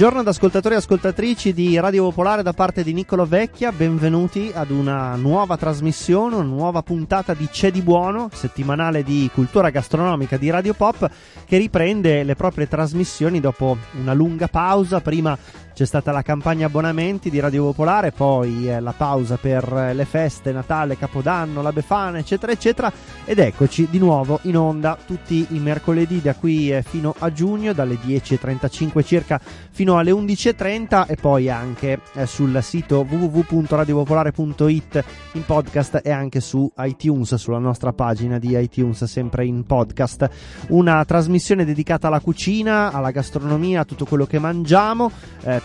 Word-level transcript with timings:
Buongiorno 0.00 0.26
ad 0.26 0.34
ascoltatori 0.34 0.74
e 0.74 0.78
ascoltatrici 0.78 1.52
di 1.52 1.78
Radio 1.78 2.04
Popolare 2.04 2.42
da 2.42 2.54
parte 2.54 2.82
di 2.82 2.94
Niccolo 2.94 3.26
Vecchia, 3.26 3.70
benvenuti 3.70 4.50
ad 4.54 4.70
una 4.70 5.14
nuova 5.14 5.58
trasmissione, 5.58 6.36
una 6.36 6.44
nuova 6.44 6.82
puntata 6.82 7.34
di 7.34 7.46
C'è 7.46 7.70
di 7.70 7.82
Buono, 7.82 8.30
settimanale 8.32 9.02
di 9.02 9.28
cultura 9.30 9.68
gastronomica 9.68 10.38
di 10.38 10.48
Radio 10.48 10.72
Pop, 10.72 11.06
che 11.44 11.58
riprende 11.58 12.22
le 12.24 12.34
proprie 12.34 12.66
trasmissioni 12.66 13.40
dopo 13.40 13.76
una 14.00 14.14
lunga 14.14 14.48
pausa, 14.48 15.02
prima 15.02 15.36
c'è 15.80 15.86
stata 15.86 16.12
la 16.12 16.20
campagna 16.20 16.66
abbonamenti 16.66 17.30
di 17.30 17.40
Radio 17.40 17.62
Popolare, 17.64 18.12
poi 18.12 18.68
eh, 18.68 18.80
la 18.80 18.92
pausa 18.94 19.38
per 19.38 19.64
eh, 19.72 19.94
le 19.94 20.04
feste, 20.04 20.52
Natale, 20.52 20.98
Capodanno, 20.98 21.62
la 21.62 21.72
Befana, 21.72 22.18
eccetera, 22.18 22.52
eccetera. 22.52 22.92
Ed 23.24 23.38
eccoci 23.38 23.88
di 23.88 23.98
nuovo 23.98 24.40
in 24.42 24.58
onda 24.58 24.98
tutti 25.06 25.46
i 25.48 25.58
mercoledì 25.58 26.20
da 26.20 26.34
qui 26.34 26.70
eh, 26.70 26.82
fino 26.82 27.14
a 27.18 27.32
giugno, 27.32 27.72
dalle 27.72 27.94
10.35 27.94 29.02
circa 29.02 29.40
fino 29.70 29.96
alle 29.96 30.10
11.30 30.10 31.06
e 31.06 31.16
poi 31.16 31.48
anche 31.48 32.00
sul 32.24 32.58
sito 32.62 33.06
www.radiopopolare.it 33.08 35.04
in 35.32 35.44
podcast 35.46 36.02
e 36.04 36.10
anche 36.10 36.40
su 36.40 36.70
iTunes, 36.76 37.36
sulla 37.36 37.56
nostra 37.56 37.94
pagina 37.94 38.38
di 38.38 38.54
iTunes, 38.54 39.04
sempre 39.04 39.46
in 39.46 39.64
podcast. 39.64 40.28
Una 40.68 41.02
trasmissione 41.06 41.64
dedicata 41.64 42.08
alla 42.08 42.20
cucina, 42.20 42.92
alla 42.92 43.12
gastronomia, 43.12 43.80
a 43.80 43.84
tutto 43.86 44.04
quello 44.04 44.26
che 44.26 44.38
mangiamo. 44.38 45.10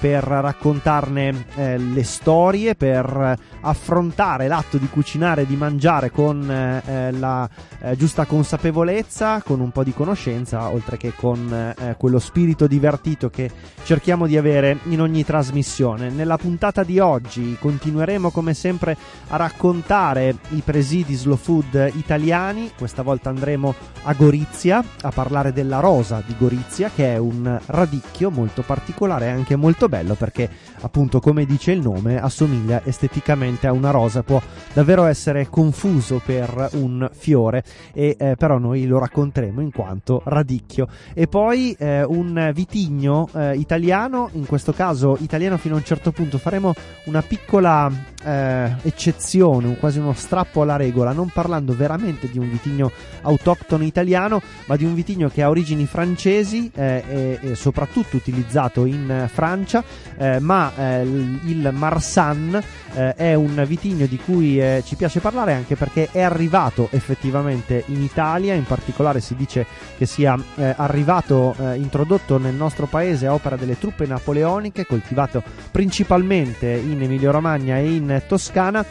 Per 0.05 0.23
raccontarne 0.23 1.47
eh, 1.55 1.79
le 1.79 2.03
storie, 2.03 2.75
per 2.75 3.39
affrontare 3.61 4.47
l'atto 4.47 4.77
di 4.77 4.87
cucinare 4.87 5.41
e 5.41 5.45
di 5.47 5.55
mangiare 5.55 6.11
con 6.11 6.47
eh, 6.47 6.83
eh 6.85 7.11
la 7.11 7.49
eh, 7.79 7.97
giusta 7.97 8.25
consapevolezza, 8.25 9.41
con 9.41 9.61
un 9.61 9.71
po' 9.71 9.83
di 9.83 9.93
conoscenza, 9.95 10.69
oltre 10.69 10.97
che 10.97 11.13
con 11.15 11.51
eh, 11.51 11.95
quello 11.97 12.19
spirito 12.19 12.67
divertito 12.67 13.31
che 13.31 13.49
cerchiamo 13.83 14.27
di 14.27 14.37
avere 14.37 14.77
in 14.89 15.01
ogni 15.01 15.25
trasmissione. 15.25 16.11
Nella 16.11 16.37
puntata 16.37 16.83
di 16.83 16.99
oggi 16.99 17.57
continueremo 17.59 18.29
come 18.29 18.53
sempre 18.53 18.95
a 19.29 19.37
raccontare 19.37 20.35
i 20.49 20.61
presidi 20.63 21.15
slow 21.15 21.35
food 21.35 21.93
italiani, 21.95 22.69
questa 22.77 23.01
volta 23.01 23.29
andremo 23.29 23.73
a 24.03 24.13
Gorizia 24.13 24.83
a 25.01 25.09
parlare 25.09 25.51
della 25.51 25.79
rosa 25.79 26.21
di 26.23 26.35
Gorizia 26.37 26.91
che 26.93 27.15
è 27.15 27.17
un 27.17 27.59
radicchio 27.65 28.29
molto 28.29 28.61
particolare 28.61 29.25
e 29.25 29.29
anche 29.29 29.55
molto 29.55 29.87
bello 29.87 29.94
bello 29.95 30.15
perché 30.15 30.49
appunto 30.81 31.21
come 31.21 31.45
dice 31.45 31.71
il 31.71 31.79
nome 31.79 32.19
assomiglia 32.19 32.81
esteticamente 32.83 33.67
a 33.67 33.71
una 33.71 33.91
rosa, 33.91 34.23
può 34.23 34.41
davvero 34.73 35.05
essere 35.05 35.47
confuso 35.49 36.21
per 36.23 36.69
un 36.73 37.09
fiore 37.13 37.63
e 37.93 38.17
eh, 38.19 38.35
però 38.35 38.57
noi 38.57 38.85
lo 38.85 38.99
racconteremo 38.99 39.61
in 39.61 39.71
quanto 39.71 40.21
radicchio. 40.25 40.87
E 41.13 41.27
poi 41.27 41.75
eh, 41.79 42.03
un 42.03 42.51
vitigno 42.53 43.29
eh, 43.33 43.55
italiano, 43.55 44.29
in 44.33 44.45
questo 44.45 44.73
caso 44.73 45.17
italiano 45.21 45.57
fino 45.57 45.75
a 45.75 45.77
un 45.77 45.85
certo 45.85 46.11
punto, 46.11 46.37
faremo 46.37 46.73
una 47.05 47.21
piccola 47.21 47.89
eh, 48.25 48.75
eccezione, 48.81 49.75
quasi 49.77 49.99
uno 49.99 50.13
strappo 50.13 50.63
alla 50.63 50.75
regola, 50.75 51.11
non 51.11 51.29
parlando 51.29 51.75
veramente 51.75 52.29
di 52.29 52.39
un 52.39 52.49
vitigno 52.49 52.91
autoctono 53.21 53.83
italiano, 53.83 54.41
ma 54.65 54.75
di 54.75 54.83
un 54.83 54.93
vitigno 54.95 55.29
che 55.29 55.43
ha 55.43 55.49
origini 55.49 55.85
francesi 55.85 56.71
eh, 56.73 57.03
e, 57.07 57.39
e 57.41 57.55
soprattutto 57.55 58.17
utilizzato 58.17 58.85
in 58.85 59.29
Francia 59.31 59.83
eh, 60.17 60.39
ma 60.39 60.71
eh, 60.75 61.01
il 61.03 61.69
Marsan 61.73 62.61
eh, 62.93 63.13
è 63.15 63.33
un 63.33 63.63
vitigno 63.67 64.05
di 64.05 64.17
cui 64.17 64.61
ci 64.83 64.95
piace 64.95 65.19
parlare 65.19 65.53
anche 65.53 65.75
perché 65.75 66.09
è 66.11 66.21
arrivato 66.21 66.87
effettivamente 66.91 67.83
in 67.87 68.01
Italia, 68.01 68.53
in 68.53 68.63
particolare 68.63 69.19
si 69.19 69.35
dice 69.35 69.65
che 69.97 70.05
sia 70.05 70.37
arrivato, 70.55 71.55
introdotto 71.75 72.37
nel 72.37 72.53
nostro 72.53 72.85
paese 72.85 73.27
a 73.27 73.33
opera 73.33 73.55
delle 73.55 73.77
truppe 73.77 74.05
napoleoniche, 74.05 74.85
coltivato 74.85 75.43
principalmente 75.71 76.67
in 76.67 77.01
Emilia 77.01 77.31
Romagna 77.31 77.77
e 77.77 77.93
in 77.93 78.14
Toscana, 78.27 78.85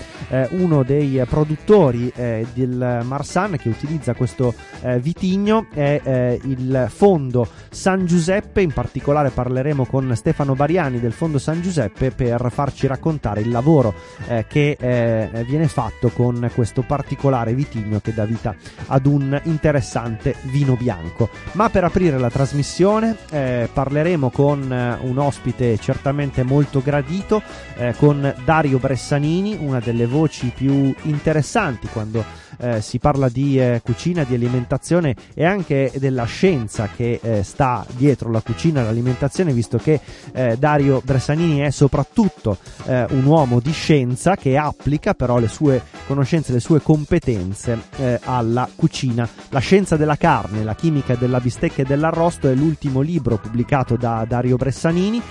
uno 0.50 0.82
dei 0.82 1.22
produttori 1.28 2.12
del 2.14 3.00
Marsan 3.02 3.56
che 3.56 3.68
utilizza 3.68 4.14
questo 4.14 4.54
vitigno 5.00 5.66
è 5.72 6.38
il 6.42 6.86
fondo 6.88 7.48
San 7.70 8.06
Giuseppe, 8.06 8.62
in 8.62 8.72
particolare 8.72 9.30
parleremo 9.30 9.86
con 9.86 10.14
Stefano 10.14 10.54
Bariani 10.54 11.00
del 11.00 11.12
Fondo 11.12 11.38
San 11.38 11.60
Giuseppe 11.60 12.10
per 12.10 12.46
farci 12.50 12.86
raccontare 12.86 13.40
il 13.40 13.50
lavoro 13.50 13.94
eh, 14.28 14.46
che 14.48 14.76
eh, 14.78 15.44
viene 15.46 15.68
fatto 15.68 16.10
con 16.10 16.50
questo 16.54 16.82
particolare 16.82 17.54
vitigno 17.54 18.00
che 18.00 18.14
dà 18.14 18.24
vita 18.24 18.54
ad 18.86 19.06
un 19.06 19.40
interessante 19.44 20.34
vino 20.42 20.76
bianco. 20.76 21.28
Ma 21.52 21.68
per 21.68 21.84
aprire 21.84 22.18
la 22.18 22.30
trasmissione 22.30 23.16
eh, 23.30 23.68
parleremo 23.72 24.30
con 24.30 24.72
eh, 24.72 24.98
un 25.02 25.18
ospite 25.18 25.78
certamente 25.78 26.42
molto 26.42 26.80
gradito, 26.82 27.42
eh, 27.76 27.94
con 27.96 28.34
Dario 28.44 28.78
Bressanini, 29.14 29.56
una 29.60 29.78
delle 29.78 30.06
voci 30.06 30.50
più 30.52 30.92
interessanti 31.02 31.86
quando 31.86 32.24
eh, 32.58 32.80
si 32.80 32.98
parla 32.98 33.28
di 33.28 33.58
eh, 33.58 33.80
cucina, 33.82 34.24
di 34.24 34.34
alimentazione 34.34 35.14
e 35.34 35.44
anche 35.44 35.92
della 35.96 36.24
scienza 36.24 36.88
che 36.94 37.18
eh, 37.22 37.42
sta 37.42 37.84
dietro 37.96 38.30
la 38.30 38.40
cucina 38.40 38.80
e 38.80 38.84
l'alimentazione, 38.84 39.52
visto 39.52 39.78
che 39.78 40.00
eh, 40.32 40.56
Dario 40.58 41.00
Bressanini 41.04 41.60
è 41.60 41.70
soprattutto 41.70 42.58
eh, 42.86 43.06
un 43.10 43.24
uomo 43.24 43.60
di 43.60 43.72
scienza 43.72 44.36
che 44.36 44.56
applica 44.56 45.14
però 45.14 45.38
le 45.38 45.48
sue 45.48 45.82
conoscenze, 46.06 46.52
le 46.52 46.60
sue 46.60 46.80
competenze 46.80 47.78
eh, 47.96 48.20
alla 48.24 48.68
cucina. 48.74 49.28
La 49.50 49.60
scienza 49.60 49.96
della 49.96 50.16
carne, 50.16 50.64
la 50.64 50.74
chimica 50.74 51.14
della 51.14 51.40
bistecca 51.40 51.82
e 51.82 51.84
dell'arrosto 51.84 52.48
è 52.48 52.54
l'ultimo 52.54 53.00
libro 53.00 53.38
pubblicato 53.38 53.96
da 53.96 54.24
Dario 54.26 54.56
Bressanini 54.56 55.22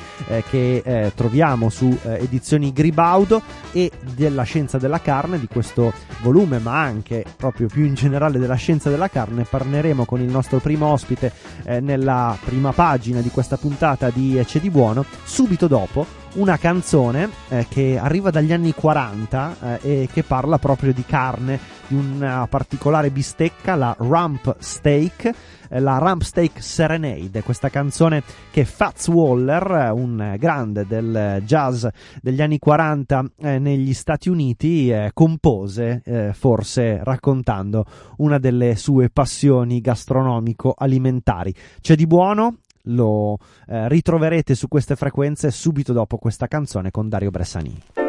che 0.49 1.11
troviamo 1.15 1.69
su 1.69 1.97
edizioni 2.03 2.71
Gribaudo 2.71 3.41
e 3.73 3.91
della 4.15 4.43
scienza 4.43 4.77
della 4.77 5.01
carne 5.01 5.39
di 5.39 5.47
questo 5.47 5.91
volume, 6.21 6.59
ma 6.59 6.79
anche 6.79 7.25
proprio 7.35 7.67
più 7.67 7.83
in 7.83 7.95
generale 7.95 8.39
della 8.39 8.55
scienza 8.55 8.89
della 8.89 9.09
carne, 9.09 9.43
parleremo 9.43 10.05
con 10.05 10.21
il 10.21 10.29
nostro 10.29 10.59
primo 10.59 10.85
ospite 10.87 11.33
eh, 11.63 11.79
nella 11.81 12.37
prima 12.45 12.71
pagina 12.71 13.19
di 13.19 13.29
questa 13.29 13.57
puntata 13.57 14.09
di 14.09 14.41
C'è 14.45 14.59
di 14.59 14.69
buono, 14.69 15.03
subito 15.23 15.67
dopo 15.67 16.22
una 16.33 16.57
canzone 16.57 17.29
eh, 17.49 17.67
che 17.69 17.97
arriva 17.97 18.31
dagli 18.31 18.53
anni 18.53 18.73
40 18.73 19.79
eh, 19.81 20.01
e 20.01 20.09
che 20.11 20.23
parla 20.23 20.57
proprio 20.57 20.93
di 20.93 21.03
carne, 21.05 21.59
di 21.87 21.95
una 21.95 22.47
particolare 22.47 23.11
bistecca, 23.11 23.75
la 23.75 23.95
Rump 23.97 24.55
Steak, 24.57 25.31
eh, 25.69 25.79
la 25.79 25.97
Rump 25.99 26.21
Steak 26.21 26.61
Serenade, 26.61 27.43
questa 27.43 27.69
canzone 27.69 28.23
che 28.51 28.65
Fats 28.65 29.07
Waller, 29.09 29.91
un 29.93 30.35
grande 30.39 30.85
del 30.87 31.41
jazz 31.45 31.85
degli 32.21 32.41
anni 32.41 32.57
40 32.57 33.25
eh, 33.37 33.59
negli 33.59 33.93
Stati 33.93 34.29
Uniti, 34.29 34.89
eh, 34.89 35.11
compose, 35.13 36.01
eh, 36.05 36.33
forse 36.33 37.03
raccontando 37.03 37.85
una 38.17 38.39
delle 38.39 38.75
sue 38.75 39.09
passioni 39.09 39.81
gastronomico-alimentari. 39.81 41.53
C'è 41.79 41.95
di 41.95 42.07
buono? 42.07 42.57
Lo 42.83 43.37
eh, 43.67 43.87
ritroverete 43.87 44.55
su 44.55 44.67
queste 44.67 44.95
frequenze 44.95 45.51
subito 45.51 45.93
dopo 45.93 46.17
questa 46.17 46.47
canzone 46.47 46.91
con 46.91 47.09
Dario 47.09 47.31
Bressani. 47.31 48.02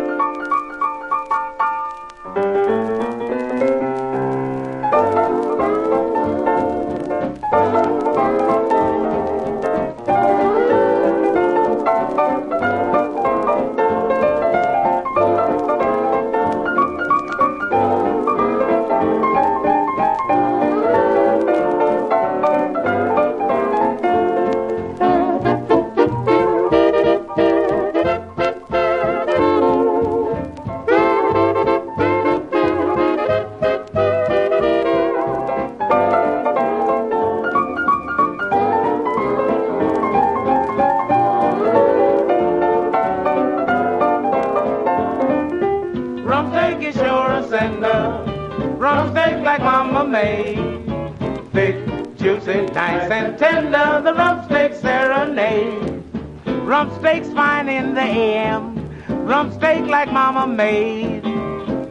Made. 60.47 61.23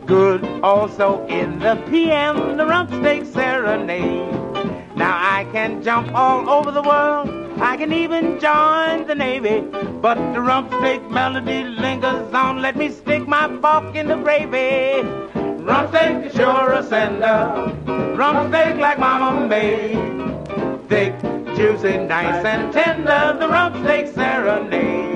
Good 0.05 0.43
also 0.61 1.25
in 1.27 1.59
the 1.59 1.75
PM, 1.89 2.57
the 2.57 2.65
rump 2.65 2.89
steak 2.89 3.25
serenade. 3.25 4.33
Now 4.95 5.17
I 5.17 5.45
can 5.51 5.83
jump 5.83 6.13
all 6.13 6.49
over 6.49 6.71
the 6.71 6.81
world 6.81 7.43
I 7.63 7.77
can 7.77 7.93
even 7.93 8.39
join 8.39 9.07
the 9.07 9.15
Navy, 9.15 9.61
but 10.01 10.15
the 10.33 10.41
rump 10.41 10.73
steak 10.73 11.09
melody 11.09 11.63
lingers 11.63 12.33
on. 12.33 12.61
Let 12.61 12.75
me 12.75 12.89
stick 12.89 13.27
my 13.27 13.47
fork 13.61 13.95
in 13.95 14.07
the 14.07 14.15
gravy. 14.15 15.01
Rump 15.63 15.89
steak 15.89 16.25
is 16.25 16.33
sure 16.33 16.73
a 16.73 16.83
sender. 16.83 17.73
Rump 18.17 18.49
steak 18.49 18.75
like 18.77 18.99
Mama 18.99 19.47
made. 19.47 19.95
Thick, 20.89 21.15
juicy, 21.55 21.97
nice 21.97 22.45
and 22.45 22.73
tender. 22.73 23.37
The 23.39 23.47
rump 23.47 23.75
steak 23.83 24.07
serenade. 24.07 25.13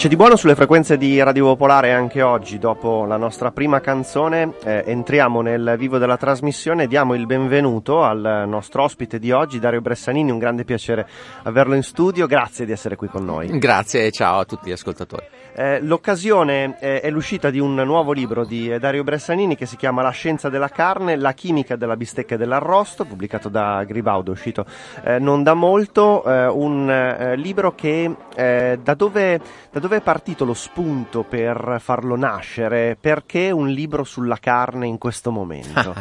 C'è 0.00 0.08
di 0.08 0.16
buono 0.16 0.36
sulle 0.36 0.54
frequenze 0.54 0.96
di 0.96 1.22
Radio 1.22 1.44
Popolare 1.44 1.92
anche 1.92 2.22
oggi, 2.22 2.58
dopo 2.58 3.04
la 3.04 3.18
nostra 3.18 3.50
prima 3.50 3.80
canzone, 3.80 4.54
eh, 4.64 4.82
entriamo 4.86 5.42
nel 5.42 5.74
vivo 5.76 5.98
della 5.98 6.16
trasmissione. 6.16 6.84
E 6.84 6.86
diamo 6.86 7.12
il 7.12 7.26
benvenuto 7.26 8.02
al 8.02 8.44
nostro 8.46 8.84
ospite 8.84 9.18
di 9.18 9.30
oggi, 9.30 9.58
Dario 9.58 9.82
Bressanini, 9.82 10.30
un 10.30 10.38
grande 10.38 10.64
piacere 10.64 11.06
averlo 11.42 11.74
in 11.74 11.82
studio, 11.82 12.26
grazie 12.26 12.64
di 12.64 12.72
essere 12.72 12.96
qui 12.96 13.08
con 13.08 13.26
noi. 13.26 13.58
Grazie 13.58 14.06
e 14.06 14.10
ciao 14.10 14.38
a 14.38 14.46
tutti 14.46 14.70
gli 14.70 14.72
ascoltatori. 14.72 15.26
Eh, 15.52 15.82
l'occasione 15.82 16.78
eh, 16.80 17.00
è 17.02 17.10
l'uscita 17.10 17.50
di 17.50 17.58
un 17.58 17.74
nuovo 17.74 18.12
libro 18.12 18.46
di 18.46 18.72
eh, 18.72 18.78
Dario 18.78 19.04
Bressanini 19.04 19.54
che 19.54 19.66
si 19.66 19.76
chiama 19.76 20.00
La 20.00 20.10
scienza 20.10 20.48
della 20.48 20.70
carne, 20.70 21.16
la 21.16 21.34
chimica 21.34 21.76
della 21.76 21.96
bistecca 21.96 22.36
e 22.36 22.38
dell'arrosto, 22.38 23.04
pubblicato 23.04 23.50
da 23.50 23.84
Gribaudo, 23.84 24.30
uscito 24.30 24.64
eh, 25.04 25.18
non 25.18 25.42
da 25.42 25.52
molto, 25.52 26.24
eh, 26.24 26.46
un 26.46 27.34
libro 27.36 27.74
che 27.74 28.10
da 28.34 28.94
dove, 28.94 29.40
da 29.70 29.78
dove 29.80 29.89
è 29.96 30.00
partito 30.00 30.44
lo 30.44 30.54
spunto 30.54 31.22
per 31.22 31.78
farlo 31.80 32.16
nascere? 32.16 32.96
Perché 33.00 33.50
un 33.50 33.68
libro 33.68 34.04
sulla 34.04 34.38
carne 34.38 34.86
in 34.86 34.98
questo 34.98 35.30
momento? 35.30 35.94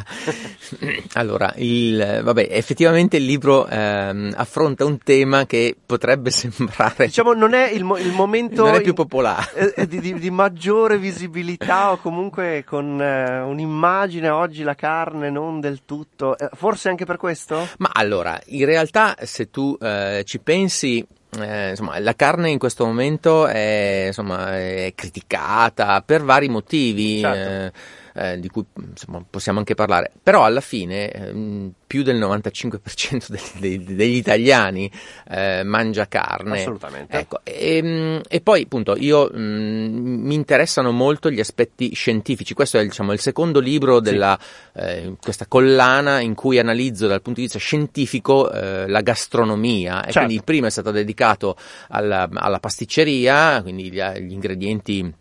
allora, 1.13 1.53
il, 1.57 2.21
vabbè, 2.23 2.47
effettivamente 2.49 3.17
il 3.17 3.25
libro 3.25 3.67
ehm, 3.67 4.33
affronta 4.35 4.85
un 4.85 4.97
tema 4.97 5.45
che 5.45 5.75
potrebbe 5.85 6.29
sembrare... 6.31 7.05
Diciamo, 7.05 7.33
non 7.33 7.53
è 7.53 7.69
il, 7.69 7.85
il 7.99 8.11
momento... 8.11 8.65
Non 8.65 8.75
è 8.75 8.81
più 8.81 8.93
popolare. 8.93 9.73
In, 9.75 9.87
di, 9.87 9.99
di, 9.99 10.13
di, 10.13 10.29
maggiore 10.31 10.97
visibilità 10.97 11.91
o 11.91 11.97
comunque 11.97 12.63
con 12.65 13.01
eh, 13.01 13.41
un'immagine 13.41 14.29
oggi 14.29 14.63
la 14.63 14.75
carne 14.75 15.29
non 15.29 15.59
del 15.59 15.81
tutto... 15.85 16.37
Eh, 16.37 16.49
forse 16.53 16.89
anche 16.89 17.05
per 17.05 17.17
questo? 17.17 17.67
Ma 17.77 17.89
allora, 17.93 18.39
in 18.47 18.65
realtà 18.65 19.15
se 19.23 19.49
tu 19.49 19.77
eh, 19.79 20.23
ci 20.25 20.39
pensi 20.39 21.05
eh, 21.37 21.69
insomma, 21.69 21.99
la 21.99 22.15
carne 22.15 22.49
in 22.49 22.57
questo 22.57 22.85
momento 22.85 23.45
è, 23.47 24.05
insomma, 24.07 24.57
è 24.57 24.91
criticata 24.95 26.01
per 26.01 26.23
vari 26.23 26.49
motivi. 26.49 27.19
Certo. 27.19 27.49
Eh, 27.49 27.71
eh, 28.19 28.39
di 28.39 28.49
cui 28.49 28.65
insomma, 28.75 29.23
possiamo 29.27 29.59
anche 29.59 29.75
parlare, 29.75 30.11
però 30.21 30.43
alla 30.43 30.59
fine 30.59 31.09
eh, 31.09 31.71
più 31.87 32.03
del 32.03 32.19
95% 32.19 33.31
degli, 33.57 33.79
degli 33.79 34.15
italiani 34.15 34.91
eh, 35.29 35.63
mangia 35.63 36.07
carne. 36.07 36.59
Assolutamente. 36.59 37.17
Ecco, 37.17 37.39
e, 37.43 37.77
ehm, 37.77 38.21
e, 38.27 38.41
poi 38.41 38.63
appunto 38.63 38.95
io 38.97 39.29
mh, 39.31 39.39
mm, 39.39 40.25
mi 40.25 40.35
interessano 40.35 40.91
molto 40.91 41.31
gli 41.31 41.39
aspetti 41.39 41.93
scientifici, 41.93 42.53
questo 42.53 42.77
è 42.77 42.83
diciamo, 42.83 43.13
il 43.13 43.19
secondo 43.19 43.59
libro 43.59 44.01
della 44.01 44.37
sì. 44.39 44.47
Eh, 44.79 45.15
questa 45.21 45.47
collana 45.47 46.19
in 46.19 46.35
cui 46.35 46.59
analizzo 46.59 47.07
dal 47.07 47.21
punto 47.21 47.39
di 47.39 47.45
vista 47.45 47.59
scientifico 47.59 48.51
eh, 48.51 48.87
la 48.87 49.01
gastronomia 49.01 50.01
certo. 50.01 50.11
quindi 50.11 50.35
il 50.35 50.43
primo 50.43 50.67
è 50.67 50.69
stato 50.69 50.91
dedicato 50.91 51.55
alla, 51.89 52.27
alla 52.31 52.59
pasticceria, 52.59 53.61
quindi 53.61 53.91
gli, 53.91 54.01
gli 54.01 54.31
ingredienti 54.31 55.13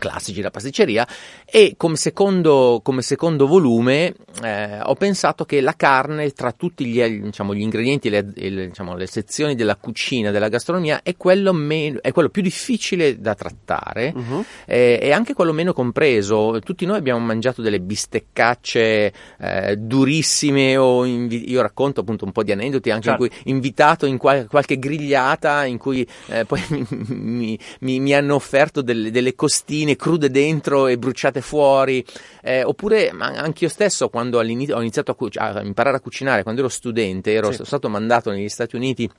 classici 0.00 0.38
della 0.38 0.50
pasticceria 0.50 1.06
e 1.44 1.74
come 1.76 1.94
secondo, 1.94 2.80
come 2.82 3.02
secondo 3.02 3.46
volume 3.46 4.14
eh, 4.42 4.80
ho 4.82 4.94
pensato 4.94 5.44
che 5.44 5.60
la 5.60 5.74
carne 5.76 6.30
tra 6.32 6.50
tutti 6.50 6.84
gli, 6.84 7.00
diciamo, 7.20 7.54
gli 7.54 7.60
ingredienti 7.60 8.08
e 8.08 8.10
le, 8.50 8.66
diciamo, 8.66 8.96
le, 8.96 9.06
sezioni 9.06 9.54
della 9.54 9.76
cucina, 9.76 10.32
della 10.32 10.48
gastronomia 10.48 11.02
è 11.04 11.16
quello, 11.16 11.52
meno, 11.52 12.00
è 12.02 12.10
quello 12.10 12.30
più 12.30 12.42
difficile 12.42 13.20
da 13.20 13.34
trattare 13.34 14.12
uh-huh. 14.14 14.44
eh, 14.66 14.98
e 15.00 15.12
anche 15.12 15.34
quello 15.34 15.52
meno 15.52 15.72
compreso 15.72 16.58
tutti 16.64 16.86
noi 16.86 16.96
abbiamo 16.96 17.20
mangiato 17.20 17.62
delle 17.62 17.80
bisteccacce 17.80 19.12
eh, 19.38 19.76
durissime 19.76 20.76
o 20.76 21.04
invi- 21.04 21.50
io 21.50 21.60
racconto 21.60 22.00
appunto 22.00 22.24
un 22.24 22.32
po' 22.32 22.42
di 22.42 22.52
aneddoti 22.52 22.90
anche 22.90 23.08
certo. 23.08 23.24
in 23.24 23.28
cui 23.28 23.38
invitato 23.44 24.06
in 24.06 24.16
qual- 24.16 24.46
qualche 24.46 24.78
grigliata 24.78 25.64
in 25.66 25.78
cui 25.78 26.06
eh, 26.28 26.44
poi 26.44 26.62
mi, 27.08 27.58
mi, 27.80 28.00
mi 28.00 28.14
hanno 28.14 28.34
offerto 28.34 28.80
delle, 28.82 29.10
delle 29.10 29.34
costine 29.34 29.89
patatine 29.90 29.96
crude 29.96 30.30
dentro 30.30 30.86
e 30.86 30.98
bruciate 30.98 31.40
fuori, 31.40 32.04
eh, 32.42 32.62
oppure 32.62 33.10
anche 33.10 33.64
io 33.64 33.70
stesso 33.70 34.08
quando 34.08 34.38
ho 34.38 34.42
iniziato 34.42 35.10
a, 35.10 35.14
cu- 35.14 35.36
a, 35.36 35.62
imparare 35.62 35.96
a 35.96 36.00
cucinare, 36.00 36.42
quando 36.42 36.60
ero 36.60 36.70
studente, 36.70 37.32
ero 37.32 37.52
sì. 37.52 37.64
stato 37.64 37.88
mandato 37.88 38.30
negli 38.30 38.48
Stati 38.48 38.76
Uniti 38.76 39.10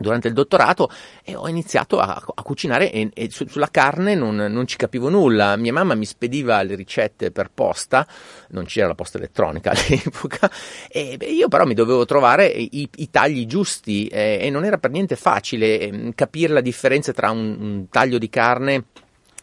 durante 0.00 0.28
il 0.28 0.34
dottorato 0.34 0.88
e 1.24 1.34
ho 1.34 1.48
iniziato 1.48 1.98
a, 1.98 2.22
a 2.32 2.42
cucinare 2.42 2.92
e, 2.92 3.10
e 3.12 3.30
su, 3.30 3.46
sulla 3.48 3.68
carne 3.68 4.14
non, 4.14 4.36
non, 4.36 4.66
ci 4.66 4.76
capivo 4.76 5.08
nulla. 5.08 5.56
Mia 5.56 5.72
mamma 5.72 5.94
mi 5.94 6.04
spediva 6.04 6.62
le 6.62 6.76
ricette 6.76 7.32
per 7.32 7.50
posta, 7.52 8.06
non 8.50 8.64
c'era 8.64 8.86
la 8.86 8.94
posta 8.94 9.18
elettronica 9.18 9.72
all'epoca, 9.74 10.50
e 10.88 11.16
beh, 11.16 11.26
io 11.26 11.48
però 11.48 11.64
mi 11.64 11.74
dovevo 11.74 12.04
trovare 12.04 12.46
i, 12.46 12.88
i 12.96 13.10
tagli 13.10 13.46
giusti 13.46 14.06
eh, 14.06 14.38
e 14.40 14.50
non 14.50 14.64
era 14.64 14.78
per 14.78 14.90
niente 14.90 15.16
facile 15.16 15.80
eh, 15.80 16.12
capire 16.14 16.52
la 16.52 16.60
differenza 16.60 17.12
tra 17.12 17.30
un, 17.30 17.56
un 17.58 17.88
taglio 17.88 18.18
di 18.18 18.28
carne 18.28 18.84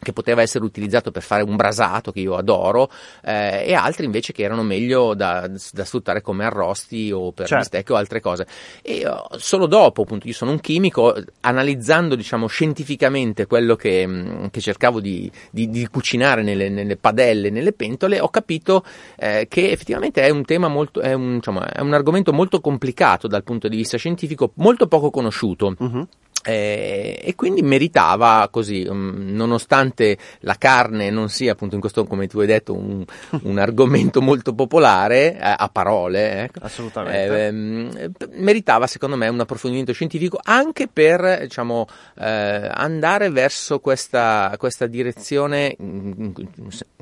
che 0.02 0.14
poteva 0.14 0.42
essere 0.42 0.64
utilizzato 0.64 1.12
per 1.12 1.24
fare 1.24 1.44
un 1.44 1.56
brasato 1.56 2.12
che 2.12 2.20
io 2.20 2.36
adoro 2.36 2.90
eh, 3.24 3.64
e 3.66 3.74
altri 3.74 4.06
invece 4.06 4.34
che 4.34 4.44
erano 4.44 4.64
meglio 4.64 5.14
da, 5.14 5.48
da 5.48 5.86
sfruttare 5.86 6.22
come 6.22 6.46
arrosti 6.46 7.12
o 7.12 7.32
per 7.32 7.48
certo. 7.48 7.64
bistecche 7.64 7.94
o 7.94 7.96
altre 7.96 8.20
cose 8.20 8.46
e 8.82 9.08
uh, 9.08 9.38
solo 9.38 9.66
dopo 9.66 10.04
appunto 10.04 10.28
io 10.28 10.34
sono 10.34 10.52
un 10.52 10.60
chimico 10.60 11.16
analizzando 11.42 12.16
diciamo 12.16 12.48
scientificamente 12.48 13.48
quello 13.48 13.76
che, 13.76 14.06
mm, 14.06 14.46
che 14.52 14.62
cercavo 14.62 15.00
di, 15.00 15.30
di, 15.52 15.70
di 15.70 15.88
cucinare 15.88 16.44
nelle, 16.44 16.70
nelle, 16.70 16.98
padelle 16.98 17.50
nelle 17.50 17.74
pentole 17.74 18.20
ho 18.20 18.30
capito 18.30 18.84
eh, 19.18 19.48
che 19.50 19.72
effettivamente 19.72 20.22
è 20.22 20.30
un 20.30 20.46
tema 20.46 20.68
molto 20.68 21.02
è 21.02 21.14
un, 21.14 21.36
insomma, 21.36 21.72
è 21.72 21.82
un 21.82 21.94
argomento 21.94 22.32
molto 22.34 22.60
complicato 22.62 23.28
dal 23.28 23.44
punto 23.44 23.68
di 23.68 23.76
vista 23.76 23.98
scientifico 23.98 24.52
molto 24.56 24.88
poco 24.88 25.10
conosciuto 25.10 25.76
uh-huh. 25.78 26.08
Eh, 26.48 27.20
e 27.24 27.34
quindi 27.34 27.64
meritava 27.64 28.48
così, 28.52 28.86
um, 28.88 29.32
nonostante 29.32 30.16
la 30.42 30.56
carne 30.60 31.10
non 31.10 31.30
sia 31.30 31.54
appunto 31.54 31.74
in 31.74 31.82
questo, 31.82 32.04
come 32.06 32.28
tu 32.28 32.40
hai 32.40 32.46
detto, 32.46 32.74
un, 32.74 33.04
un 33.42 33.58
argomento 33.58 34.22
molto 34.22 34.54
popolare 34.54 35.34
eh, 35.34 35.40
a 35.40 35.68
parole, 35.72 36.44
ecco, 36.44 36.60
assolutamente, 36.62 37.48
eh, 37.48 38.28
meritava 38.34 38.86
secondo 38.86 39.16
me 39.16 39.28
un 39.28 39.40
approfondimento 39.40 39.92
scientifico 39.92 40.40
anche 40.44 40.88
per 40.88 41.40
diciamo, 41.42 41.88
eh, 42.20 42.70
andare 42.72 43.32
verso 43.32 43.80
questa, 43.80 44.54
questa 44.60 44.86
direzione 44.86 45.76
in, 45.80 46.32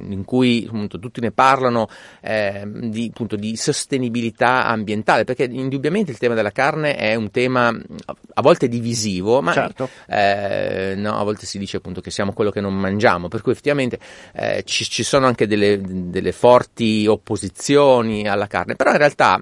in 0.08 0.24
cui 0.24 0.66
appunto, 0.66 1.00
tutti 1.00 1.20
ne 1.20 1.32
parlano 1.32 1.90
ehm, 2.22 2.86
di, 2.86 3.10
appunto, 3.12 3.36
di 3.36 3.58
sostenibilità 3.58 4.66
ambientale, 4.68 5.26
perché 5.26 5.44
indubbiamente 5.44 6.12
il 6.12 6.18
tema 6.18 6.34
della 6.34 6.52
carne 6.52 6.96
è 6.96 7.16
un 7.16 7.30
tema 7.30 7.68
a 7.68 8.42
volte 8.42 8.70
divisivo 8.70 9.32
ma 9.42 9.54
certo. 9.54 9.90
eh, 10.08 10.94
no, 10.96 11.18
a 11.18 11.24
volte 11.24 11.46
si 11.46 11.58
dice 11.58 11.78
appunto 11.78 12.02
che 12.02 12.12
siamo 12.12 12.34
quello 12.34 12.52
che 12.52 12.62
non 12.62 12.76
mangiamo, 12.76 13.28
per 13.28 13.42
cui 13.42 13.52
effettivamente 13.52 14.00
eh, 14.34 14.64
ci, 14.66 14.84
ci, 14.86 15.04
sono 15.04 15.26
anche 15.26 15.48
delle, 15.48 15.80
delle 15.82 16.32
forti 16.32 17.06
opposizioni 17.08 18.28
alla 18.28 18.48
carne, 18.48 18.76
però 18.76 18.92
in 18.92 18.98
realtà 18.98 19.40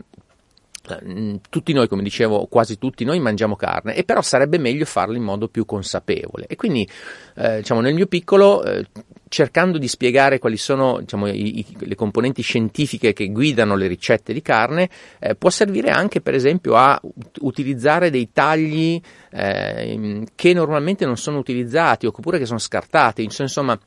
mm, 1.03 1.35
tutti 1.49 1.73
noi, 1.73 1.87
come 1.87 2.03
dicevo, 2.03 2.47
quasi 2.47 2.77
tutti 2.77 3.03
noi 3.03 3.19
mangiamo 3.19 3.55
carne, 3.55 3.95
e 3.95 4.03
però 4.03 4.21
sarebbe 4.21 4.57
meglio 4.57 4.85
farlo 4.85 5.15
in 5.15 5.23
modo 5.23 5.47
più 5.47 5.65
consapevole. 5.65 6.45
E 6.47 6.55
quindi, 6.55 6.87
eh, 7.35 7.57
diciamo, 7.57 7.81
nel 7.81 7.93
mio 7.93 8.07
piccolo 8.07 8.63
eh, 8.63 8.85
cercando 9.31 9.77
di 9.77 9.87
spiegare 9.87 10.39
quali 10.39 10.57
sono 10.57 10.99
diciamo, 10.99 11.27
i, 11.27 11.59
i, 11.59 11.65
le 11.79 11.95
componenti 11.95 12.41
scientifiche 12.41 13.13
che 13.13 13.31
guidano 13.31 13.77
le 13.77 13.87
ricette 13.87 14.33
di 14.33 14.41
carne, 14.41 14.89
eh, 15.19 15.35
può 15.35 15.49
servire 15.49 15.89
anche 15.89 16.19
per 16.19 16.33
esempio 16.33 16.75
a 16.75 16.99
utilizzare 17.39 18.09
dei 18.09 18.31
tagli 18.33 19.01
eh, 19.31 20.27
che 20.35 20.53
normalmente 20.53 21.05
non 21.05 21.15
sono 21.15 21.37
utilizzati 21.37 22.05
oppure 22.05 22.39
che 22.39 22.45
sono 22.45 22.59
scartati, 22.59 23.23
insomma 23.23 23.79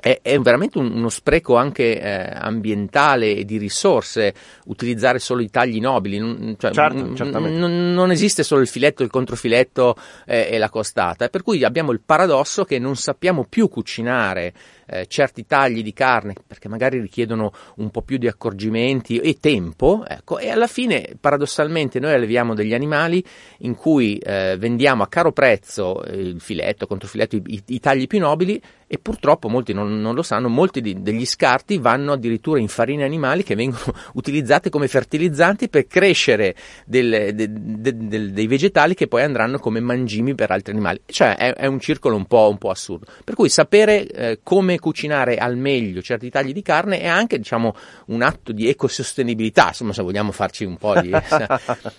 è, 0.00 0.20
è 0.22 0.38
veramente 0.38 0.78
un, 0.78 0.92
uno 0.92 1.08
spreco 1.08 1.56
anche 1.56 2.00
eh, 2.00 2.30
ambientale 2.32 3.34
e 3.34 3.44
di 3.44 3.58
risorse 3.58 4.32
utilizzare 4.66 5.18
solo 5.18 5.42
i 5.42 5.50
tagli 5.50 5.80
nobili. 5.80 6.18
Non, 6.18 6.54
cioè, 6.58 6.70
Certo, 6.72 7.04
n- 7.04 7.16
certamente. 7.16 7.58
n- 7.58 7.92
non 7.92 8.10
esiste 8.10 8.42
solo 8.42 8.60
il 8.60 8.68
filetto, 8.68 9.02
il 9.02 9.10
controfiletto 9.10 9.96
eh, 10.24 10.48
e 10.50 10.58
la 10.58 10.70
costata. 10.70 11.28
Per 11.28 11.42
cui 11.42 11.64
abbiamo 11.64 11.90
il 11.92 12.00
paradosso 12.04 12.64
che 12.64 12.78
non 12.78 12.96
sappiamo 12.96 13.44
più 13.44 13.68
cucinare 13.68 14.54
eh, 14.88 15.06
certi 15.06 15.46
tagli 15.46 15.82
di 15.82 15.92
carne 15.92 16.34
perché 16.46 16.68
magari 16.68 16.98
richiedono 17.00 17.52
un 17.76 17.90
po' 17.90 18.02
più 18.02 18.16
di 18.16 18.26
accorgimenti 18.26 19.18
e 19.18 19.38
tempo, 19.38 20.04
ecco, 20.06 20.38
e 20.38 20.50
alla 20.50 20.66
fine 20.66 21.14
paradossalmente 21.20 22.00
noi 22.00 22.12
alleviamo 22.14 22.54
degli 22.54 22.74
animali 22.74 23.22
in 23.58 23.74
cui 23.74 24.18
eh, 24.18 24.56
vendiamo 24.58 25.02
a 25.02 25.08
caro 25.08 25.32
prezzo 25.32 26.02
eh, 26.04 26.16
il 26.16 26.40
filetto, 26.40 26.86
controfiletto, 26.86 27.36
i, 27.36 27.62
i- 27.66 27.80
tagli 27.80 28.06
più 28.06 28.18
nobili 28.18 28.60
e 28.86 28.98
purtroppo 28.98 29.48
molti 29.48 29.72
non, 29.74 30.00
non 30.00 30.14
lo 30.14 30.22
sanno, 30.22 30.48
molti 30.48 30.80
di- 30.80 31.02
degli 31.02 31.26
scarti 31.26 31.78
vanno 31.78 32.12
addirittura 32.12 32.58
in 32.58 32.68
farine 32.68 33.04
animali 33.04 33.42
che 33.42 33.54
vengono 33.54 33.92
utilizzate 34.14 34.70
come 34.70 34.88
fertilizzanti 34.88 35.68
per 35.68 35.86
crescere 35.86 36.54
del- 36.86 37.34
de- 37.34 37.48
de- 37.52 37.96
de- 38.08 38.32
dei 38.32 38.46
vegetali 38.46 38.94
che 38.94 39.06
poi 39.06 39.22
andranno 39.22 39.58
come 39.58 39.80
mangimi 39.80 40.34
per 40.34 40.50
altri 40.50 40.72
animali. 40.72 41.00
Cioè 41.06 41.36
è, 41.36 41.52
è 41.54 41.66
un 41.66 41.80
circolo 41.80 42.16
un 42.16 42.24
po', 42.26 42.48
un 42.48 42.58
po' 42.58 42.70
assurdo. 42.70 43.06
Per 43.24 43.34
cui 43.34 43.48
sapere 43.48 44.06
eh, 44.06 44.40
come 44.42 44.77
cucinare 44.78 45.36
al 45.36 45.56
meglio 45.56 46.02
certi 46.02 46.30
tagli 46.30 46.52
di 46.52 46.62
carne 46.62 47.00
è 47.00 47.06
anche 47.06 47.38
diciamo, 47.38 47.74
un 48.06 48.22
atto 48.22 48.52
di 48.52 48.68
ecosostenibilità, 48.68 49.68
insomma 49.68 49.92
se 49.92 50.02
vogliamo 50.02 50.32
farci 50.32 50.64
un 50.64 50.76
po' 50.76 51.00
di... 51.00 51.10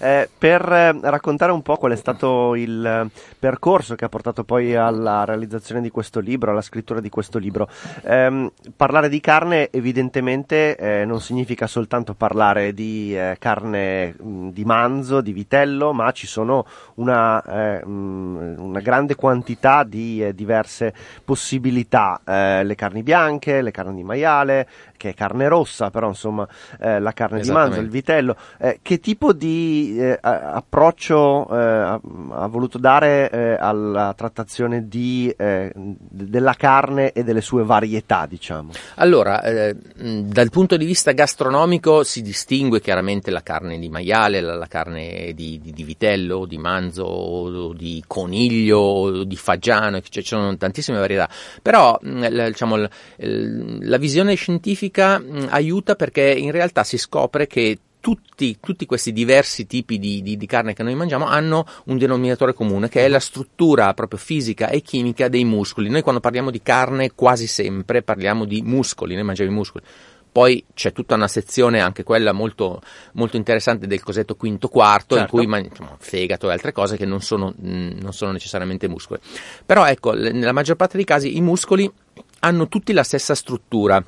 Eh, 0.00 0.28
per 0.38 0.62
eh, 0.72 0.98
raccontare 1.02 1.52
un 1.52 1.62
po' 1.62 1.76
qual 1.76 1.92
è 1.92 1.96
stato 1.96 2.54
il 2.54 2.84
eh, 2.84 3.10
percorso 3.38 3.96
che 3.96 4.04
ha 4.04 4.08
portato 4.08 4.44
poi 4.44 4.74
alla 4.74 5.24
realizzazione 5.24 5.80
di 5.82 5.90
questo 5.90 6.20
libro, 6.20 6.52
alla 6.52 6.62
scrittura 6.62 7.00
di 7.00 7.10
questo 7.10 7.38
libro, 7.38 7.68
ehm, 8.02 8.50
parlare 8.76 9.08
di 9.08 9.20
carne 9.20 9.68
evidentemente 9.70 10.76
eh, 10.76 11.04
non 11.04 11.20
significa 11.20 11.66
soltanto 11.66 12.14
parlare 12.14 12.72
di 12.72 13.16
eh, 13.16 13.36
carne 13.38 14.14
mh, 14.18 14.48
di 14.50 14.64
manzo, 14.64 15.20
di 15.20 15.32
vitello, 15.32 15.92
ma 15.92 16.10
ci 16.12 16.26
sono 16.26 16.64
una, 16.94 17.42
eh, 17.42 17.84
mh, 17.84 18.54
una 18.58 18.80
grande 18.80 19.14
quantità 19.14 19.84
di 19.84 20.24
eh, 20.24 20.34
diverse 20.34 20.94
possibilità, 21.24 22.19
eh, 22.24 22.64
le 22.64 22.74
carni 22.74 23.02
bianche, 23.02 23.62
le 23.62 23.70
carni 23.70 23.96
di 23.96 24.04
maiale, 24.04 24.68
che 25.00 25.08
è 25.08 25.14
carne 25.14 25.48
rossa, 25.48 25.88
però 25.88 26.08
insomma 26.08 26.46
eh, 26.78 27.00
la 27.00 27.12
carne 27.12 27.40
di 27.40 27.50
manzo, 27.50 27.80
il 27.80 27.88
vitello. 27.88 28.36
Eh, 28.58 28.80
che 28.82 29.00
tipo 29.00 29.32
di 29.32 29.96
eh, 29.98 30.18
approccio 30.20 31.48
eh, 31.50 31.56
ha, 31.58 32.00
ha 32.32 32.46
voluto 32.48 32.76
dare 32.76 33.30
eh, 33.30 33.56
alla 33.58 34.12
trattazione 34.14 34.88
di, 34.88 35.32
eh, 35.38 35.72
della 35.74 36.52
carne 36.52 37.12
e 37.12 37.24
delle 37.24 37.40
sue 37.40 37.64
varietà, 37.64 38.26
diciamo? 38.28 38.72
Allora, 38.96 39.40
dal 39.42 40.50
punto 40.50 40.76
di 40.76 40.84
vista 40.84 41.12
gastronomico 41.12 42.02
si 42.04 42.20
distingue 42.20 42.80
chiaramente 42.82 43.30
la 43.30 43.42
carne 43.42 43.78
di 43.78 43.88
maiale, 43.88 44.42
la, 44.42 44.54
la 44.54 44.66
carne 44.66 45.32
di, 45.34 45.58
di- 45.62 45.72
di 45.72 45.82
vitello, 45.82 46.44
di 46.44 46.58
manzo, 46.58 47.72
di 47.74 48.04
coniglio, 48.06 49.24
di 49.24 49.36
fagiano, 49.36 50.00
cioè, 50.02 50.22
ci 50.22 50.28
sono 50.28 50.54
tantissime 50.58 50.98
varietà. 50.98 51.26
Però 51.62 51.98
la, 52.02 52.48
diciamo, 52.48 52.76
l- 52.76 52.90
l- 53.16 53.88
la 53.88 53.96
visione 53.96 54.34
scientifica 54.34 54.88
mh, 54.90 55.46
aiuta 55.50 55.94
perché 55.94 56.22
in 56.22 56.50
realtà 56.50 56.84
si 56.84 56.98
scopre 56.98 57.46
che 57.46 57.78
tutti, 58.00 58.56
tutti 58.60 58.86
questi 58.86 59.12
diversi 59.12 59.66
tipi 59.66 59.98
di, 59.98 60.22
di- 60.22 60.36
di 60.38 60.46
carne 60.46 60.72
che 60.72 60.82
noi 60.82 60.94
mangiamo 60.94 61.26
hanno 61.26 61.66
un 61.84 61.98
denominatore 61.98 62.54
comune 62.54 62.88
che 62.88 63.04
è 63.04 63.08
la 63.08 63.20
struttura 63.20 63.92
proprio 63.92 64.18
fisica 64.18 64.68
e 64.68 64.80
chimica 64.80 65.28
dei 65.28 65.44
muscoli. 65.44 65.90
Noi 65.90 66.00
quando 66.00 66.20
parliamo 66.20 66.50
di 66.50 66.62
carne 66.62 67.12
quasi 67.14 67.46
sempre 67.46 68.02
parliamo 68.02 68.46
di 68.46 68.62
muscoli, 68.62 69.14
noi 69.14 69.24
mangiamo 69.24 69.50
i 69.50 69.54
muscoli. 69.54 69.84
Poi 70.32 70.64
c'è 70.74 70.92
tutta 70.92 71.16
una 71.16 71.26
sezione, 71.26 71.80
anche 71.80 72.04
quella 72.04 72.30
molto, 72.30 72.80
molto 73.14 73.36
interessante, 73.36 73.88
del 73.88 74.00
cosiddetto 74.00 74.36
quinto 74.36 74.68
quarto, 74.68 75.14
in 75.14 75.22
Certo. 75.22 75.36
cui 75.36 75.46
man- 75.48 75.64
insomma, 75.64 75.96
fegato 75.98 76.48
e 76.48 76.52
altre 76.52 76.70
cose 76.70 76.96
che 76.96 77.04
non 77.04 77.20
sono, 77.20 77.52
mh, 77.54 77.98
non 78.00 78.12
sono 78.12 78.30
necessariamente 78.30 78.88
muscoli. 78.88 79.20
Però 79.66 79.84
ecco, 79.86 80.12
nella 80.12 80.52
maggior 80.52 80.76
parte 80.76 80.96
dei 80.96 81.04
casi 81.04 81.36
i 81.36 81.40
muscoli 81.40 81.90
hanno 82.38 82.68
tutti 82.68 82.92
la 82.92 83.02
stessa 83.02 83.34
struttura. 83.34 84.02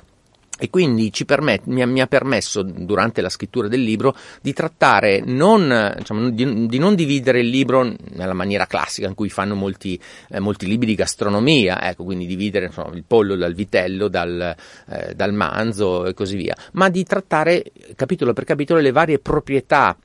E 0.59 0.69
quindi 0.69 1.11
permet- 1.25 1.65
mi, 1.65 1.81
ha, 1.81 1.87
mi 1.87 1.99
ha 1.99 2.07
permesso 2.07 2.61
durante 2.61 3.21
la 3.21 3.29
scrittura 3.29 3.67
del 3.67 3.81
libro 3.81 4.15
di 4.39 4.53
trattare 4.53 5.21
non, 5.25 5.95
diciamo, 5.97 6.29
di, 6.29 6.67
di 6.67 6.77
non 6.77 6.93
dividere 6.93 7.39
il 7.39 7.47
libro 7.47 7.91
nella 8.11 8.33
maniera 8.33 8.67
classica 8.67 9.07
in 9.07 9.15
cui 9.15 9.29
fanno 9.29 9.55
molti, 9.55 9.99
eh, 10.29 10.39
molti 10.39 10.67
libri 10.67 10.87
di 10.87 10.95
gastronomia, 10.95 11.81
ecco, 11.81 12.03
quindi 12.03 12.27
dividere 12.27 12.67
insomma, 12.67 12.95
il 12.95 13.03
pollo 13.05 13.35
dal 13.35 13.53
vitello, 13.53 14.07
dal, 14.07 14.55
eh, 14.89 15.13
dal 15.15 15.33
manzo 15.33 16.05
e 16.05 16.13
così 16.13 16.35
via, 16.35 16.55
ma 16.73 16.89
di 16.89 17.03
trattare 17.03 17.63
capitolo 17.95 18.33
per 18.33 18.43
capitolo 18.43 18.79
le 18.79 18.91
varie 18.91 19.19
proprietà 19.19 19.97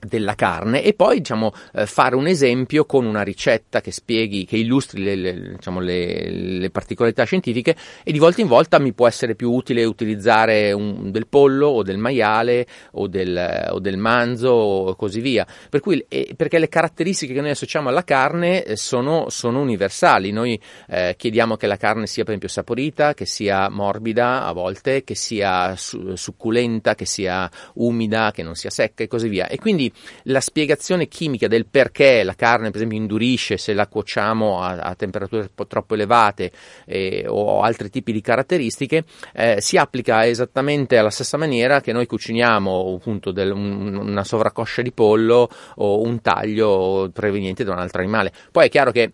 della 0.00 0.34
carne 0.34 0.82
e 0.82 0.94
poi 0.94 1.18
diciamo 1.18 1.52
eh, 1.74 1.86
fare 1.86 2.16
un 2.16 2.26
esempio 2.26 2.84
con 2.84 3.06
una 3.06 3.22
ricetta 3.22 3.80
che 3.80 3.92
spieghi 3.92 4.44
che 4.44 4.56
illustri 4.56 5.02
le, 5.02 5.14
le, 5.14 5.52
diciamo, 5.56 5.80
le, 5.80 6.30
le 6.30 6.70
particolarità 6.70 7.24
scientifiche 7.24 7.76
e 8.02 8.12
di 8.12 8.18
volta 8.18 8.40
in 8.40 8.48
volta 8.48 8.78
mi 8.78 8.92
può 8.92 9.06
essere 9.06 9.34
più 9.34 9.50
utile 9.50 9.84
utilizzare 9.84 10.72
un, 10.72 11.10
del 11.10 11.26
pollo 11.26 11.68
o 11.68 11.82
del 11.82 11.98
maiale 11.98 12.66
o 12.92 13.06
del, 13.06 13.68
o 13.70 13.78
del 13.78 13.96
manzo 13.96 14.48
o 14.48 14.94
così 14.96 15.20
via. 15.20 15.46
Per 15.68 15.80
cui, 15.80 16.04
eh, 16.08 16.34
perché 16.36 16.58
le 16.58 16.68
caratteristiche 16.68 17.32
che 17.32 17.40
noi 17.40 17.50
associamo 17.50 17.88
alla 17.88 18.04
carne 18.04 18.64
eh, 18.64 18.76
sono, 18.76 19.28
sono 19.28 19.60
universali. 19.60 20.30
Noi 20.30 20.60
eh, 20.88 21.14
chiediamo 21.16 21.56
che 21.56 21.66
la 21.66 21.76
carne 21.76 22.06
sia 22.06 22.22
per 22.22 22.34
esempio 22.34 22.48
saporita 22.48 23.14
che 23.14 23.26
sia 23.26 23.68
morbida 23.68 24.44
a 24.44 24.52
volte 24.52 25.04
che 25.04 25.14
sia 25.14 25.74
su- 25.76 26.14
succulenta 26.14 26.94
che 26.94 27.06
sia 27.06 27.50
umida 27.74 28.30
che 28.32 28.42
non 28.42 28.54
sia 28.54 28.70
secca 28.70 29.04
e 29.04 29.08
così 29.08 29.28
via. 29.28 29.48
E 29.48 29.58
quindi 29.58 29.85
la 30.24 30.40
spiegazione 30.40 31.08
chimica 31.08 31.48
del 31.48 31.66
perché 31.66 32.22
la 32.22 32.34
carne, 32.34 32.66
per 32.68 32.76
esempio, 32.76 32.98
indurisce 32.98 33.56
se 33.56 33.72
la 33.74 33.86
cuociamo 33.86 34.60
a, 34.60 34.76
a 34.78 34.94
temperature 34.94 35.50
troppo 35.68 35.94
elevate 35.94 36.52
eh, 36.86 37.24
o 37.26 37.62
altri 37.62 37.90
tipi 37.90 38.12
di 38.12 38.20
caratteristiche, 38.20 39.04
eh, 39.34 39.60
si 39.60 39.76
applica 39.76 40.26
esattamente 40.26 40.96
alla 40.98 41.10
stessa 41.10 41.36
maniera 41.36 41.80
che 41.80 41.92
noi 41.92 42.06
cuciniamo 42.06 42.94
appunto 42.96 43.32
del- 43.32 43.52
un- 43.52 43.96
una 43.96 44.24
sovracoscia 44.24 44.82
di 44.82 44.92
pollo 44.92 45.48
o 45.76 46.00
un 46.02 46.20
taglio 46.20 47.10
proveniente 47.12 47.64
da 47.64 47.72
un 47.72 47.78
altro 47.78 48.00
animale. 48.00 48.32
Poi 48.50 48.66
è 48.66 48.68
chiaro 48.68 48.90
che 48.92 49.12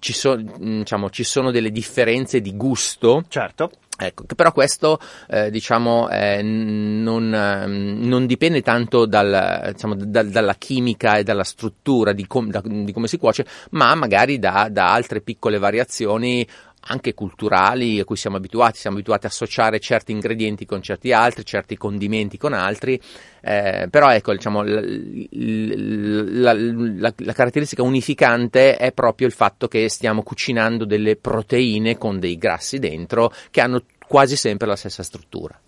ci, 0.00 0.12
so- 0.12 0.34
diciamo, 0.36 1.10
ci 1.10 1.22
sono 1.22 1.50
delle 1.50 1.70
differenze 1.70 2.40
di 2.40 2.56
gusto 2.56 3.24
Certo. 3.28 3.70
Ecco, 3.98 4.24
però 4.34 4.52
questo 4.52 4.98
eh, 5.26 5.50
diciamo 5.50 6.10
eh, 6.10 6.42
non, 6.42 7.32
ehm, 7.32 8.06
non 8.06 8.26
dipende 8.26 8.60
tanto 8.60 9.06
dal, 9.06 9.70
diciamo, 9.72 9.94
dal- 9.96 10.28
dalla 10.28 10.54
chimica 10.54 11.16
e 11.16 11.22
dalla 11.22 11.44
struttura 11.44 12.12
di, 12.12 12.26
com- 12.26 12.50
da- 12.50 12.60
di 12.62 12.92
come 12.92 13.06
si 13.08 13.16
cuoce, 13.16 13.46
ma 13.70 13.94
magari 13.94 14.38
da, 14.38 14.68
da 14.70 14.92
altre 14.92 15.22
piccole 15.22 15.56
variazioni 15.58 16.46
anche 16.88 17.14
culturali 17.14 18.00
a 18.00 18.04
cui 18.04 18.16
siamo 18.16 18.36
abituati, 18.36 18.78
siamo 18.78 18.96
abituati 18.96 19.26
a 19.26 19.28
associare 19.28 19.80
certi 19.80 20.12
ingredienti 20.12 20.66
con 20.66 20.82
certi 20.82 21.12
altri, 21.12 21.44
certi 21.44 21.76
condimenti 21.76 22.36
con 22.38 22.52
altri, 22.52 23.00
eh, 23.42 23.88
però 23.90 24.10
ecco, 24.10 24.32
diciamo, 24.32 24.62
l- 24.62 25.28
l- 25.30 26.40
la, 26.40 26.52
la- 26.52 27.14
la 27.16 27.32
caratteristica 27.32 27.82
unificante 27.82 28.76
è 28.76 28.92
proprio 28.92 29.26
il 29.26 29.32
fatto 29.32 29.68
che 29.68 29.88
stiamo 29.88 30.22
cucinando 30.22 30.84
delle 30.84 31.16
proteine 31.16 31.96
con 31.98 32.18
dei 32.18 32.36
grassi 32.36 32.78
dentro 32.78 33.32
che 33.50 33.60
hanno 33.60 33.82
quasi 34.06 34.36
sempre 34.36 34.66
la 34.66 34.76
stessa 34.76 35.02
struttura. 35.02 35.58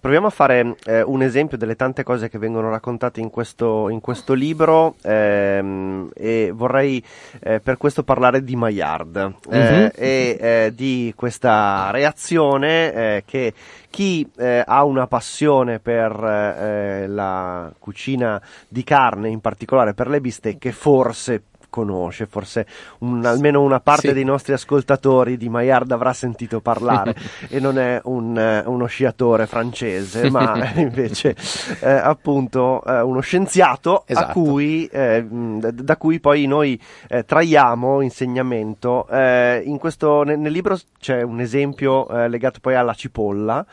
Proviamo 0.00 0.26
a 0.26 0.30
fare 0.30 0.76
eh, 0.84 1.02
un 1.02 1.22
esempio 1.22 1.56
delle 1.56 1.74
tante 1.74 2.02
cose 2.02 2.28
che 2.28 2.38
vengono 2.38 2.70
raccontate 2.70 3.20
in 3.20 3.30
questo, 3.30 3.88
in 3.88 4.00
questo 4.00 4.34
libro 4.34 4.94
ehm, 5.02 6.10
e 6.14 6.52
vorrei 6.54 7.02
eh, 7.40 7.60
per 7.60 7.76
questo 7.76 8.02
parlare 8.02 8.44
di 8.44 8.56
Maillard 8.56 9.34
Mhm. 9.48 9.90
e 9.94 10.36
eh, 10.40 10.72
di 10.74 11.12
questa 11.16 11.90
reazione 11.90 12.92
eh, 12.92 13.22
che 13.26 13.52
chi 13.88 14.28
ha 14.36 14.84
una 14.84 15.06
passione 15.06 15.78
per 15.78 17.06
la 17.08 17.72
cucina 17.78 18.38
di 18.68 18.84
carne, 18.84 19.30
in 19.30 19.40
particolare 19.40 19.94
per 19.94 20.08
le 20.08 20.20
bistecche, 20.20 20.70
forse 20.72 21.40
conosce, 21.76 22.24
forse 22.26 22.66
un- 23.00 23.22
almeno 23.26 23.60
una 23.62 23.80
parte 23.80 24.08
Sì. 24.08 24.14
dei 24.14 24.24
nostri 24.24 24.54
ascoltatori 24.54 25.36
di 25.36 25.50
Maillard 25.50 25.90
avrà 25.92 26.14
sentito 26.14 26.60
parlare 26.62 27.14
e 27.50 27.60
non 27.60 27.78
è 27.78 28.00
un, 28.04 28.38
eh, 28.38 28.62
uno 28.64 28.86
sciatore 28.86 29.46
francese, 29.46 30.30
ma 30.30 30.72
invece 30.76 31.36
eh, 31.80 31.90
appunto 31.90 32.82
eh, 32.84 33.00
uno 33.02 33.20
scienziato 33.20 33.98
a 33.98 34.02
Esatto. 34.06 34.32
cui, 34.40 34.86
eh, 34.86 35.20
mh, 35.22 35.68
da, 35.72 35.96
cui 35.98 36.18
poi 36.18 36.46
noi 36.46 36.80
eh, 37.08 37.24
traiamo 37.24 38.00
insegnamento. 38.00 39.06
Eh, 39.08 39.62
in 39.66 39.76
questo, 39.78 40.22
nel, 40.22 40.38
nel 40.38 40.52
libro 40.52 40.78
c'è 40.98 41.20
un 41.22 41.40
esempio 41.40 42.06
legato 42.28 42.58
poi 42.60 42.74
alla 42.74 42.94
cipolla 42.94 43.64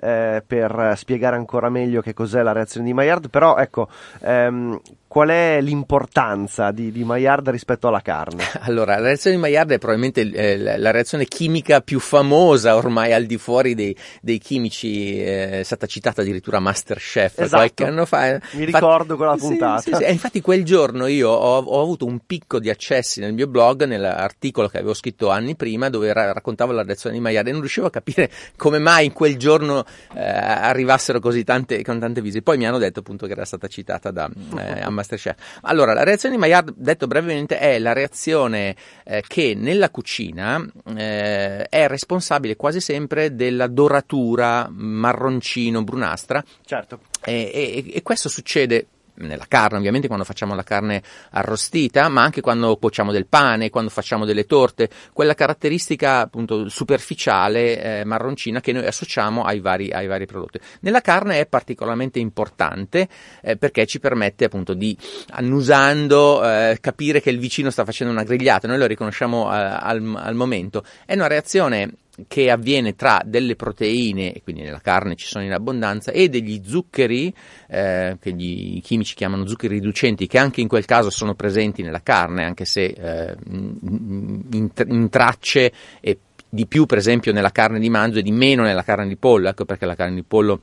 eh, 0.00 0.42
per 0.46 0.94
spiegare 0.96 1.36
ancora 1.36 1.68
meglio 1.68 2.00
che 2.00 2.12
cos'è 2.14 2.42
la 2.42 2.52
reazione 2.52 2.86
di 2.86 2.92
Maillard, 2.92 3.28
però 3.30 3.56
ecco, 3.56 3.88
ehm, 4.22 4.80
qual 5.12 5.28
è 5.28 5.60
l'importanza 5.60 6.70
di, 6.70 6.90
di 6.90 7.04
Maillard 7.04 7.50
rispetto 7.50 7.86
alla 7.86 8.00
carne? 8.00 8.44
Allora, 8.64 8.96
la 8.96 9.08
reazione 9.08 9.36
di 9.36 9.42
Maillard 9.42 9.72
è 9.72 9.78
probabilmente 9.78 10.22
eh, 10.22 10.56
la, 10.78 10.90
reazione 10.90 11.26
chimica 11.26 11.82
più 11.82 12.00
famosa 12.00 12.76
ormai 12.76 13.12
al 13.12 13.26
di 13.26 13.36
fuori 13.36 13.74
dei, 13.74 13.94
dei 14.22 14.38
chimici, 14.38 15.20
eh, 15.20 15.60
è 15.60 15.62
stata 15.64 15.86
citata 15.86 16.22
addirittura 16.22 16.60
Masterchef 16.60 17.40
Esatto. 17.40 17.56
qualche 17.56 17.84
anno 17.84 18.06
fa. 18.06 18.40
Mi 18.52 18.64
ricordo 18.64 19.16
quella 19.16 19.34
Sì, 19.36 19.40
puntata. 19.48 19.80
sì, 19.82 19.92
sì. 19.94 20.02
E 20.02 20.12
infatti 20.12 20.40
quel 20.40 20.64
giorno 20.64 21.06
io 21.06 21.28
ho, 21.28 21.58
ho 21.58 21.82
avuto 21.82 22.06
un 22.06 22.20
picco 22.24 22.58
di 22.58 22.70
accessi 22.70 23.20
nel 23.20 23.34
mio 23.34 23.48
blog, 23.48 23.84
nell'articolo 23.84 24.68
che 24.68 24.78
avevo 24.78 24.94
scritto 24.94 25.28
anni 25.28 25.56
prima, 25.56 25.90
dove 25.90 26.10
ra- 26.14 26.32
raccontavo 26.32 26.72
la 26.72 26.84
reazione 26.84 27.16
di 27.16 27.20
Maillard 27.20 27.48
e 27.48 27.50
non 27.50 27.60
riuscivo 27.60 27.88
a 27.88 27.90
capire 27.90 28.30
come 28.56 28.78
mai 28.78 29.06
in 29.06 29.12
quel 29.12 29.36
giorno 29.36 29.84
eh, 30.14 30.20
arrivassero 30.22 31.20
così 31.20 31.44
tante, 31.44 31.82
con 31.82 31.98
tante 31.98 32.22
visite. 32.22 32.42
Poi 32.42 32.56
mi 32.56 32.66
hanno 32.66 32.78
detto 32.78 33.00
appunto 33.00 33.26
che 33.26 33.32
era 33.32 33.44
stata 33.44 33.66
citata 33.66 34.10
da 34.10 34.30
eh, 34.56 34.80
a 34.80 34.88
Masterchef. 35.02 35.60
Allora, 35.62 35.92
la 35.92 36.04
reazione 36.04 36.34
di 36.34 36.40
Maillard, 36.40 36.72
detto 36.76 37.06
brevemente, 37.06 37.58
è 37.58 37.78
la 37.78 37.92
reazione 37.92 38.74
eh, 39.04 39.22
che 39.26 39.54
nella 39.56 39.90
cucina 39.90 40.64
eh, 40.96 41.66
è 41.68 41.86
responsabile 41.88 42.56
quasi 42.56 42.80
sempre 42.80 43.34
della 43.34 43.66
doratura 43.66 44.68
marroncino-brunastra 44.70 46.42
Certo. 46.64 47.00
e, 47.24 47.50
e- 47.52 47.92
e 47.94 48.02
questo 48.02 48.28
succede 48.28 48.86
nella 49.14 49.44
carne, 49.46 49.78
ovviamente 49.78 50.06
quando 50.06 50.24
facciamo 50.24 50.54
la 50.54 50.62
carne 50.62 51.02
arrostita, 51.30 52.08
ma 52.08 52.22
anche 52.22 52.40
quando 52.40 52.76
cuociamo 52.76 53.12
del 53.12 53.26
pane, 53.26 53.70
quando 53.70 53.90
facciamo 53.90 54.24
delle 54.24 54.46
torte, 54.46 54.88
quella 55.12 55.34
caratteristica 55.34 56.20
appunto 56.20 56.68
superficiale 56.68 58.00
eh, 58.00 58.04
marroncina 58.04 58.60
che 58.60 58.72
noi 58.72 58.86
associamo 58.86 59.44
ai 59.44 59.60
vari, 59.60 59.90
ai 59.90 60.06
vari 60.06 60.26
prodotti. 60.26 60.58
Nella 60.80 61.00
carne 61.00 61.40
è 61.40 61.46
particolarmente 61.46 62.18
importante 62.18 63.08
eh, 63.42 63.56
perché 63.56 63.86
ci 63.86 64.00
permette 64.00 64.44
appunto 64.46 64.74
di, 64.74 64.96
annusando, 65.30 66.42
eh, 66.44 66.78
capire 66.80 67.20
che 67.20 67.30
il 67.30 67.38
vicino 67.38 67.70
sta 67.70 67.84
facendo 67.84 68.12
una 68.12 68.24
grigliata, 68.24 68.66
noi 68.66 68.78
lo 68.78 68.86
riconosciamo 68.86 69.52
eh, 69.52 69.56
al, 69.56 70.14
al 70.16 70.34
momento. 70.34 70.84
È 71.04 71.14
una 71.14 71.26
reazione 71.26 71.90
che 72.28 72.50
avviene 72.50 72.94
tra 72.94 73.22
delle 73.24 73.56
proteine, 73.56 74.32
e 74.32 74.42
quindi 74.42 74.62
nella 74.62 74.80
carne 74.80 75.14
ci 75.14 75.26
sono 75.26 75.44
in 75.44 75.52
abbondanza, 75.52 76.12
e 76.12 76.28
degli 76.28 76.62
zuccheri, 76.64 77.32
eh, 77.68 78.16
che 78.20 78.32
gli, 78.32 78.76
i 78.76 78.80
chimici 78.80 79.14
chiamano 79.14 79.46
zuccheri 79.46 79.74
riducenti, 79.74 80.26
che 80.26 80.38
anche 80.38 80.60
in 80.60 80.68
quel 80.68 80.84
caso 80.84 81.10
sono 81.10 81.34
presenti 81.34 81.82
nella 81.82 82.02
carne, 82.02 82.44
anche 82.44 82.64
se 82.64 82.84
eh, 82.84 83.36
in, 83.50 84.70
in- 84.86 85.08
tracce 85.08 85.72
e 86.00 86.18
di 86.48 86.66
più 86.66 86.84
per 86.84 86.98
esempio 86.98 87.32
nella 87.32 87.50
carne 87.50 87.78
di 87.78 87.88
manzo 87.88 88.18
e 88.18 88.22
di 88.22 88.30
meno 88.30 88.62
nella 88.62 88.82
carne 88.82 89.08
di 89.08 89.16
pollo, 89.16 89.48
ecco 89.48 89.64
perché 89.64 89.86
la 89.86 89.94
carne 89.94 90.16
di 90.16 90.22
pollo 90.22 90.60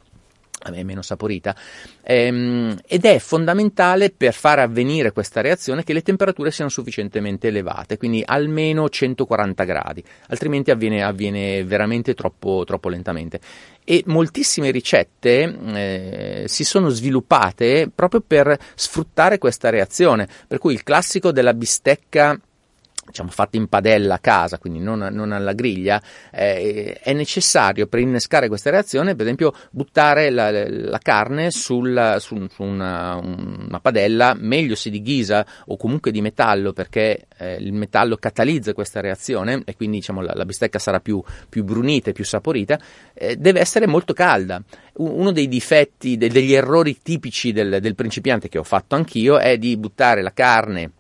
è 0.62 0.84
meno 0.84 1.02
saporita, 1.02 1.56
Ehm, 2.12 2.76
ed 2.88 3.06
è 3.06 3.20
fondamentale 3.20 4.10
per 4.10 4.34
far 4.34 4.58
avvenire 4.58 5.12
questa 5.12 5.42
reazione 5.42 5.84
che 5.84 5.94
le 5.94 6.02
temperature 6.02 6.50
siano 6.50 6.72
sufficientemente 6.72 7.50
elevate, 7.50 7.98
quindi 7.98 8.24
almeno 8.26 8.90
140 8.90 9.64
gradi, 9.64 10.04
altrimenti 10.30 10.72
avviene, 10.72 11.04
avviene 11.04 11.64
veramente 11.64 12.16
troppo, 12.16 12.64
troppo 12.66 12.90
lentamente. 12.90 13.40
E 13.84 14.02
moltissime 14.08 14.72
ricette 14.72 15.56
eh, 15.74 16.44
si 16.48 16.64
sono 16.64 16.90
sviluppate 16.90 17.92
proprio 17.94 18.24
per 18.26 18.58
sfruttare 18.74 19.38
questa 19.38 19.70
reazione, 19.70 20.28
per 20.48 20.58
cui 20.58 20.74
il 20.74 20.82
classico 20.82 21.32
della 21.32 21.54
bistecca 21.54 22.40
diciamo 23.10 23.30
fatta 23.30 23.58
in 23.58 23.68
padella 23.68 24.16
a 24.16 24.20
casa, 24.20 24.58
quindi 24.58 24.80
non, 24.80 25.00
non 25.12 25.32
alla 25.32 25.54
griglia, 25.54 26.02
eh, 26.32 27.00
è 27.02 27.14
necessario 27.14 27.88
per 27.88 28.00
innescare 28.00 28.48
questa 28.48 28.70
reazione, 28.70 29.16
per 29.16 29.26
esempio, 29.26 29.54
buttare 29.72 30.30
la, 30.30 30.52
la 30.52 31.00
carne 31.00 31.52
sulla- 31.52 32.20
su, 32.20 32.48
su 32.50 32.64
una, 32.64 33.16
una 33.16 33.80
padella, 33.80 34.36
meglio 34.38 34.76
se 34.76 34.90
di 34.90 35.02
ghisa 35.02 35.46
o 35.66 35.78
comunque 35.78 36.12
di 36.12 36.22
metallo, 36.22 36.72
perché 36.72 37.26
eh, 37.38 37.56
il 37.56 37.74
metallo 37.74 38.16
catalizza 38.18 38.74
questa 38.74 39.02
reazione 39.02 39.62
e 39.66 39.76
quindi 39.76 39.98
diciamo, 39.98 40.22
la, 40.22 40.34
la 40.36 40.46
bistecca 40.46 40.80
sarà 40.80 41.00
più, 41.00 41.22
più 41.50 41.64
brunita 41.64 42.12
e 42.12 42.14
più 42.14 42.24
saporita, 42.24 42.80
eh, 43.14 43.36
deve 43.36 43.60
essere 43.60 43.88
molto 43.88 44.14
calda. 44.14 44.62
Uno 44.98 45.32
dei 45.32 45.48
difetti, 45.48 46.18
de- 46.18 46.30
degli 46.30 46.54
errori 46.54 46.98
tipici 47.02 47.52
del, 47.52 47.80
del 47.82 47.96
principiante 47.96 48.50
che 48.50 48.58
ho 48.60 48.64
fatto 48.64 48.96
anch'io 48.96 49.40
è 49.40 49.58
di 49.58 49.78
buttare 49.78 50.22
la 50.22 50.34
carne 50.34 50.92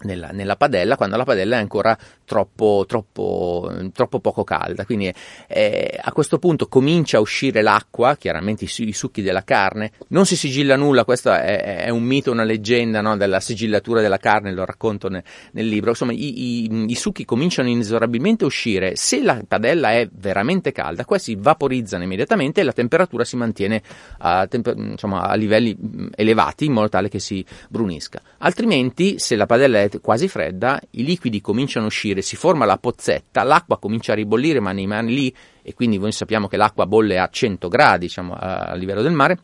nella, 0.00 0.28
nella 0.28 0.56
padella 0.56 0.96
quando 0.96 1.16
la 1.16 1.24
padella 1.24 1.56
è 1.56 1.60
ancora 1.60 1.96
troppo, 2.30 2.84
troppo, 2.86 3.68
troppo 3.92 4.20
poco 4.20 4.44
calda. 4.44 4.84
Quindi 4.84 5.12
eh, 5.48 5.98
a 6.00 6.12
questo 6.12 6.38
punto 6.38 6.68
comincia 6.68 7.16
a 7.16 7.20
uscire 7.20 7.60
l'acqua, 7.60 8.16
chiaramente 8.16 8.66
i, 8.66 8.70
i 8.86 8.92
succhi 8.92 9.20
della 9.20 9.42
carne, 9.42 9.90
non 10.10 10.26
si 10.26 10.36
sigilla 10.36 10.76
nulla, 10.76 11.04
questo 11.04 11.32
è, 11.32 11.82
è 11.86 11.88
un 11.88 12.04
mito, 12.04 12.30
una 12.30 12.44
leggenda 12.44 13.00
no, 13.00 13.16
della 13.16 13.40
sigillatura 13.40 14.00
della 14.00 14.18
carne, 14.18 14.52
lo 14.52 14.64
racconto 14.64 15.08
ne- 15.08 15.24
nel 15.54 15.66
libro. 15.66 15.90
Insomma, 15.90 16.12
i, 16.12 16.62
i- 16.62 16.84
i 16.86 16.94
succhi 16.94 17.24
cominciano 17.24 17.68
inesorabilmente 17.68 18.44
a 18.44 18.46
uscire. 18.46 18.94
Se 18.94 19.20
la 19.20 19.42
padella 19.46 19.90
è 19.90 20.08
veramente 20.12 20.70
calda, 20.70 21.04
questi 21.04 21.34
vaporizzano 21.36 22.04
immediatamente 22.04 22.60
e 22.60 22.64
la 22.64 22.72
temperatura 22.72 23.24
si 23.24 23.34
mantiene 23.34 23.82
a, 24.18 24.46
tempe- 24.46 24.74
insomma, 24.76 25.22
a 25.22 25.34
livelli 25.34 25.74
mh, 25.74 26.10
elevati 26.14 26.66
in 26.66 26.74
modo 26.74 26.88
tale 26.90 27.08
che 27.08 27.18
si 27.18 27.44
brunisca. 27.68 28.22
Altrimenti, 28.38 29.18
se 29.18 29.34
la 29.34 29.46
padella 29.46 29.80
è 29.82 29.90
quasi 30.00 30.28
fredda, 30.28 30.80
i 30.90 31.02
liquidi 31.02 31.40
cominciano 31.40 31.86
a 31.86 31.88
uscire, 31.88 32.19
si 32.22 32.36
forma 32.36 32.64
la 32.64 32.78
pozzetta, 32.78 33.42
l'acqua 33.42 33.78
comincia 33.78 34.12
a 34.12 34.14
ribollire, 34.14 34.60
ma 34.60 34.70
rimane 34.70 35.10
lì, 35.10 35.34
e 35.62 35.74
quindi 35.74 35.98
noi 35.98 36.12
sappiamo 36.12 36.48
che 36.48 36.56
l'acqua 36.56 36.86
bolle 36.86 37.18
a 37.18 37.28
100 37.28 37.68
gradi, 37.68 38.06
diciamo, 38.06 38.34
a, 38.34 38.58
a 38.66 38.74
livello 38.74 39.02
del 39.02 39.12
mare. 39.12 39.38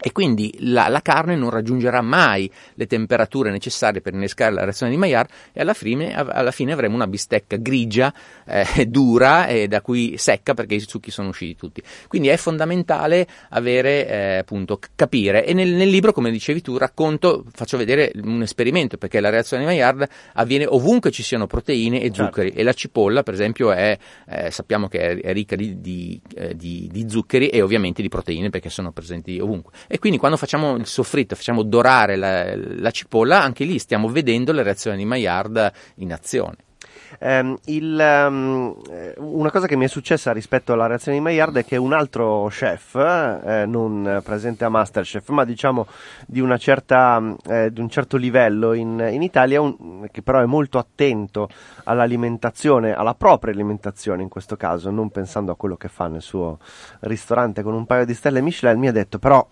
E 0.00 0.10
quindi 0.10 0.52
la, 0.60 0.88
la 0.88 1.00
carne 1.00 1.36
non 1.36 1.50
raggiungerà 1.50 2.00
mai 2.00 2.50
le 2.74 2.86
temperature 2.86 3.50
necessarie 3.50 4.00
per 4.00 4.14
innescare 4.14 4.52
la 4.52 4.64
reazione 4.64 4.90
di 4.90 4.98
Maillard 4.98 5.28
e 5.52 5.60
alla 5.60 5.74
fine, 5.74 6.14
alla 6.14 6.50
fine 6.50 6.72
avremo 6.72 6.94
una 6.94 7.06
bistecca 7.06 7.56
grigia, 7.56 8.12
eh, 8.46 8.86
dura 8.86 9.46
e 9.46 9.68
da 9.68 9.80
cui 9.80 10.14
secca 10.16 10.54
perché 10.54 10.74
i 10.74 10.80
succhi 10.80 11.10
sono 11.10 11.28
usciti 11.28 11.54
tutti. 11.56 11.82
Quindi 12.08 12.28
è 12.28 12.36
fondamentale 12.36 13.26
avere, 13.50 14.08
eh, 14.08 14.36
appunto, 14.38 14.80
capire. 14.96 15.44
E 15.44 15.52
nel, 15.52 15.70
nel 15.70 15.88
libro, 15.88 16.12
come 16.12 16.30
dicevi 16.30 16.62
tu, 16.62 16.76
racconto, 16.78 17.44
faccio 17.52 17.76
vedere 17.76 18.10
un 18.22 18.42
esperimento 18.42 18.96
perché 18.96 19.20
la 19.20 19.30
reazione 19.30 19.62
di 19.62 19.68
Maillard 19.68 20.08
avviene 20.34 20.66
ovunque 20.66 21.10
ci 21.10 21.22
siano 21.22 21.46
proteine 21.46 21.98
e 22.00 22.10
Certo. 22.10 22.24
zuccheri. 22.24 22.50
E 22.50 22.62
la 22.64 22.72
cipolla, 22.72 23.22
per 23.22 23.34
esempio, 23.34 23.70
è, 23.72 23.96
eh, 24.28 24.50
sappiamo 24.50 24.88
che 24.88 24.98
è, 24.98 25.20
è 25.20 25.32
ricca 25.32 25.54
di, 25.54 25.80
di, 25.80 26.20
eh, 26.34 26.56
di- 26.56 26.88
di 26.90 27.06
zuccheri 27.08 27.48
e 27.48 27.60
ovviamente 27.62 28.02
di 28.02 28.08
proteine 28.08 28.50
perché 28.50 28.68
sono 28.68 28.90
presenti 28.90 29.38
ovunque. 29.38 29.72
E 29.86 29.98
quindi 29.98 30.18
quando 30.18 30.36
facciamo 30.36 30.76
il 30.76 30.86
soffritto, 30.86 31.34
facciamo 31.34 31.62
dorare 31.62 32.16
la, 32.16 32.54
la 32.56 32.90
cipolla, 32.90 33.42
anche 33.42 33.64
lì 33.64 33.78
stiamo 33.78 34.08
vedendo 34.08 34.52
le 34.52 34.62
reazioni 34.62 34.96
di 34.96 35.04
Maillard 35.04 35.72
in 35.96 36.12
azione. 36.12 36.56
Ehm, 37.18 37.58
il, 37.66 38.00
eh, 38.00 39.14
una 39.18 39.50
cosa 39.50 39.66
che 39.66 39.76
mi 39.76 39.84
è 39.84 39.88
successa 39.88 40.32
rispetto 40.32 40.72
alla 40.72 40.86
reazione 40.86 41.18
di 41.18 41.22
Maillard 41.22 41.56
è 41.56 41.64
che 41.64 41.76
un 41.76 41.92
altro 41.92 42.46
chef, 42.50 42.94
eh, 42.94 43.64
non 43.66 44.20
presente 44.24 44.64
a 44.64 44.68
Masterchef, 44.68 45.28
ma 45.30 45.44
diciamo 45.44 45.86
di, 46.26 46.42
certa, 46.58 47.22
eh, 47.46 47.72
di 47.72 47.80
un 47.80 47.88
certo 47.88 48.16
livello 48.16 48.72
in, 48.72 49.08
in 49.10 49.22
Italia, 49.22 49.60
un- 49.60 50.08
che 50.10 50.22
però 50.22 50.40
è 50.40 50.46
molto 50.46 50.78
attento 50.78 51.48
all'alimentazione, 51.84 52.94
alla 52.94 53.14
propria 53.14 53.52
alimentazione 53.52 54.22
in 54.22 54.28
questo 54.28 54.56
caso, 54.56 54.90
non 54.90 55.10
pensando 55.10 55.52
a 55.52 55.56
quello 55.56 55.76
che 55.76 55.88
fa 55.88 56.08
nel 56.08 56.22
suo 56.22 56.58
ristorante 57.00 57.62
con 57.62 57.74
un 57.74 57.86
paio 57.86 58.04
di 58.04 58.14
stelle 58.14 58.40
Michelin, 58.40 58.78
mi 58.78 58.88
ha 58.88 58.92
detto 58.92 59.18
però 59.18 59.46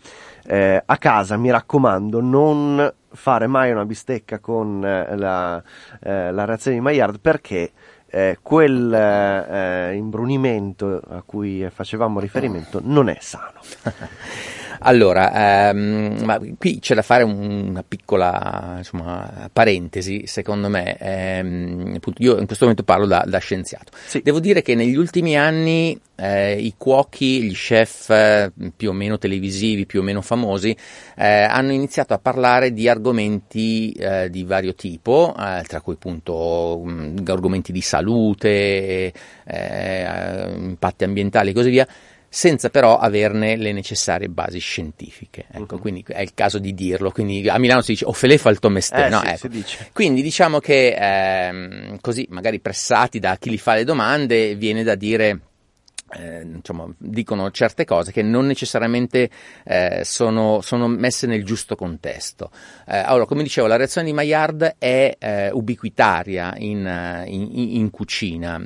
eh, 0.47 0.83
a 0.85 0.97
casa 0.97 1.37
mi 1.37 1.51
raccomando 1.51 2.21
non 2.21 2.93
fare 3.13 3.47
mai 3.47 3.71
una 3.71 3.85
bistecca 3.85 4.39
con 4.39 4.85
eh, 4.85 5.17
la, 5.17 5.63
eh, 6.01 6.31
la 6.33 6.45
reazione 6.45 6.77
di 6.77 6.83
Maillard 6.83 7.21
perché 7.21 7.73
eh, 8.07 8.39
quel 8.43 8.93
eh, 8.93 9.95
imbrunimento 9.95 11.01
a 11.09 11.23
cui 11.25 11.67
facevamo 11.71 12.21
riferimento 12.21 12.81
non 12.83 13.09
è 13.09 13.17
sano. 13.21 13.61
Allora, 14.83 15.69
ehm, 15.69 16.23
ma 16.25 16.41
qui 16.57 16.79
c'è 16.79 16.95
da 16.95 17.03
fare 17.03 17.23
un- 17.23 17.69
una 17.69 17.85
piccola 17.87 18.75
insomma, 18.79 19.49
parentesi, 19.53 20.23
secondo 20.27 20.69
me. 20.71 20.97
Ehm, 20.99 21.93
appunto, 21.97 22.23
io 22.23 22.39
in 22.39 22.47
questo 22.47 22.65
momento 22.65 22.83
parlo 22.83 23.07
da, 23.07 23.23
da 23.27 23.39
scienziato. 23.39 23.93
Sì. 24.07 24.23
Devo 24.23 24.41
dire 24.41 24.63
che 24.63 24.75
negli 24.75 24.97
ultimi 24.97 25.37
anni 25.37 25.99
eh, 26.17 26.59
i 26.59 26.75
cuochi, 26.79 27.43
gli 27.43 27.53
chef 27.55 28.09
eh, 28.11 28.53
più 28.75 28.91
o 28.91 28.93
meno 28.93 29.19
televisivi, 29.19 29.85
più 29.87 30.01
o 30.01 30.03
meno 30.03 30.23
famosi, 30.23 30.75
eh, 31.17 31.43
hanno 31.43 31.73
iniziato 31.73 32.15
a 32.15 32.19
parlare 32.19 32.73
di 32.73 32.89
argomenti 32.89 33.93
eh, 33.93 34.29
di 34.31 34.45
vario 34.45 34.75
tipo, 34.75 35.35
eh, 35.39 35.63
tra 35.67 35.81
cui 35.81 35.95
appunto 35.95 36.81
mh, 36.85 37.23
argomenti 37.27 37.73
di 37.73 37.81
salute, 37.83 39.13
eh, 39.45 40.53
impatti 40.57 41.05
ambientali 41.05 41.51
e 41.51 41.53
così 41.53 41.71
via 41.71 41.87
senza 42.33 42.71
però 42.71 42.97
averne 42.97 43.57
le 43.57 43.73
necessarie 43.73 44.29
basi 44.29 44.61
scientifiche. 44.61 45.47
Ecco, 45.51 45.75
Mhm. 45.75 45.81
quindi 45.81 46.05
è 46.07 46.21
il 46.21 46.33
caso 46.33 46.61
di 46.61 46.73
dirlo. 46.75 47.11
Quindi 47.11 47.49
a 47.49 47.59
Milano 47.59 47.83
si 47.83 47.91
dice 47.93 48.05
o 48.05 48.13
fele 48.13 48.39
fa 48.39 48.51
il 48.51 48.61
tomestè, 48.61 49.07
Eh, 49.07 49.09
no? 49.09 49.19
sì, 49.19 49.27
ecco. 49.27 49.37
si 49.37 49.49
dice. 49.49 49.89
Quindi 49.93 50.23
diciamo 50.23 50.61
che 50.61 50.95
ehm, 50.97 51.99
così, 52.01 52.27
magari 52.31 52.61
pressati 52.61 53.19
da 53.19 53.37
chi 53.37 53.51
li 53.51 53.59
fa 53.59 53.75
le 53.75 53.83
domande, 53.83 54.55
viene 54.55 54.85
da 54.85 54.95
dire 54.95 55.41
eh, 56.13 56.43
diciamo, 56.45 56.95
dicono 56.99 57.51
certe 57.51 57.85
cose 57.85 58.13
che 58.13 58.23
non 58.23 58.47
necessariamente 58.47 59.29
eh, 59.65 60.03
sono, 60.05 60.61
sono, 60.61 60.87
messe 60.87 61.27
nel 61.27 61.45
giusto 61.45 61.75
contesto. 61.75 62.51
Eh, 62.87 62.97
allora, 62.97 63.27
come 63.27 63.43
dicevo, 63.43 63.67
la 63.67 63.77
reazione 63.77 64.07
di 64.07 64.13
Maillard 64.13 64.77
è 64.79 65.17
eh, 65.19 65.51
ubiquitaria 65.51 66.55
in, 66.59 66.87
eh, 66.87 67.25
in, 67.29 67.77
in 67.77 67.91
cucina. 67.91 68.65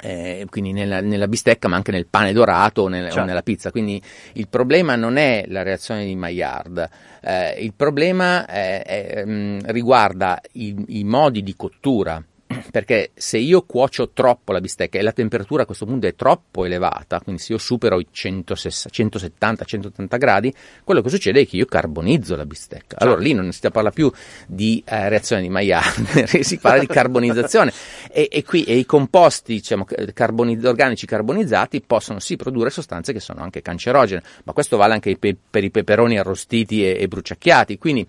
Eh, 0.00 0.46
quindi 0.50 0.72
nella, 0.72 1.00
nella, 1.00 1.26
bistecca, 1.26 1.68
ma 1.68 1.76
anche 1.76 1.90
nel 1.90 2.06
pane 2.06 2.32
dorato 2.32 2.82
o, 2.82 2.88
nel, 2.88 3.04
certo. 3.04 3.20
o, 3.20 3.24
nella 3.24 3.42
pizza. 3.42 3.70
Quindi 3.70 4.00
il 4.34 4.48
problema 4.48 4.94
non 4.94 5.16
è 5.16 5.44
la 5.48 5.62
reazione 5.62 6.04
di 6.04 6.14
Maillard, 6.14 6.88
eh, 7.22 7.62
il 7.62 7.72
problema 7.74 8.46
è, 8.46 8.82
è, 8.82 9.24
mh, 9.24 9.30
mm, 9.30 9.58
riguarda 9.66 10.40
i, 10.52 10.74
i 10.88 11.04
modi 11.04 11.42
di 11.42 11.56
cottura 11.56 12.22
perché 12.70 13.10
se 13.14 13.38
io 13.38 13.62
cuocio 13.62 14.10
troppo 14.10 14.52
la 14.52 14.60
bistecca 14.60 14.98
e 14.98 15.02
la 15.02 15.12
temperatura 15.12 15.62
a 15.62 15.66
questo 15.66 15.84
punto 15.84 16.06
è 16.06 16.14
troppo 16.14 16.64
elevata, 16.64 17.20
quindi 17.20 17.42
se 17.42 17.52
io 17.52 17.58
supero 17.58 17.98
i 17.98 18.06
170-180 18.12 20.18
gradi, 20.18 20.54
quello 20.84 21.02
che 21.02 21.08
succede 21.08 21.40
è 21.40 21.46
che 21.46 21.56
io 21.56 21.66
carbonizzo 21.66 22.36
la 22.36 22.46
bistecca. 22.46 22.84
Certo. 22.88 23.04
Allora 23.04 23.20
lì 23.20 23.32
non 23.32 23.50
si 23.52 23.68
parla 23.70 23.90
più 23.90 24.12
di 24.46 24.82
eh, 24.86 25.08
reazione 25.08 25.42
di 25.42 25.48
Maillard, 25.48 26.24
si 26.42 26.58
parla 26.58 26.78
di 26.80 26.86
carbonizzazione 26.86 27.72
e, 28.10 28.28
e, 28.30 28.44
qui, 28.44 28.62
e 28.64 28.76
i 28.76 28.86
composti 28.86 29.54
diciamo, 29.54 29.86
carboniz- 30.12 30.64
organici 30.64 31.06
carbonizzati 31.06 31.80
possono 31.82 32.20
sì 32.20 32.36
produrre 32.36 32.70
sostanze 32.70 33.12
che 33.12 33.20
sono 33.20 33.40
anche 33.40 33.62
cancerogene, 33.62 34.22
ma 34.44 34.52
questo 34.52 34.76
vale 34.76 34.94
anche 34.94 35.16
per, 35.16 35.36
per 35.50 35.64
i 35.64 35.70
peperoni 35.70 36.18
arrostiti 36.18 36.84
e, 36.84 36.96
e 37.00 37.08
bruciacchiati, 37.08 37.78
quindi 37.78 38.06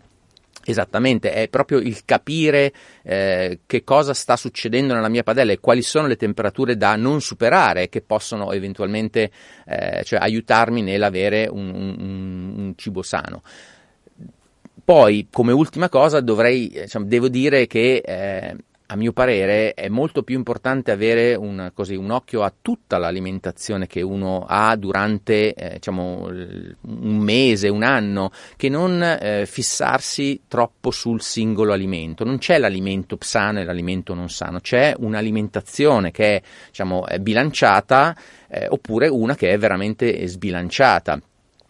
Esattamente, 0.69 1.31
è 1.31 1.47
proprio 1.47 1.77
il 1.77 2.03
capire 2.03 2.73
eh, 3.03 3.59
che 3.65 3.85
cosa 3.85 4.13
sta 4.13 4.35
succedendo 4.35 4.93
nella 4.93 5.07
mia 5.07 5.23
padella 5.23 5.53
e 5.53 5.61
quali 5.61 5.81
sono 5.81 6.07
le 6.07 6.17
temperature 6.17 6.75
da 6.75 6.97
non 6.97 7.21
superare 7.21 7.87
che 7.87 8.01
possono 8.01 8.51
eventualmente 8.51 9.31
eh, 9.65 10.03
cioè 10.03 10.19
aiutarmi 10.19 10.81
nell'avere 10.81 11.47
un, 11.49 11.73
un, 11.73 12.53
un 12.57 12.73
cibo 12.75 13.01
sano. 13.01 13.43
Poi, 14.83 15.27
come 15.31 15.53
ultima 15.53 15.87
cosa, 15.87 16.19
dovrei, 16.19 16.67
diciamo, 16.67 17.05
devo 17.05 17.29
dire 17.29 17.65
che 17.65 18.03
eh, 18.05 18.55
a 18.89 18.95
mio 18.95 19.11
parere 19.11 19.73
è 19.73 19.89
molto 19.89 20.23
più 20.23 20.37
importante 20.37 20.91
avere 20.91 21.35
un, 21.35 21.71
così, 21.73 21.95
un, 21.95 22.09
occhio 22.09 22.43
a 22.43 22.53
tutta 22.61 22.97
l'alimentazione 22.97 23.85
che 23.85 24.01
uno 24.01 24.45
ha 24.47 24.75
durante 24.77 25.53
eh, 25.53 25.73
diciamo, 25.73 26.27
un 26.27 27.17
mese, 27.17 27.67
un 27.67 27.83
anno, 27.83 28.31
che 28.55 28.69
non 28.69 29.01
eh, 29.01 29.45
fissarsi 29.45 30.41
troppo 30.47 30.91
sul 30.91 31.21
singolo 31.21 31.73
alimento. 31.73 32.23
Non 32.23 32.37
c'è 32.37 32.57
l'alimento 32.57 33.17
sano 33.19 33.59
e 33.59 33.65
l'alimento 33.65 34.13
non 34.13 34.29
sano, 34.29 34.61
c'è 34.61 34.93
un'alimentazione 34.97 36.11
che 36.11 36.35
è, 36.35 36.41
diciamo, 36.67 37.05
è 37.07 37.19
bilanciata 37.19 38.15
eh, 38.49 38.67
oppure 38.69 39.09
una 39.09 39.35
che 39.35 39.51
è 39.51 39.57
veramente 39.57 40.25
sbilanciata. 40.27 41.19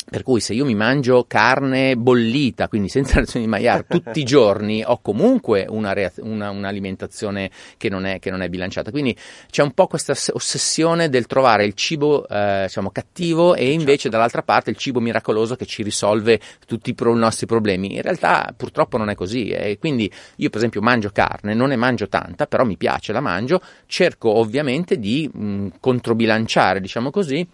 Per 0.10 0.24
cui 0.24 0.40
se 0.40 0.54
io 0.54 0.64
mi 0.64 0.74
mangio 0.74 1.26
carne 1.28 1.98
bollita, 1.98 2.70
quindi 2.70 2.88
senza 2.88 3.16
reazione 3.20 3.44
di 3.44 3.52
Maillard, 3.52 3.88
tutti 3.90 4.20
i 4.22 4.24
giorni, 4.24 4.82
ho 4.82 5.00
comunque 5.02 5.66
una 5.68 5.92
reaz- 5.92 6.22
una, 6.24 6.50
un'alimentazione 6.50 7.52
che 7.76 7.90
non, 7.90 8.06
è, 8.06 8.18
che 8.20 8.32
non, 8.32 8.42
è, 8.42 8.48
bilanciata. 8.48 8.90
Quindi 8.90 9.14
c'è 9.50 9.64
un 9.64 9.74
po' 9.74 9.88
questa 9.88 10.14
ossessione 10.32 11.10
del 11.10 11.26
trovare 11.26 11.66
il 11.66 11.74
cibo 11.74 12.26
eh, 12.26 12.64
diciamo, 12.68 12.90
cattivo 12.90 13.54
e 13.54 13.72
invece 13.72 14.04
certo. 14.04 14.10
dall'altra 14.12 14.44
parte 14.44 14.70
il 14.70 14.78
cibo 14.78 15.02
miracoloso 15.02 15.58
che 15.58 15.66
ci 15.66 15.84
risolve 15.84 16.40
tutti 16.66 16.92
i, 16.92 16.94
pro- 16.94 17.14
i 17.14 17.20
nostri 17.20 17.46
problemi. 17.46 17.96
In 17.96 18.02
realtà 18.02 18.54
purtroppo 18.56 18.98
non 18.98 19.10
è 19.10 19.16
così. 19.16 19.50
Eh. 19.50 19.78
quindi 19.78 20.10
io 20.38 20.50
per 20.50 20.60
esempio 20.60 20.80
mangio 20.82 21.10
carne, 21.12 21.54
non 21.54 21.68
ne 21.68 21.76
mangio 21.76 22.08
tanta, 22.08 22.48
però 22.48 22.64
mi 22.64 22.78
piace, 22.78 23.12
la 23.12 23.20
mangio, 23.20 23.62
cerco 23.88 24.30
ovviamente 24.30 24.98
di 24.98 25.30
mh, 25.32 25.68
controbilanciare, 25.82 26.80
diciamo 26.80 27.12
così, 27.12 27.46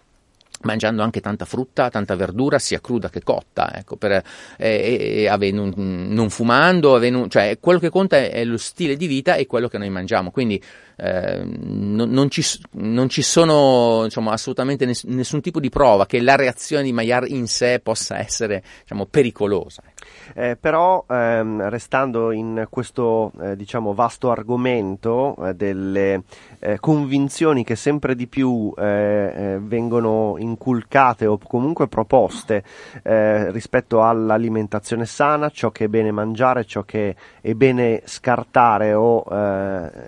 mangiando 0.63 1.02
anche 1.02 1.21
tanta 1.21 1.45
frutta, 1.45 1.89
tanta 1.89 2.15
verdura, 2.15 2.60
sia 2.60 2.80
cruda 2.80 3.10
che 3.10 3.21
cotta, 3.23 3.73
ecco, 3.76 3.95
per, 3.95 4.23
eh, 4.58 5.23
e, 5.23 5.28
avendo, 5.28 5.71
non 5.76 6.30
fumando, 6.30 6.95
avendo, 6.95 7.28
cioè 7.28 7.58
quello 7.60 7.80
che 7.80 7.89
conta 7.89 8.17
è, 8.17 8.32
è, 8.32 8.43
lo 8.43 8.58
stile 8.58 8.95
di 8.95 9.08
vita 9.08 9.36
e 9.36 9.45
quello 9.45 9.67
che 9.67 9.78
noi 9.78 9.89
mangiamo, 9.89 10.32
quindi 10.32 10.62
eh, 10.97 11.41
non, 11.43 12.10
non, 12.10 12.30
ci, 12.30 12.43
non, 12.71 13.10
ci, 13.10 13.21
sono 13.21 14.04
diciamo, 14.04 14.32
assolutamente 14.32 14.86
ness, 14.86 15.04
nessun 15.06 15.41
tipo 15.41 15.60
di 15.60 15.69
prova 15.69 16.06
che 16.06 16.21
la 16.21 16.36
reazione 16.36 16.84
di 16.84 16.93
Maillard 16.93 17.30
in 17.30 17.47
sé 17.47 17.80
possa 17.82 18.17
essere 18.17 18.63
diciamo, 18.82 19.06
pericolosa. 19.06 19.82
Ecco. 19.86 20.03
Eh, 20.34 20.58
però 20.60 21.06
ehm, 21.08 21.70
restando 21.70 22.32
in 22.32 22.68
questo 22.70 23.32
eh, 23.42 23.56
diciamo 23.56 23.94
vasto 23.94 24.32
argomento 24.32 25.36
eh, 25.38 25.54
delle 25.54 26.24
eh, 26.60 26.80
convinzioni 26.80 27.63
che 27.63 27.76
sempre 27.76 28.16
di 28.16 28.28
più 28.28 28.74
eh, 28.78 28.84
eh, 28.84 29.60
vengono 29.62 30.36
inculcate 30.38 31.26
o 31.26 31.38
comunque 31.38 31.88
proposte 31.88 32.63
rispetto 33.04 34.04
all'alimentazione 34.04 35.06
sana, 35.06 35.50
ciò 35.50 35.72
che 35.72 35.86
è 35.86 35.88
bene 35.88 36.12
mangiare, 36.12 36.66
ciò 36.66 36.84
che 36.84 37.16
è 37.42 37.54
bene 37.54 38.02
scartare 38.06 38.94
o 38.94 39.24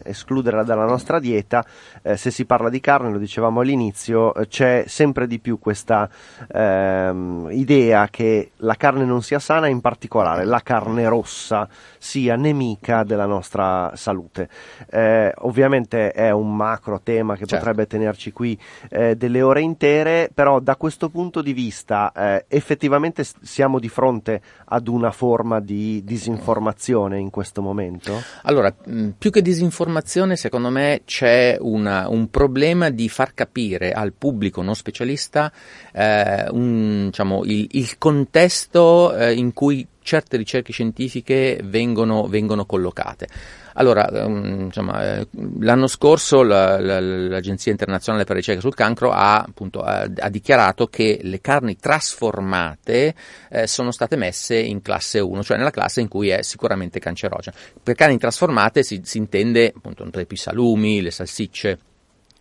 escludere 0.03 0.63
dalla 0.63 0.85
nostra 0.85 1.19
dieta, 1.19 1.65
se 2.15 2.31
si 2.31 2.45
parla 2.45 2.69
di 2.69 2.79
carne, 2.79 3.11
lo 3.11 3.17
dicevamo 3.17 3.61
all'inizio, 3.61 4.33
c'è 4.47 4.85
sempre 4.87 5.27
di 5.27 5.39
più 5.39 5.59
questa 5.59 6.09
ehm, 6.51 7.49
idea 7.51 8.07
che 8.09 8.51
la 8.57 8.75
carne 8.75 9.05
non 9.05 9.21
sia 9.21 9.39
sana, 9.39 9.67
in 9.67 9.81
particolare 9.85 10.45
la 10.45 10.61
carne 10.61 11.07
rossa 11.07 11.69
sia 11.99 12.35
nemica 12.35 13.03
della 13.03 13.27
nostra 13.27 13.91
salute. 13.93 14.49
Eh, 14.89 15.31
ovviamente 15.41 16.11
è 16.11 16.31
un 16.31 16.55
macro 16.55 17.01
tema 17.03 17.33
che 17.33 17.45
certo. 17.45 17.57
potrebbe 17.57 17.85
tenerci 17.85 18.31
qui 18.31 18.59
eh, 18.89 19.15
delle 19.15 19.43
ore 19.43 19.61
intere, 19.61 20.31
però 20.33 20.59
da 20.59 20.75
questo 20.75 21.09
punto 21.09 21.43
di 21.43 21.53
vista 21.53 22.11
eh, 22.13 22.45
effettivamente 22.47 23.23
siamo 23.43 23.77
di 23.77 23.87
fronte 23.87 24.41
ad 24.65 24.87
una 24.87 25.11
forma 25.11 25.59
di 25.59 26.03
disinformazione 26.03 27.19
in 27.19 27.29
questo 27.29 27.61
momento? 27.61 28.19
Allora, 28.41 28.73
più 28.73 29.29
che 29.29 29.43
disinformazione, 29.43 30.35
secondo 30.35 30.71
me 30.71 31.01
c'è 31.05 31.57
una, 31.59 32.09
un 32.09 32.31
problema 32.31 32.89
di 32.89 33.07
far 33.07 33.35
capire 33.35 33.91
al 33.91 34.13
pubblico 34.13 34.63
non 34.63 34.73
specialista 34.73 35.51
eh, 35.93 36.47
un, 36.49 37.05
diciamo, 37.05 37.43
il, 37.43 37.67
il, 37.73 37.97
contesto 37.99 39.15
eh, 39.15 39.33
in 39.33 39.53
cui 39.53 39.74
certe 40.01 40.37
ricerche 40.37 40.71
scientifiche 40.71 41.59
vengono, 41.63 42.27
vengono 42.27 42.65
collocate. 42.65 43.27
Allora, 43.73 44.07
um, 44.25 44.65
insomma, 44.65 45.17
eh, 45.17 45.27
l'anno 45.59 45.87
scorso 45.87 46.43
la, 46.43 46.79
la, 46.79 46.99
l'Agenzia 46.99 47.71
internazionale 47.71 48.23
per 48.23 48.33
la 48.33 48.39
ricerca 48.39 48.61
sul 48.61 48.75
cancro 48.75 49.11
ha, 49.11 49.39
appunto, 49.39 49.81
ha, 49.81 50.07
dichiarato 50.29 50.87
che 50.87 51.19
le 51.23 51.41
carni 51.41 51.75
trasformate 51.75 53.15
eh, 53.49 53.67
sono 53.67 53.91
state 53.91 54.15
messe 54.15 54.57
in 54.57 54.81
classe 54.81 55.19
1, 55.19 55.43
cioè 55.43 55.57
nella 55.57 55.71
classe 55.71 56.01
in 56.01 56.07
cui 56.07 56.29
è 56.29 56.41
sicuramente 56.43 56.99
cancerogena. 56.99 57.55
Per 57.81 57.95
carni 57.95 58.17
trasformate 58.17 58.83
si, 58.83 59.01
si 59.03 59.17
intende 59.17 59.73
appunto 59.75 60.03
i 60.29 60.37
salumi, 60.37 61.01
le 61.01 61.11
salsicce 61.11 61.79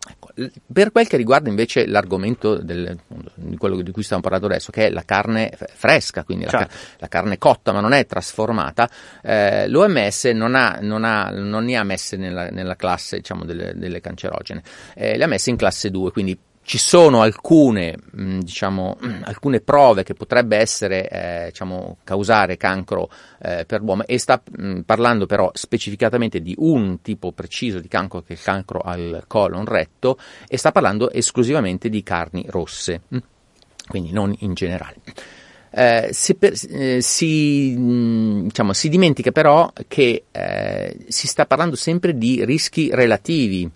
Ecco, 0.07 0.29
per 0.71 0.91
quel 0.91 1.07
che 1.07 1.17
riguarda 1.17 1.49
invece 1.49 1.87
l'argomento 1.87 2.57
del, 2.57 2.97
di 3.33 3.57
quello 3.57 3.81
di 3.81 3.91
cui 3.91 4.03
stiamo 4.03 4.21
parlando 4.21 4.45
adesso, 4.47 4.71
che 4.71 4.87
è 4.87 4.89
la 4.89 5.03
carne 5.03 5.51
fresca, 5.73 6.23
quindi 6.23 6.47
certo. 6.47 6.67
la, 6.67 6.97
la, 6.99 7.07
carne 7.07 7.37
cotta 7.37 7.71
ma 7.71 7.79
non 7.79 7.93
è 7.93 8.05
trasformata, 8.05 8.89
eh, 9.23 9.67
l'OMS 9.67 10.25
non, 10.25 10.55
ha, 10.55 10.77
non, 10.81 11.03
ha, 11.03 11.29
non, 11.31 11.65
ne 11.65 11.75
ha 11.75 11.83
messe 11.83 12.17
nella, 12.17 12.49
nella 12.49 12.75
classe 12.75 13.17
diciamo, 13.17 13.45
delle, 13.45 13.73
delle, 13.75 13.99
cancerogene, 13.99 14.61
eh, 14.93 15.17
le 15.17 15.23
ha 15.23 15.27
messe 15.27 15.49
in 15.49 15.55
classe 15.55 15.89
2, 15.89 16.11
quindi 16.11 16.37
ci 16.65 16.79
sono 16.79 17.21
alcune, 17.21 17.95
mh, 18.11 18.39
diciamo, 18.39 18.97
alcune 19.21 19.61
prove 19.61 20.01
che 20.01 20.15
potrebbe 20.15 20.57
essere, 20.57 21.07
eh, 21.07 21.45
diciamo, 21.49 21.97
causare 22.03 22.57
cancro 22.57 23.07
eh, 23.39 23.65
per 23.65 23.81
l'uomo 23.81 24.03
e 24.05 24.17
sta 24.17 24.41
mh, 24.43 24.79
parlando 24.79 25.27
però 25.27 25.51
specificatamente 25.53 26.41
di 26.41 26.55
un 26.57 27.01
tipo 27.03 27.31
preciso 27.33 27.79
di 27.79 27.87
cancro 27.87 28.23
che 28.23 28.33
è 28.33 28.35
il 28.35 28.41
cancro 28.41 28.79
al 28.79 29.25
colon 29.27 29.63
retto 29.63 30.17
e 30.47 30.57
sta 30.57 30.71
parlando 30.71 31.11
esclusivamente 31.11 31.87
di 31.87 32.01
carni 32.01 32.43
rosse, 32.49 33.01
quindi 33.87 34.11
non 34.11 34.35
in 34.39 34.55
generale. 34.55 34.95
Eh, 35.69 36.09
si, 36.13 36.33
per, 36.33 36.53
eh, 36.69 36.99
si, 37.01 37.75
diciamo, 38.43 38.73
si, 38.73 38.89
dimentica 38.89 39.31
però 39.31 39.71
che 39.87 40.23
eh, 40.31 40.97
si 41.09 41.27
sta 41.27 41.45
parlando 41.45 41.75
sempre 41.75 42.17
di 42.17 42.43
rischi 42.43 42.89
relativi 42.91 43.69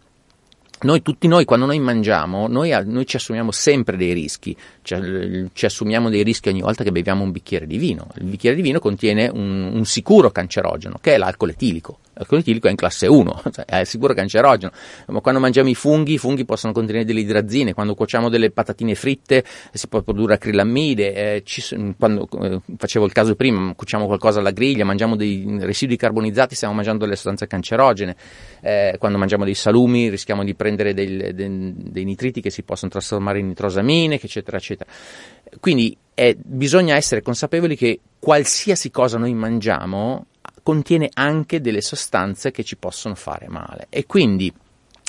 noi, 0.82 1.02
tutti 1.02 1.28
noi, 1.28 1.46
quando 1.46 1.66
noi 1.66 1.80
mangiamo, 1.80 2.48
noi, 2.48 2.74
noi, 2.86 3.06
ci 3.06 3.18
assumiamo 3.18 3.52
sempre 3.52 3.98
dei 3.98 4.14
rischi, 4.14 4.56
ci, 4.82 5.50
ci, 5.54 5.66
assumiamo 5.66 6.10
dei 6.10 6.24
rischi 6.24 6.50
ogni 6.50 6.62
volta 6.62 6.84
che 6.84 6.92
beviamo 6.92 7.24
un 7.24 7.32
bicchiere 7.32 7.68
di 7.68 7.78
vino. 7.78 8.08
Il 8.16 8.26
bicchiere 8.26 8.56
di 8.56 8.62
vino 8.62 8.80
contiene 8.80 9.28
un, 9.28 9.72
un 9.74 9.86
sicuro 9.86 10.32
cancerogeno, 10.32 10.98
che 11.02 11.16
è 11.16 11.18
l'alcol 11.18 11.50
etilico. 11.50 12.00
L'alcol 12.20 12.40
etilico 12.40 12.68
è 12.68 12.70
in 12.70 12.76
classe 12.76 13.08
1, 13.08 13.42
cioè 13.52 13.66
è 13.66 13.84
sicuro 13.86 14.14
cancerogeno. 14.14 14.72
Ma 15.08 15.22
quando 15.22 15.40
mangiamo 15.40 15.70
i 15.70 15.76
funghi, 15.76 16.14
i 16.14 16.18
funghi 16.18 16.44
possono 16.44 16.74
contenere 16.74 17.06
delle 17.06 17.22
idrazine, 17.22 17.74
quando 17.74 17.96
cuociamo 17.96 18.28
delle 18.28 18.52
patatine 18.52 18.94
fritte 18.94 19.46
si 19.72 19.88
può 19.88 20.02
produrre 20.02 20.34
acrilammide, 20.34 21.14
eh, 21.14 21.44
ci, 21.46 21.64
quando 21.98 22.28
eh, 22.42 22.60
facevo 22.76 23.06
il 23.06 23.14
caso 23.14 23.36
prima, 23.36 23.74
cuociamo 23.74 24.06
qualcosa 24.06 24.40
alla 24.40 24.52
griglia, 24.52 24.84
mangiamo 24.84 25.16
dei 25.16 25.60
residui 25.62 25.96
carbonizzati, 25.96 26.56
stiamo 26.56 26.74
mangiando 26.74 27.06
delle 27.06 27.16
sostanze 27.16 27.48
cancerogene, 27.48 28.16
eh, 28.62 28.96
quando 29.00 29.18
mangiamo 29.18 29.46
dei 29.46 29.56
salumi 29.56 30.10
rischiamo 30.10 30.44
di 30.44 30.56
prendere 30.56 30.94
dei, 30.94 31.34
dei, 31.34 31.74
dei 31.74 32.04
nitriti 32.04 32.42
che 32.42 32.50
si 32.50 32.64
possono 32.64 32.92
trasformare 32.92 33.40
in 33.40 33.48
nitrosamine, 33.48 34.20
eccetera, 34.22 34.58
eccetera. 34.58 34.90
Quindi 35.62 35.96
eh, 36.14 36.36
bisogna 36.38 36.96
essere 36.96 37.22
consapevoli 37.22 37.78
che 37.78 38.02
qualsiasi 38.20 38.92
cosa 38.92 39.18
noi 39.18 39.34
mangiamo 39.34 40.26
contiene 40.70 41.10
anche 41.16 41.62
delle 41.62 41.82
sostanze 41.82 42.52
che 42.52 42.64
ci 42.64 42.78
possono 42.78 43.16
fare 43.16 43.48
male 43.48 43.88
e 43.90 44.06
quindi 44.06 44.54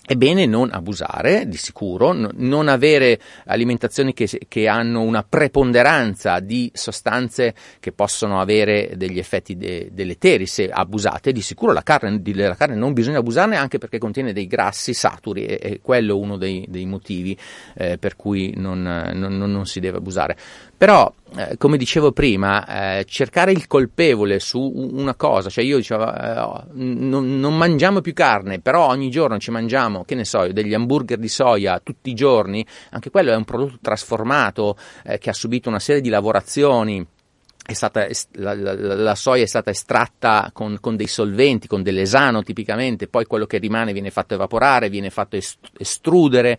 è 0.03 0.17
bene 0.17 0.47
non 0.47 0.71
abusare, 0.73 1.47
di 1.47 1.59
sicuro, 1.59 2.13
n- 2.13 2.31
non 2.37 2.67
avere 2.67 3.21
alimentazioni 3.45 4.15
che, 4.15 4.27
che, 4.49 4.67
hanno 4.67 5.03
una 5.03 5.23
preponderanza 5.23 6.41
di 6.41 6.71
sostanze 6.75 7.55
che 7.79 7.93
possono 7.93 8.41
avere 8.41 8.95
degli 8.97 9.19
effetti 9.19 9.57
de- 9.57 9.91
deleteri 9.93 10.47
se 10.47 10.69
abusate. 10.69 11.31
Di 11.31 11.43
sicuro 11.43 11.73
la 11.73 11.83
carne, 11.83 12.23
di, 12.23 12.35
la 12.35 12.57
carne, 12.57 12.75
non 12.75 12.93
bisogna 12.93 13.19
abusarne 13.19 13.57
anche 13.57 13.79
perché 13.79 13.99
contiene 13.99 14.33
dei 14.33 14.49
grassi 14.49 14.95
saturi 14.95 15.45
e, 15.45 15.59
e 15.63 15.81
quello 15.81 16.17
è 16.17 16.21
uno 16.21 16.39
dei, 16.39 16.65
dei 16.69 16.87
motivi 16.87 17.39
eh, 17.75 17.99
per 17.99 18.17
cui 18.17 18.55
non, 18.57 18.83
non, 18.83 19.37
non 19.37 19.67
si 19.67 19.79
deve 19.79 19.99
abusare. 19.99 20.37
Però, 20.81 21.13
eh, 21.37 21.59
come 21.59 21.77
dicevo 21.77 22.11
prima, 22.13 23.01
eh, 23.01 23.05
cercare 23.05 23.53
il 23.53 23.67
colpevole 23.67 24.41
su 24.41 24.59
una 24.63 25.15
cosa, 25.15 25.51
cioè 25.51 25.63
io 25.63 25.77
dicevo, 25.77 26.11
eh, 26.11 26.39
oh, 26.39 26.65
non, 26.73 27.39
non, 27.39 27.55
mangiamo 27.55 28.01
più 28.01 28.15
carne, 28.15 28.61
però 28.61 28.87
ogni 28.87 29.11
giorno 29.11 29.39
ci 29.39 29.51
mangiamo, 29.51 30.05
che 30.05 30.15
ne 30.15 30.25
so, 30.25 30.51
degli 30.51 30.73
hamburger 30.73 31.19
di 31.19 31.29
soia 31.29 31.79
tutti 31.81 32.09
i 32.09 32.15
giorni, 32.15 32.65
anche 32.93 33.11
quello 33.11 33.31
è 33.31 33.37
un 33.37 33.45
prodotto 33.45 33.77
trasformato 33.83 34.79
eh, 35.05 35.19
che 35.19 35.29
ha 35.29 35.35
subito 35.35 35.69
una 35.69 35.81
serie 35.81 36.01
di 36.01 36.09
lavorazioni. 36.09 37.07
Stata, 37.71 38.07
la, 38.33 38.55
la, 38.55 38.75
la, 38.75 39.15
soia 39.15 39.43
è 39.43 39.47
stata 39.47 39.69
estratta 39.69 40.49
con, 40.53 40.79
con, 40.81 40.97
dei 40.97 41.07
solventi, 41.07 41.69
con 41.69 41.83
dell'esano 41.83 42.43
tipicamente, 42.43 43.07
poi 43.07 43.27
quello 43.27 43.45
che 43.45 43.59
rimane 43.59 43.93
viene 43.93 44.11
fatto 44.11 44.33
evaporare, 44.33 44.89
viene 44.89 45.11
fatto 45.11 45.37
estrudere. 45.77 46.59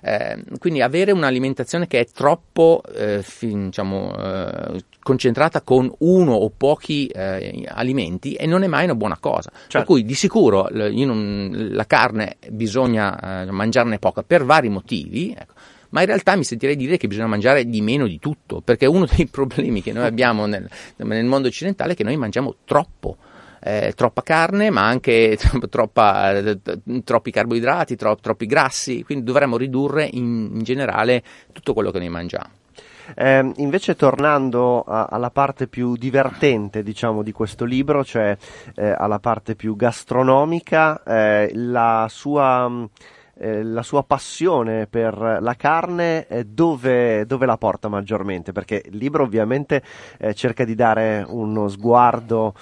Eh, 0.00 0.42
quindi 0.58 0.80
avere 0.80 1.12
un'alimentazione 1.12 1.86
che 1.86 2.00
è 2.00 2.06
troppo 2.06 2.82
eh, 2.94 3.22
fin, 3.22 3.66
diciamo, 3.66 4.14
eh, 4.16 4.84
concentrata 5.02 5.62
con 5.62 5.92
uno 5.98 6.32
o 6.32 6.50
pochi 6.50 7.06
eh, 7.06 7.64
alimenti 7.68 8.34
e 8.34 8.46
non 8.46 8.62
è 8.62 8.66
mai 8.66 8.84
una 8.84 8.94
buona 8.94 9.18
cosa. 9.18 9.50
Certo. 9.50 9.78
Per 9.78 9.84
cui 9.84 10.04
di 10.04 10.14
sicuro 10.14 10.68
non, 10.70 11.68
la 11.70 11.86
carne 11.86 12.36
bisogna 12.50 13.42
eh, 13.42 13.50
mangiarne 13.50 13.98
poca 13.98 14.22
per 14.22 14.44
vari 14.44 14.68
motivi. 14.68 15.34
Ecco 15.36 15.54
ma 15.90 16.00
in 16.00 16.06
realtà 16.06 16.36
mi 16.36 16.44
sentirei 16.44 16.76
dire 16.76 16.96
che 16.96 17.06
bisogna 17.06 17.28
mangiare 17.28 17.64
di 17.64 17.80
meno 17.80 18.06
di 18.06 18.18
tutto, 18.18 18.60
perché 18.60 18.86
uno 18.86 19.06
dei 19.16 19.26
problemi 19.26 19.82
che 19.82 19.92
noi 19.92 20.04
abbiamo 20.04 20.46
nel, 20.46 20.68
nel 20.96 21.24
mondo 21.24 21.48
occidentale 21.48 21.92
è 21.92 21.96
che 21.96 22.04
noi 22.04 22.16
mangiamo 22.16 22.56
troppo 22.64 23.16
eh, 23.60 23.92
troppa 23.94 24.22
carne, 24.22 24.70
ma 24.70 24.86
anche 24.86 25.38
troppa, 25.68 26.32
eh, 26.36 26.58
troppi 27.04 27.30
carboidrati, 27.30 27.96
tro- 27.96 28.16
troppi 28.16 28.46
grassi, 28.46 29.02
quindi 29.02 29.24
dovremmo 29.24 29.56
ridurre 29.56 30.08
in, 30.10 30.50
in 30.54 30.62
generale 30.62 31.22
tutto 31.52 31.74
quello 31.74 31.90
che 31.90 31.98
noi 31.98 32.08
mangiamo. 32.08 32.50
Eh, 33.14 33.52
invece 33.56 33.96
tornando 33.96 34.82
a, 34.82 35.06
alla 35.10 35.30
parte 35.30 35.66
più 35.66 35.96
divertente 35.96 36.82
diciamo 36.82 37.22
di 37.22 37.32
questo 37.32 37.64
libro, 37.64 38.04
cioè 38.04 38.36
eh, 38.74 38.94
alla 38.96 39.18
parte 39.18 39.54
più 39.54 39.76
gastronomica, 39.76 41.02
eh, 41.04 41.50
la 41.54 42.06
sua 42.10 42.86
eh, 43.38 43.62
la 43.62 43.82
sua 43.82 44.02
passione 44.02 44.86
per 44.86 45.38
la 45.40 45.54
carne 45.54 46.26
eh, 46.26 46.44
dove, 46.44 47.24
dove, 47.26 47.46
la 47.46 47.56
porta 47.56 47.88
maggiormente? 47.88 48.52
Perché 48.52 48.82
il 48.84 48.96
libro 48.96 49.22
ovviamente 49.22 49.82
eh, 50.18 50.34
cerca 50.34 50.64
di 50.64 50.74
dare 50.74 51.24
uno 51.26 51.68
sguardo 51.68 52.54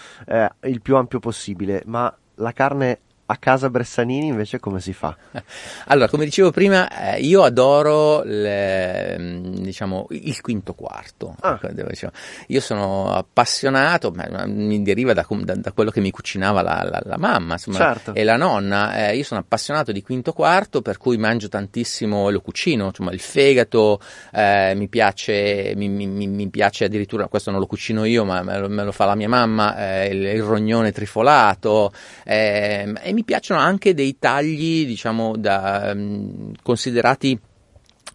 il 0.62 0.80
più 0.82 0.96
ampio 0.96 1.18
possibile, 1.18 1.82
ma 1.86 2.14
la 2.36 2.52
carne 2.52 3.00
a 3.26 3.36
casa 3.36 3.68
Bressanini 3.70 4.26
invece 4.28 4.60
come 4.60 4.80
si 4.80 4.92
fa? 4.92 5.16
Allora, 5.88 6.08
come 6.08 6.24
dicevo 6.24 6.50
prima, 6.50 7.14
eh, 7.14 7.20
io 7.20 7.42
adoro 7.42 8.22
le, 8.24 9.16
mm, 9.18 9.44
diciamo, 9.58 10.06
il 10.10 10.40
quinto 10.40 10.74
quarto. 10.74 11.34
Ah. 11.40 11.58
Ecco, 11.62 12.10
io 12.48 12.60
sono 12.60 13.12
appassionato, 13.12 14.12
mi 14.46 14.82
deriva 14.82 15.12
da, 15.12 15.26
da, 15.28 15.54
da, 15.54 15.72
quello 15.72 15.90
che 15.90 16.00
mi 16.00 16.10
cucinava 16.10 16.62
la, 16.62 16.86
la, 16.88 17.00
la 17.04 17.18
mamma 17.18 17.54
insomma, 17.54 17.78
certo. 17.78 18.14
e 18.14 18.24
la 18.24 18.36
nonna. 18.36 19.08
Eh, 19.08 19.16
io 19.16 19.24
sono 19.24 19.40
appassionato 19.40 19.92
di 19.92 20.02
quinto 20.02 20.32
quarto, 20.32 20.82
per 20.82 20.98
cui 20.98 21.16
mangio 21.16 21.48
tantissimo 21.48 22.28
e 22.28 22.32
lo 22.32 22.40
cucino, 22.40 22.86
insomma, 22.86 23.12
il 23.12 23.20
fegato, 23.20 24.00
eh, 24.32 24.72
mi, 24.74 24.88
piace, 24.88 25.72
mi, 25.76 25.88
mi, 25.88 26.06
mi, 26.06 26.48
piace 26.48 26.84
addirittura, 26.84 27.28
questo 27.28 27.50
non 27.50 27.60
lo 27.60 27.66
cucino 27.66 28.04
io, 28.04 28.24
ma 28.24 28.42
me 28.42 28.58
lo, 28.58 28.68
me 28.68 28.84
lo 28.84 28.92
fa 28.92 29.04
la 29.04 29.14
mia 29.14 29.28
mamma, 29.28 29.76
eh, 29.76 30.08
il, 30.08 30.24
il, 30.24 30.42
rognone 30.42 30.92
trifolato. 30.92 31.92
Eh, 32.24 32.92
e 33.02 33.12
mi 33.16 33.24
piacciono 33.24 33.60
anche 33.60 33.94
dei 33.94 34.18
tagli, 34.18 34.84
diciamo, 34.84 35.38
da, 35.38 35.90
um, 35.94 36.52
considerati 36.62 37.38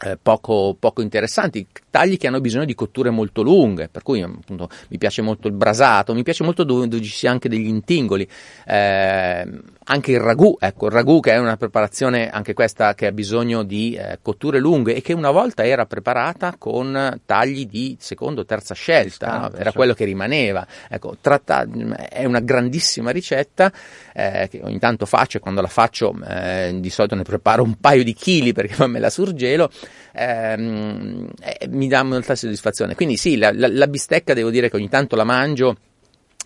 eh, 0.04 0.18
poco, 0.22 0.76
poco, 0.80 1.02
interessanti, 1.02 1.66
tagli 1.92 2.18
che 2.18 2.26
hanno 2.28 2.42
bisogno 2.42 2.66
di 2.66 2.74
cotture 2.74 3.12
molto 3.12 3.44
lunghe, 3.44 3.90
per 3.90 4.02
cui 4.02 4.22
appunto, 4.22 4.70
mi 4.88 4.98
piace 4.98 5.22
molto 5.22 5.48
il 5.48 5.54
brasato, 5.54 6.16
mi 6.16 6.24
piace 6.24 6.44
molto 6.44 6.64
dove, 6.64 6.88
dove 6.88 7.04
ci 7.04 7.12
sia 7.12 7.30
anche 7.30 7.50
degli 7.50 7.68
intingoli, 7.68 8.28
eh, 8.66 9.48
anche 9.84 10.12
il 10.12 10.20
ragù, 10.20 10.56
ecco, 10.60 10.86
il 10.86 10.92
ragù 10.92 11.20
che 11.20 11.34
è 11.34 11.38
una 11.38 11.58
preparazione 11.58 12.30
anche 12.30 12.54
questa 12.54 12.96
che 12.96 13.08
ha 13.08 13.12
bisogno 13.12 13.64
di 13.64 13.94
eh, 13.94 14.20
cotture 14.22 14.58
lunghe 14.60 14.96
e 14.96 15.02
che 15.02 15.12
una 15.12 15.32
volta 15.32 15.66
era 15.66 15.86
preparata 15.86 16.56
con 16.58 17.20
tagli 17.26 17.66
di 17.66 17.98
seconda 18.00 18.42
o 18.42 18.46
terza 18.46 18.74
scelta, 18.74 19.28
no? 19.28 19.46
era 19.48 19.56
certo. 19.56 19.72
quello 19.74 19.94
che 19.94 20.06
rimaneva. 20.06 20.66
Ecco, 20.88 21.18
tratta, 21.20 21.68
è 22.10 22.24
una 22.24 22.40
grandissima 22.40 23.12
ricetta 23.12 23.72
eh, 24.14 24.48
che 24.50 24.62
ogni 24.64 24.80
tanto 24.80 25.06
faccio 25.06 25.38
e 25.38 25.40
quando 25.42 25.60
la 25.60 25.68
faccio 25.68 26.16
eh, 26.26 26.74
di 26.80 26.90
solito 26.90 27.16
ne 27.16 27.24
preparo 27.24 27.62
un 27.64 27.76
paio 27.76 28.04
di 28.04 28.14
chili 28.14 28.54
perché 28.54 28.88
me 28.88 29.00
la 29.00 29.10
surgelo. 29.10 29.70
Ehm, 30.14 31.30
eh, 31.42 31.68
mi 31.68 31.88
dà 31.88 32.04
molta 32.04 32.36
soddisfazione. 32.36 32.96
Quindi 32.96 33.18
sì, 33.18 33.38
la, 33.38 33.52
la, 33.54 33.68
la 33.68 33.88
bistecca 33.88 34.34
devo 34.34 34.50
dire 34.50 34.70
che 34.70 34.76
ogni 34.76 34.90
tanto 34.90 35.16
la 35.16 35.24
mangio 35.24 35.78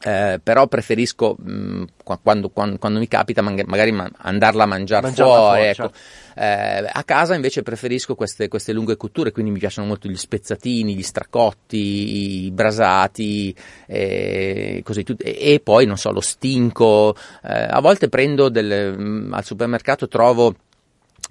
eh, 0.04 0.40
però 0.44 0.68
preferisco 0.68 1.36
mh, 1.40 1.52
mm, 1.52 1.84
quando, 2.22 2.50
quando, 2.50 2.78
quando, 2.78 3.00
mi 3.00 3.08
capita 3.08 3.42
magari 3.42 3.96
andarla 4.18 4.64
a 4.64 4.68
mangiare 4.68 5.10
fuori. 5.12 5.62
Ecco. 5.62 5.74
Certo. 5.74 5.98
Eh, 6.36 6.90
a 6.92 7.04
casa 7.04 7.34
invece 7.34 7.64
preferisco 7.64 8.14
queste, 8.14 8.48
queste, 8.48 8.74
lunghe 8.74 8.98
cotture, 8.98 9.32
quindi 9.32 9.52
mi 9.52 9.58
piacciono 9.58 9.88
molto 9.88 10.08
gli 10.08 10.16
spezzatini, 10.16 10.96
gli 10.96 11.02
stracotti, 11.02 12.46
i 12.46 12.52
brasati 12.52 13.56
eh, 13.88 14.82
così, 14.84 15.04
e, 15.18 15.54
e, 15.54 15.62
poi 15.64 15.86
non 15.86 15.98
so, 15.98 16.12
lo 16.12 16.22
stinco. 16.22 17.16
Eh, 17.44 17.68
a 17.68 17.80
volte 17.80 18.10
prendo 18.10 18.50
del, 18.50 18.96
mh, 18.96 19.34
al 19.34 19.44
supermercato 19.44 20.08
trovo 20.08 20.54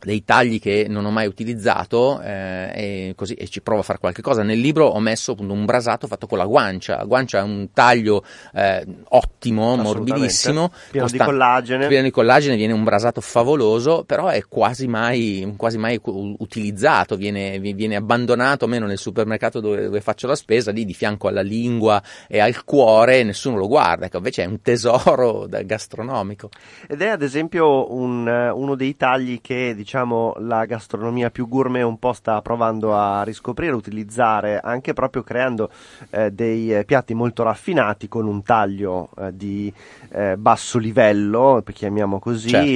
dei 0.04 0.24
tagli 0.24 0.60
che 0.60 0.86
non 0.88 1.04
ho 1.04 1.10
mai 1.10 1.26
utilizzato 1.26 2.20
eh, 2.20 2.70
e, 2.74 3.12
così, 3.16 3.34
e 3.34 3.48
ci 3.48 3.60
provo 3.60 3.80
a 3.80 3.84
fare 3.84 3.98
qualche 3.98 4.22
cosa. 4.22 4.42
Nel 4.42 4.58
libro 4.58 4.86
ho 4.86 5.00
messo 5.00 5.32
appunto 5.32 5.52
un 5.52 5.64
brasato 5.64 6.06
fatto 6.06 6.26
con 6.26 6.38
la 6.38 6.44
guancia. 6.44 6.96
La 6.96 7.04
guancia 7.04 7.38
è 7.38 7.42
un 7.42 7.68
taglio 7.72 8.24
eh, 8.52 8.86
ottimo, 9.08 9.76
morbidissimo, 9.76 10.70
pieno 10.90 11.06
costa- 11.06 11.24
di 11.24 11.30
collagene. 11.30 11.86
Pieno 11.86 12.02
di 12.04 12.10
collagene, 12.10 12.56
viene 12.56 12.72
un 12.72 12.84
brasato 12.84 13.20
favoloso, 13.20 14.04
però 14.04 14.28
è 14.28 14.44
quasi 14.46 14.86
mai, 14.86 15.54
quasi 15.56 15.78
mai 15.78 16.00
utilizzato, 16.02 17.16
viene, 17.16 17.58
viene, 17.58 17.96
abbandonato, 17.96 18.64
almeno 18.64 18.86
nel 18.86 18.98
supermercato 18.98 19.60
dove, 19.60 19.84
dove, 19.84 20.00
faccio 20.00 20.26
la 20.26 20.36
spesa, 20.36 20.70
lì 20.70 20.84
di 20.84 20.94
fianco 20.94 21.28
alla 21.28 21.42
lingua 21.42 22.02
e 22.28 22.40
al 22.40 22.64
cuore, 22.64 23.22
nessuno 23.22 23.56
lo 23.56 23.68
guarda. 23.68 24.06
Ecco, 24.06 24.18
invece 24.18 24.42
è 24.42 24.46
un 24.46 24.60
tesoro 24.60 25.46
gastronomico. 25.64 26.50
Ed 26.86 27.00
è 27.00 27.08
ad 27.08 27.22
esempio 27.22 27.92
un, 27.92 28.26
uno 28.26 28.74
dei 28.74 28.96
tagli 28.96 29.40
che 29.40 29.74
diciamo 29.74 29.93
diciamo, 29.94 30.34
la 30.38 30.64
gastronomia 30.64 31.30
più 31.30 31.46
gourmet 31.46 31.84
un 31.84 31.98
po' 32.00 32.12
sta 32.12 32.42
provando 32.42 32.96
a 32.96 33.22
riscoprire, 33.22 33.72
utilizzare, 33.72 34.58
anche 34.58 34.92
proprio 34.92 35.22
creando 35.22 35.70
eh, 36.10 36.32
dei 36.32 36.74
eh, 36.74 36.84
piatti 36.84 37.14
molto 37.14 37.44
raffinati 37.44 38.08
con 38.08 38.26
un 38.26 38.42
taglio 38.42 39.10
eh, 39.16 39.36
di 39.36 39.72
eh, 40.10 40.36
basso 40.36 40.78
livello, 40.78 41.62
chiamiamo 41.72 42.18
così, 42.18 42.48
certo. 42.48 42.66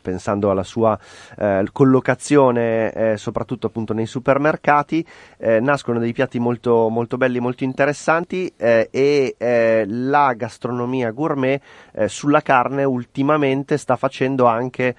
Pensando 0.00 0.50
alla 0.50 0.62
sua 0.62 0.98
eh, 1.38 1.66
collocazione 1.72 2.92
eh, 2.92 3.16
soprattutto 3.16 3.66
appunto 3.66 3.92
nei 3.92 4.06
supermercati, 4.06 5.04
eh, 5.38 5.60
nascono 5.60 5.98
dei 5.98 6.12
piatti 6.12 6.38
molto, 6.38 6.88
molto 6.88 7.16
belli, 7.16 7.38
molto 7.38 7.64
interessanti 7.64 8.52
eh, 8.56 8.88
e 8.90 9.34
eh, 9.38 9.84
la 9.86 10.32
gastronomia 10.34 11.10
gourmet 11.10 11.60
eh, 11.92 12.08
sulla 12.08 12.40
carne 12.40 12.84
ultimamente 12.84 13.76
sta 13.76 13.96
facendo 13.96 14.46
anche 14.46 14.94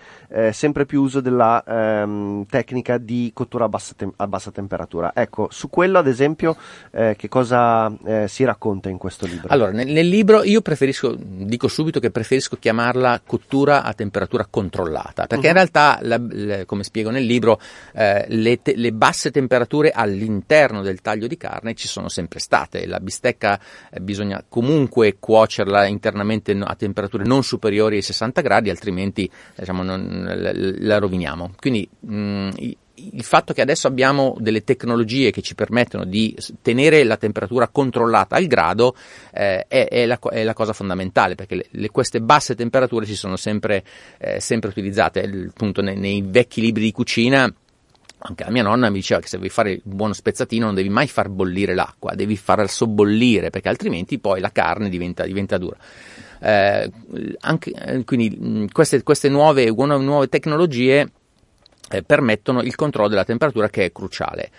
sempre 0.52 0.86
più 0.86 1.02
uso 1.02 1.20
della 1.20 1.62
ehm, 1.66 2.46
tecnica 2.46 2.98
di 2.98 3.32
cottura 3.34 3.66
a 3.66 3.70
bassa, 3.70 3.94
te- 3.98 4.12
a 4.16 4.28
bassa, 4.28 4.52
temperatura. 4.52 5.12
Ecco, 5.14 5.48
su 5.52 5.70
quello 5.70 5.98
ad 5.98 6.08
esempio 6.08 6.56
che 6.90 7.28
cosa 7.28 7.92
si 8.28 8.44
racconta 8.46 8.88
in 8.88 8.98
questo 8.98 9.26
libro? 9.26 9.50
Allora, 9.50 9.72
nel, 9.72 9.88
nel 9.88 10.08
libro 10.08 10.44
io 10.44 10.62
preferisco, 10.62 11.16
dico 11.18 11.68
subito 11.68 12.00
che 12.00 12.12
preferisco 12.12 12.56
chiamarla 12.58 13.22
cottura 13.26 13.84
a 13.84 13.94
temperatura 13.94 14.48
controllata, 14.50 14.91
perché 15.28 15.36
uh-huh. 15.36 15.48
in 15.48 15.54
realtà, 15.54 16.00
la, 16.02 16.20
la, 16.20 16.66
come 16.66 16.84
spiego 16.84 17.10
nel 17.10 17.24
libro, 17.24 17.60
eh, 17.94 18.26
le, 18.30 18.62
te, 18.62 18.76
le, 18.76 18.92
basse 18.92 19.32
temperature 19.32 19.92
all'interno 19.92 20.82
del 20.82 21.02
taglio 21.02 21.28
di 21.28 21.38
carne 21.38 21.74
ci 21.74 21.88
sono 21.88 22.10
sempre 22.10 22.40
state. 22.40 22.86
La 22.86 23.00
bistecca 23.00 23.60
eh, 23.90 24.00
bisogna 24.00 24.44
comunque 24.48 25.18
cuocerla 25.20 25.86
internamente 25.86 26.52
a 26.52 26.76
temperature 26.76 27.24
non 27.24 27.44
superiori 27.44 27.96
ai 27.96 28.02
60 28.02 28.42
gradi, 28.42 28.70
altrimenti 28.70 29.30
diciamo, 29.56 29.84
non, 29.84 30.24
la, 30.36 30.52
la, 30.54 30.98
roviniamo. 30.98 31.54
Quindi 31.60 31.88
mh, 32.00 32.16
mm, 32.16 32.50
il 33.14 33.24
fatto 33.24 33.54
che 33.54 33.62
adesso 33.62 33.88
abbiamo 33.88 34.36
delle 34.40 34.64
tecnologie 34.64 35.32
che 35.32 35.42
ci 35.42 35.56
permettono 35.56 36.06
di 36.06 36.36
tenere 36.62 37.04
la 37.04 37.18
temperatura 37.18 37.68
controllata 37.68 38.36
al 38.36 38.46
grado 38.48 38.96
eh, 39.34 39.66
è, 39.68 39.88
è, 39.88 40.06
la, 40.06 40.20
è, 40.20 40.44
la, 40.44 40.54
cosa 40.54 40.74
fondamentale 40.74 41.36
perché 41.36 41.56
le, 41.56 41.66
le, 41.72 41.90
queste 41.90 42.22
basse 42.22 42.56
temperature 42.56 43.06
si 43.06 43.16
sono 43.16 43.36
sempre, 43.36 43.84
eh, 44.18 44.40
sempre 44.40 44.70
utilizzate 44.70 45.22
appunto 45.50 45.82
nei, 45.82 45.98
nei 45.98 46.24
vecchi 46.26 46.62
libri 46.62 46.84
di 46.84 46.92
cucina 46.92 47.54
anche 48.24 48.44
la 48.44 48.52
mia 48.52 48.64
nonna 48.64 48.90
mi 48.90 48.98
diceva 48.98 49.20
che 49.20 49.28
se 49.28 49.38
vuoi 49.38 49.50
fare 49.50 49.82
un 49.84 49.96
buono 49.96 50.14
spezzatino 50.14 50.66
non 50.66 50.76
devi 50.76 50.90
mai 50.90 51.08
far 51.08 51.30
bollire 51.30 51.74
l'acqua, 51.74 52.14
devi 52.14 52.38
farla 52.38 52.68
sobbollire 52.68 53.50
perché 53.50 53.70
altrimenti 53.70 54.20
poi 54.20 54.40
la 54.40 54.52
carne 54.52 54.90
diventa, 54.90 55.26
diventa 55.26 55.58
dura. 55.58 55.78
Eh, 56.44 56.92
anche, 57.40 57.72
eh, 57.72 58.04
quindi 58.04 58.68
queste, 58.72 59.04
queste 59.04 59.30
nuove, 59.30 59.72
nuove 59.72 60.28
tecnologie 60.28 61.12
eh, 61.92 62.04
permettono 62.04 62.62
il 62.62 62.76
controllo 62.76 63.10
della 63.10 63.26
temperatura 63.26 63.70
che 63.70 63.86
è 63.86 63.92
cruciale. 63.92 64.50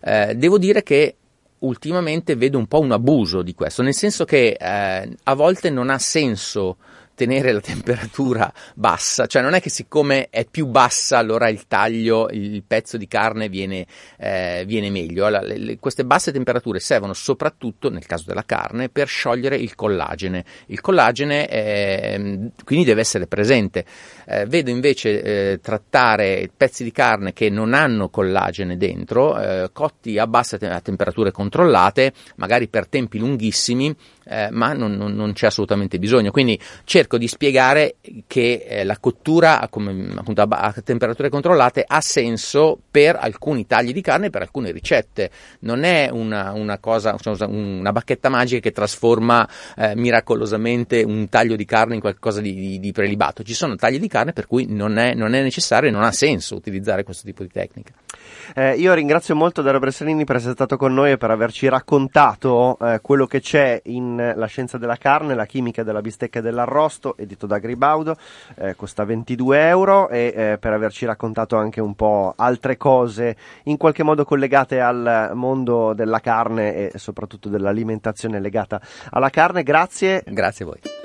Eh, 0.00 0.34
devo 0.36 0.58
dire 0.58 0.82
che 0.82 1.16
ultimamente 1.60 2.36
vedo 2.36 2.58
un 2.58 2.66
po' 2.66 2.80
un 2.80 2.92
abuso 2.92 3.42
di 3.42 3.54
questo, 3.54 3.82
nel 3.82 3.94
senso 3.94 4.24
che 4.24 4.56
eh, 4.58 5.16
a 5.22 5.34
volte 5.34 5.70
non 5.70 5.90
ha 5.90 5.98
senso 5.98 6.76
tenere 7.14 7.52
la 7.52 7.60
temperatura 7.60 8.52
bassa, 8.74 9.26
cioè 9.26 9.42
non 9.42 9.54
è 9.54 9.60
che 9.60 9.70
siccome 9.70 10.28
è 10.30 10.44
più 10.44 10.66
bassa 10.66 11.18
allora 11.18 11.48
il 11.48 11.66
taglio, 11.66 12.28
il 12.30 12.62
pezzo 12.66 12.96
di 12.96 13.06
carne 13.06 13.48
viene, 13.48 13.86
eh, 14.18 14.64
viene 14.66 14.90
meglio. 14.90 15.26
Allora, 15.26 15.42
le, 15.42 15.58
le, 15.58 15.78
queste 15.78 16.04
basse 16.04 16.32
temperature 16.32 16.80
servono 16.80 17.12
soprattutto, 17.12 17.90
nel 17.90 18.06
caso 18.06 18.24
della 18.26 18.44
carne, 18.44 18.88
per 18.88 19.06
sciogliere 19.08 19.56
il 19.56 19.74
collagene. 19.74 20.44
Il 20.66 20.80
collagene 20.80 21.48
eh, 21.48 22.50
quindi 22.64 22.84
deve 22.84 23.00
essere 23.00 23.26
presente. 23.26 23.84
Eh, 24.26 24.46
vedo 24.46 24.70
invece 24.70 25.22
eh, 25.22 25.60
trattare 25.60 26.50
pezzi 26.54 26.84
di 26.84 26.92
carne 26.92 27.32
che 27.32 27.50
non 27.50 27.74
hanno 27.74 28.08
collagene 28.08 28.76
dentro, 28.76 29.38
eh, 29.38 29.70
cotti 29.72 30.18
a 30.18 30.26
basse 30.26 30.58
te- 30.58 30.80
temperature 30.82 31.30
controllate, 31.30 32.12
magari 32.36 32.68
per 32.68 32.88
tempi 32.88 33.18
lunghissimi, 33.18 33.94
eh, 34.24 34.48
ma 34.50 34.72
non, 34.72 34.92
non, 34.92 35.14
non, 35.14 35.32
c'è 35.32 35.46
assolutamente 35.46 35.98
bisogno. 35.98 36.30
Quindi 36.30 36.58
cerco 36.84 37.18
di 37.18 37.28
spiegare 37.28 37.96
che 38.26 38.64
eh, 38.66 38.84
la 38.84 38.98
cottura 38.98 39.66
come, 39.70 40.14
appunto, 40.16 40.42
a, 40.42 40.46
a, 40.48 40.74
temperature 40.82 41.28
controllate 41.28 41.84
ha 41.86 42.00
senso 42.00 42.78
per 42.90 43.16
alcuni 43.16 43.66
tagli 43.66 43.92
di 43.92 44.00
carne 44.00 44.30
per 44.30 44.42
alcune 44.42 44.70
ricette. 44.70 45.30
Non 45.60 45.84
è 45.84 46.08
una, 46.10 46.52
una, 46.52 46.78
cosa, 46.78 47.16
una 47.46 47.92
bacchetta 47.92 48.28
magica 48.28 48.60
che 48.60 48.72
trasforma 48.72 49.48
eh, 49.76 49.94
miracolosamente 49.94 51.02
un 51.02 51.28
taglio 51.28 51.56
di 51.56 51.64
carne 51.64 51.94
in 51.94 52.00
qualcosa 52.00 52.40
di, 52.40 52.54
di, 52.54 52.80
di, 52.80 52.92
prelibato. 52.92 53.42
Ci 53.42 53.54
sono 53.54 53.76
tagli 53.76 53.98
di 53.98 54.08
carne 54.08 54.32
per 54.32 54.46
cui 54.46 54.66
non 54.68 54.98
è, 54.98 55.14
non 55.14 55.34
è 55.34 55.42
necessario 55.42 55.88
e 55.88 55.92
non 55.92 56.02
ha 56.02 56.12
senso 56.12 56.54
utilizzare 56.54 57.02
questo 57.02 57.26
tipo 57.26 57.42
di 57.42 57.50
tecnica. 57.50 57.92
Eh, 58.56 58.74
io 58.76 58.94
ringrazio 58.94 59.34
molto 59.34 59.62
Dario 59.62 59.80
Bressanini 59.80 60.24
per 60.24 60.36
essere 60.36 60.52
stato 60.52 60.76
con 60.76 60.94
noi 60.94 61.10
e 61.10 61.16
per 61.16 61.32
averci 61.32 61.66
raccontato 61.66 62.78
eh, 62.80 63.00
quello 63.02 63.26
che 63.26 63.40
c'è 63.40 63.80
in 63.86 64.32
La 64.36 64.46
scienza 64.46 64.78
della 64.78 64.96
carne, 64.96 65.34
la 65.34 65.44
chimica 65.44 65.82
della 65.82 66.00
bistecca 66.00 66.38
e 66.38 66.42
dell'arrosto, 66.42 67.16
edito 67.16 67.46
da 67.46 67.58
Gribaudo, 67.58 68.16
eh, 68.54 68.76
costa 68.76 69.04
22 69.04 69.66
euro 69.66 70.08
e 70.08 70.32
eh, 70.36 70.58
per 70.58 70.72
averci 70.72 71.04
raccontato 71.04 71.56
anche 71.56 71.80
un 71.80 71.96
po' 71.96 72.32
altre 72.36 72.76
cose 72.76 73.36
in 73.64 73.76
qualche 73.76 74.04
modo 74.04 74.24
collegate 74.24 74.80
al 74.80 75.32
mondo 75.34 75.92
della 75.92 76.20
carne 76.20 76.92
e 76.92 76.98
soprattutto 76.98 77.48
dell'alimentazione 77.48 78.38
legata 78.38 78.80
alla 79.10 79.30
carne. 79.30 79.64
Grazie. 79.64 80.22
Grazie 80.24 80.64
a 80.64 80.68
voi. 80.68 81.03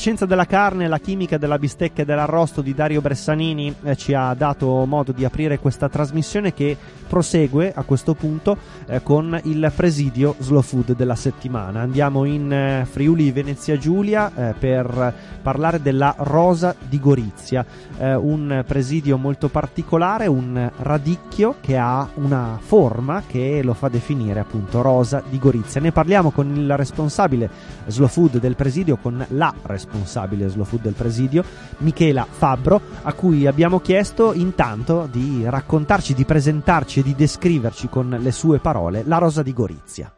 Scienza 0.00 0.24
della 0.24 0.46
carne, 0.46 0.88
la 0.88 0.98
chimica 0.98 1.36
della 1.36 1.58
bistecca 1.58 2.00
e 2.00 2.04
dell'arrosto 2.06 2.62
di 2.62 2.72
Dario 2.72 3.02
Bressanini 3.02 3.74
eh, 3.82 3.96
ci 3.96 4.14
ha 4.14 4.32
dato 4.32 4.86
modo 4.86 5.12
di 5.12 5.26
aprire 5.26 5.58
questa 5.58 5.90
trasmissione 5.90 6.54
che 6.54 6.74
prosegue 7.06 7.70
a 7.74 7.82
questo 7.82 8.14
punto 8.14 8.56
eh, 8.86 9.02
con 9.02 9.38
il 9.44 9.70
presidio 9.76 10.36
Slow 10.38 10.62
Food 10.62 10.96
della 10.96 11.16
settimana. 11.16 11.82
Andiamo 11.82 12.24
in 12.24 12.50
eh, 12.50 12.86
Friuli 12.90 13.30
Venezia 13.30 13.76
Giulia 13.76 14.32
eh, 14.34 14.54
per 14.58 15.14
parlare 15.42 15.82
della 15.82 16.14
rosa 16.16 16.74
di 16.88 16.98
Gorizia, 16.98 17.66
eh, 17.98 18.14
un 18.14 18.64
presidio 18.66 19.18
molto 19.18 19.48
particolare, 19.48 20.26
un 20.28 20.70
radicchio 20.78 21.56
che 21.60 21.76
ha 21.76 22.08
una 22.14 22.58
forma 22.58 23.22
che 23.26 23.60
lo 23.62 23.74
fa 23.74 23.88
definire 23.88 24.40
appunto 24.40 24.80
rosa 24.80 25.22
di 25.28 25.38
Gorizia. 25.38 25.82
Ne 25.82 25.92
parliamo 25.92 26.30
con 26.30 26.56
il 26.56 26.74
responsabile 26.74 27.50
Slow 27.84 28.08
Food 28.08 28.38
del 28.38 28.56
presidio, 28.56 28.96
con 28.96 29.22
la 29.28 29.52
responsabile 29.60 29.88
responsabile 29.90 30.48
Slow 30.48 30.64
Food 30.64 30.82
del 30.82 30.94
presidio, 30.94 31.42
Michela 31.78 32.24
Fabbro, 32.24 32.80
a 33.02 33.12
cui 33.12 33.46
abbiamo 33.46 33.80
chiesto 33.80 34.32
intanto 34.32 35.08
di 35.10 35.44
raccontarci, 35.44 36.14
di 36.14 36.24
presentarci 36.24 37.00
e 37.00 37.02
di 37.02 37.14
descriverci 37.14 37.88
con 37.88 38.08
le 38.08 38.30
sue 38.30 38.60
parole 38.60 39.02
la 39.04 39.18
rosa 39.18 39.42
di 39.42 39.52
Gorizia. 39.52 40.12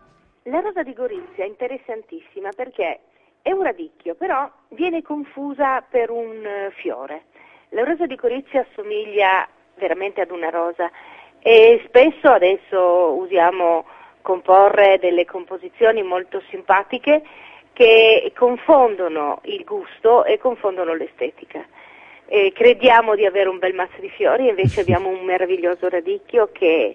La 0.45 0.61
rosa 0.61 0.83
di 0.83 0.93
Gorizia 0.93 1.45
è 1.45 1.47
interessantissima 1.47 2.51
perché 2.55 3.01
è 3.41 3.51
un 3.51 3.63
radicchio, 3.63 4.15
però 4.15 4.49
viene 4.69 5.03
confusa 5.03 5.81
per 5.81 6.11
un 6.11 6.45
eh, 6.45 6.71
fiore. 6.77 7.25
La 7.71 7.85
rosa 7.85 8.07
di 8.07 8.15
Gorizia 8.17 8.67
assomiglia 8.69 9.49
veramente 9.77 10.21
ad 10.21 10.31
una 10.31 10.51
rosa 10.51 10.91
e 11.41 11.83
spesso 11.87 12.29
adesso 12.29 13.17
usiamo 13.17 13.85
comporre 14.21 14.99
delle 15.01 15.25
composizioni 15.25 16.03
molto 16.03 16.41
simpatiche 16.51 17.23
che 17.73 18.33
confondono 18.37 19.41
il 19.45 19.65
gusto 19.65 20.25
e 20.25 20.39
confondono 20.39 20.95
l'estetica. 20.95 21.65
E 22.27 22.53
crediamo 22.55 23.15
di 23.15 23.27
avere 23.27 23.49
un 23.49 23.59
bel 23.59 23.75
mazzo 23.75 24.01
di 24.01 24.09
fiori, 24.11 24.49
invece 24.49 24.81
abbiamo 24.83 25.09
un 25.09 25.25
meraviglioso 25.25 25.89
radicchio 25.89 26.51
che, 26.53 26.95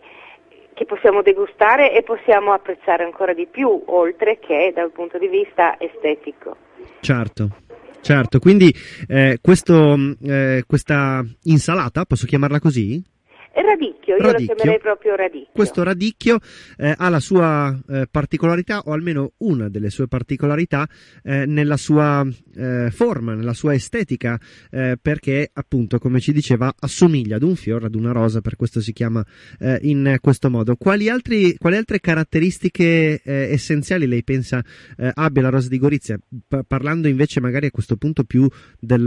che 0.73 0.85
possiamo 0.85 1.21
degustare 1.21 1.93
e 1.93 2.03
possiamo 2.03 2.53
apprezzare 2.53 3.03
ancora 3.03 3.33
di 3.33 3.47
più, 3.47 3.83
oltre 3.87 4.39
che 4.39 4.71
dal 4.73 4.91
punto 4.91 5.17
di 5.17 5.27
vista 5.27 5.79
estetico. 5.79 6.55
Certo. 7.01 7.49
Certo, 7.99 8.39
quindi 8.39 8.73
eh, 9.07 9.39
questo, 9.41 9.95
eh, 10.23 10.63
questa 10.65 11.25
insalata, 11.43 12.05
posso 12.05 12.25
chiamarla 12.25 12.59
così? 12.59 13.03
Radicchio, 13.63 14.15
io 14.15 14.21
radicchio. 14.21 14.47
lo 14.47 14.55
chiamerei 14.55 14.79
proprio 14.79 15.15
radicchio. 15.15 15.51
Questo 15.53 15.83
radicchio 15.83 16.39
eh, 16.77 16.93
ha 16.95 17.09
la 17.09 17.19
sua 17.19 17.77
eh, 17.89 18.07
particolarità, 18.09 18.81
o 18.85 18.91
almeno 18.93 19.33
una 19.37 19.69
delle 19.69 19.89
sue 19.89 20.07
particolarità, 20.07 20.87
eh, 21.23 21.45
nella 21.45 21.77
sua 21.77 22.25
eh, 22.55 22.89
forma, 22.91 23.33
nella 23.33 23.53
sua 23.53 23.73
estetica, 23.73 24.39
eh, 24.69 24.97
perché 25.01 25.49
appunto, 25.53 25.99
come 25.99 26.19
ci 26.19 26.31
diceva, 26.31 26.73
assomiglia 26.79 27.37
ad 27.37 27.43
un 27.43 27.55
fiore, 27.55 27.87
ad 27.87 27.95
una 27.95 28.11
rosa, 28.11 28.41
per 28.41 28.55
questo 28.55 28.81
si 28.81 28.93
chiama 28.93 29.25
eh, 29.59 29.79
in 29.81 30.17
questo 30.21 30.49
modo. 30.49 30.75
Quali, 30.75 31.09
altri, 31.09 31.55
quali 31.57 31.77
altre 31.77 31.99
caratteristiche 31.99 33.21
essenziali 33.23 34.07
lei 34.07 34.23
pensa 34.23 34.63
abbia 35.13 35.41
la 35.41 35.49
rosa 35.49 35.69
di 35.69 35.77
Gorizia? 35.77 36.17
P- 36.17 36.63
parlando 36.65 37.07
invece 37.07 37.39
magari 37.39 37.67
a 37.67 37.71
questo 37.71 37.95
punto 37.95 38.23
più 38.23 38.47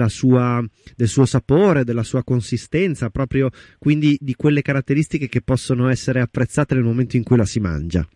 sua, 0.09 0.65
del 0.97 1.09
suo 1.09 1.25
sapore, 1.25 1.85
della 1.85 2.03
sua 2.03 2.25
consistenza, 2.25 3.11
proprio 3.11 3.51
quindi 3.79 4.17
di 4.21 4.35
quelle 4.41 4.63
caratteristiche 4.63 5.29
che 5.29 5.43
possono 5.43 5.91
essere 5.91 6.23
apprezzate 6.23 6.73
nel 6.73 6.83
momento 6.83 7.15
in 7.17 7.25
cui 7.25 7.37
la 7.37 7.45
si 7.45 7.61
mangia? 7.61 8.09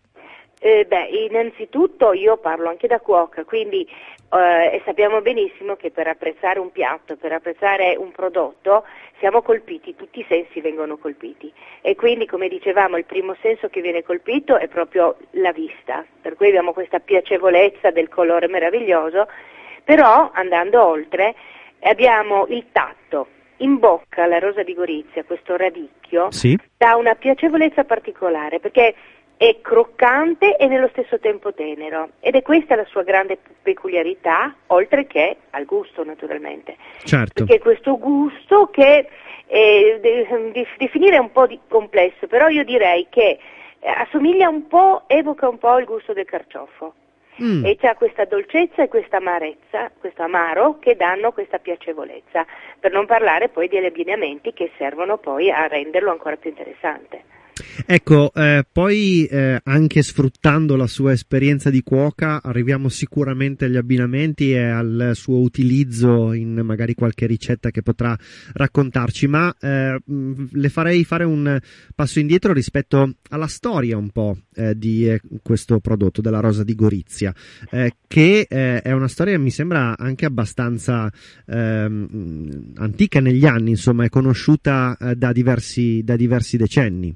Eh, 0.59 0.85
beh, 0.87 1.09
innanzitutto 1.29 2.13
io 2.13 2.37
parlo 2.37 2.67
anche 2.67 2.87
da 2.87 2.99
cuoca, 2.99 3.43
quindi 3.43 3.87
eh, 4.31 4.81
sappiamo 4.83 5.21
benissimo 5.21 5.75
che 5.75 5.91
per 5.91 6.07
apprezzare 6.07 6.57
un 6.57 6.71
piatto, 6.71 7.15
per 7.15 7.31
apprezzare 7.31 7.95
un 7.95 8.11
prodotto, 8.11 8.85
siamo 9.19 9.43
colpiti, 9.43 9.95
tutti 9.95 10.21
i 10.21 10.25
sensi 10.27 10.61
vengono 10.61 10.97
colpiti. 10.97 11.53
E 11.81 11.93
quindi, 11.93 12.25
come 12.25 12.47
dicevamo, 12.47 12.97
il 12.97 13.05
primo 13.05 13.35
senso 13.39 13.67
che 13.67 13.81
viene 13.81 14.01
colpito 14.01 14.57
è 14.57 14.67
proprio 14.67 15.17
la 15.33 15.51
vista, 15.51 16.03
per 16.19 16.33
cui 16.33 16.47
abbiamo 16.47 16.73
questa 16.73 16.97
piacevolezza 16.97 17.91
del 17.91 18.09
colore 18.09 18.47
meraviglioso, 18.47 19.27
però 19.83 20.31
andando 20.33 20.83
oltre 20.83 21.35
abbiamo 21.81 22.47
il 22.49 22.65
tatto. 22.71 23.27
In 23.57 23.79
bocca 23.79 24.25
la 24.25 24.39
rosa 24.39 24.63
di 24.63 24.73
Gorizia, 24.73 25.23
questo 25.23 25.55
radicchio, 25.55 26.29
Sì. 26.31 26.57
dà 26.77 26.95
una 26.95 27.15
piacevolezza 27.15 27.83
particolare 27.85 28.59
perché 28.59 28.95
è 29.37 29.59
croccante 29.61 30.55
e 30.57 30.67
nello 30.67 30.87
stesso 30.89 31.19
tempo 31.19 31.53
tenero 31.53 32.09
ed 32.19 32.35
è 32.35 32.41
questa 32.41 32.75
la 32.75 32.85
sua 32.85 33.03
grande 33.03 33.37
peculiarità, 33.61 34.53
oltre 34.67 35.07
che 35.07 35.37
al 35.51 35.65
gusto 35.65 36.03
naturalmente. 36.03 36.77
Certo. 37.03 37.45
Perché 37.45 37.61
questo 37.61 37.97
gusto 37.97 38.67
che 38.67 39.07
eh, 39.47 39.99
de- 40.01 40.67
definire 40.77 41.15
è 41.15 41.19
un 41.19 41.31
po' 41.31 41.47
di 41.47 41.59
complesso, 41.67 42.27
però 42.27 42.47
io 42.47 42.63
direi 42.63 43.07
che 43.09 43.39
eh, 43.79 43.89
assomiglia 43.89 44.49
un 44.49 44.67
po', 44.67 45.03
evoca 45.07 45.47
un 45.47 45.57
po' 45.57 45.77
il 45.79 45.85
gusto 45.85 46.13
del 46.13 46.25
carciofo. 46.25 46.93
Mm. 47.41 47.65
E 47.65 47.75
c'ha 47.75 47.95
questa 47.95 48.25
dolcezza 48.25 48.83
e 48.83 48.87
questa 48.87 49.17
amarezza, 49.17 49.91
questo 49.99 50.23
amaro 50.23 50.79
che 50.79 50.95
danno 50.95 51.33
questa 51.33 51.59
piacevolezza, 51.59 52.45
per 52.79 52.91
non 52.91 53.05
parlare 53.05 53.49
poi 53.49 53.67
degli 53.67 53.85
abbinamenti 53.85 54.53
che 54.53 54.71
servono 54.77 55.17
poi 55.17 55.51
a 55.51 55.67
renderlo 55.67 56.11
ancora 56.11 56.37
più 56.37 56.49
interessante. 56.49 57.23
Ecco, 57.85 58.33
eh, 58.33 58.65
poi 58.71 59.25
eh, 59.25 59.59
anche 59.63 60.01
sfruttando 60.01 60.75
la 60.75 60.87
sua 60.87 61.11
esperienza 61.11 61.69
di 61.69 61.83
cuoca, 61.83 62.41
arriviamo 62.41 62.89
sicuramente 62.89 63.65
agli 63.65 63.75
abbinamenti 63.75 64.53
e 64.53 64.63
al 64.63 65.11
suo 65.13 65.39
utilizzo 65.39 66.33
in 66.33 66.61
magari 66.63 66.93
qualche 66.93 67.27
ricetta 67.27 67.71
che 67.71 67.81
potrà 67.81 68.17
raccontarci, 68.53 69.27
ma 69.27 69.53
eh, 69.59 69.99
le 70.05 70.69
farei 70.69 71.03
fare 71.03 71.25
un 71.25 71.59
passo 71.93 72.19
indietro 72.19 72.53
rispetto 72.53 73.15
alla 73.29 73.47
storia 73.47 73.97
un 73.97 74.09
po' 74.09 74.37
eh, 74.55 74.77
di 74.77 75.07
eh, 75.09 75.21
questo 75.41 75.79
prodotto 75.79 76.21
della 76.21 76.39
Rosa 76.39 76.63
di 76.63 76.75
Gorizia, 76.75 77.33
eh, 77.69 77.95
che 78.07 78.47
è 78.47 78.91
una 78.91 79.07
storia 79.07 79.37
mi 79.37 79.51
sembra 79.51 79.97
anche 79.97 80.25
abbastanza 80.25 81.11
ehm, 81.45 82.73
antica 82.75 83.19
negli 83.19 83.45
anni, 83.45 83.71
insomma, 83.71 84.05
è 84.05 84.09
conosciuta 84.09 84.97
da 85.15 85.31
diversi, 85.33 86.01
da 86.03 86.15
diversi 86.15 86.57
decenni. 86.57 87.15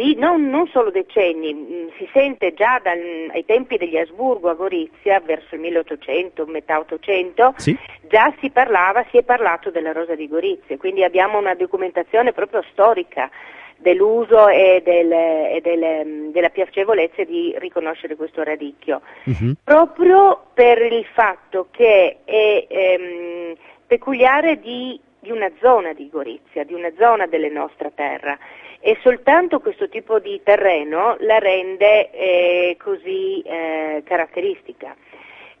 Sì, 0.00 0.14
non, 0.16 0.48
non 0.48 0.66
solo 0.68 0.90
decenni, 0.90 1.52
mh, 1.52 1.90
si 1.98 2.08
sente 2.12 2.54
già 2.54 2.80
ai 2.84 3.44
tempi 3.44 3.76
degli 3.76 3.98
Asburgo 3.98 4.48
a 4.48 4.54
Gorizia, 4.54 5.20
verso 5.20 5.54
il 5.56 5.60
1800, 5.60 6.46
metà 6.46 6.78
800, 6.78 7.52
Sì. 7.58 7.76
già 8.08 8.32
si 8.40 8.48
parlava, 8.48 9.04
si 9.10 9.18
è 9.18 9.22
parlato 9.22 9.70
della 9.70 9.92
rosa 9.92 10.14
di 10.14 10.26
Gorizia, 10.26 10.78
quindi 10.78 11.04
abbiamo 11.04 11.36
una 11.38 11.54
documentazione 11.54 12.32
proprio 12.32 12.64
storica 12.72 13.30
dell'uso 13.76 14.48
e, 14.48 14.80
del- 14.82 15.12
e 15.12 15.60
del- 15.62 16.06
mh, 16.06 16.30
della 16.32 16.48
piacevolezza 16.50 17.22
di 17.24 17.54
riconoscere 17.58 18.16
questo 18.16 18.42
radicchio. 18.42 19.02
Mhm. 19.24 19.56
proprio 19.64 20.46
per 20.54 20.80
il 20.80 21.04
fatto 21.12 21.68
che 21.70 22.18
è 22.24 22.66
ehm, 22.68 23.54
peculiare 23.86 24.58
di, 24.60 24.98
di 25.18 25.30
una 25.30 25.50
zona 25.60 25.92
di 25.92 26.08
Gorizia, 26.10 26.64
di 26.64 26.72
una 26.74 26.90
zona 26.98 27.26
della 27.26 27.48
nostra 27.48 27.90
terra 27.94 28.38
e 28.80 28.98
soltanto 29.02 29.60
questo 29.60 29.88
tipo 29.88 30.18
di 30.18 30.40
terreno 30.42 31.16
la 31.20 31.38
rende 31.38 32.10
eh, 32.10 32.76
così 32.82 33.42
eh, 33.42 34.02
caratteristica. 34.04 34.96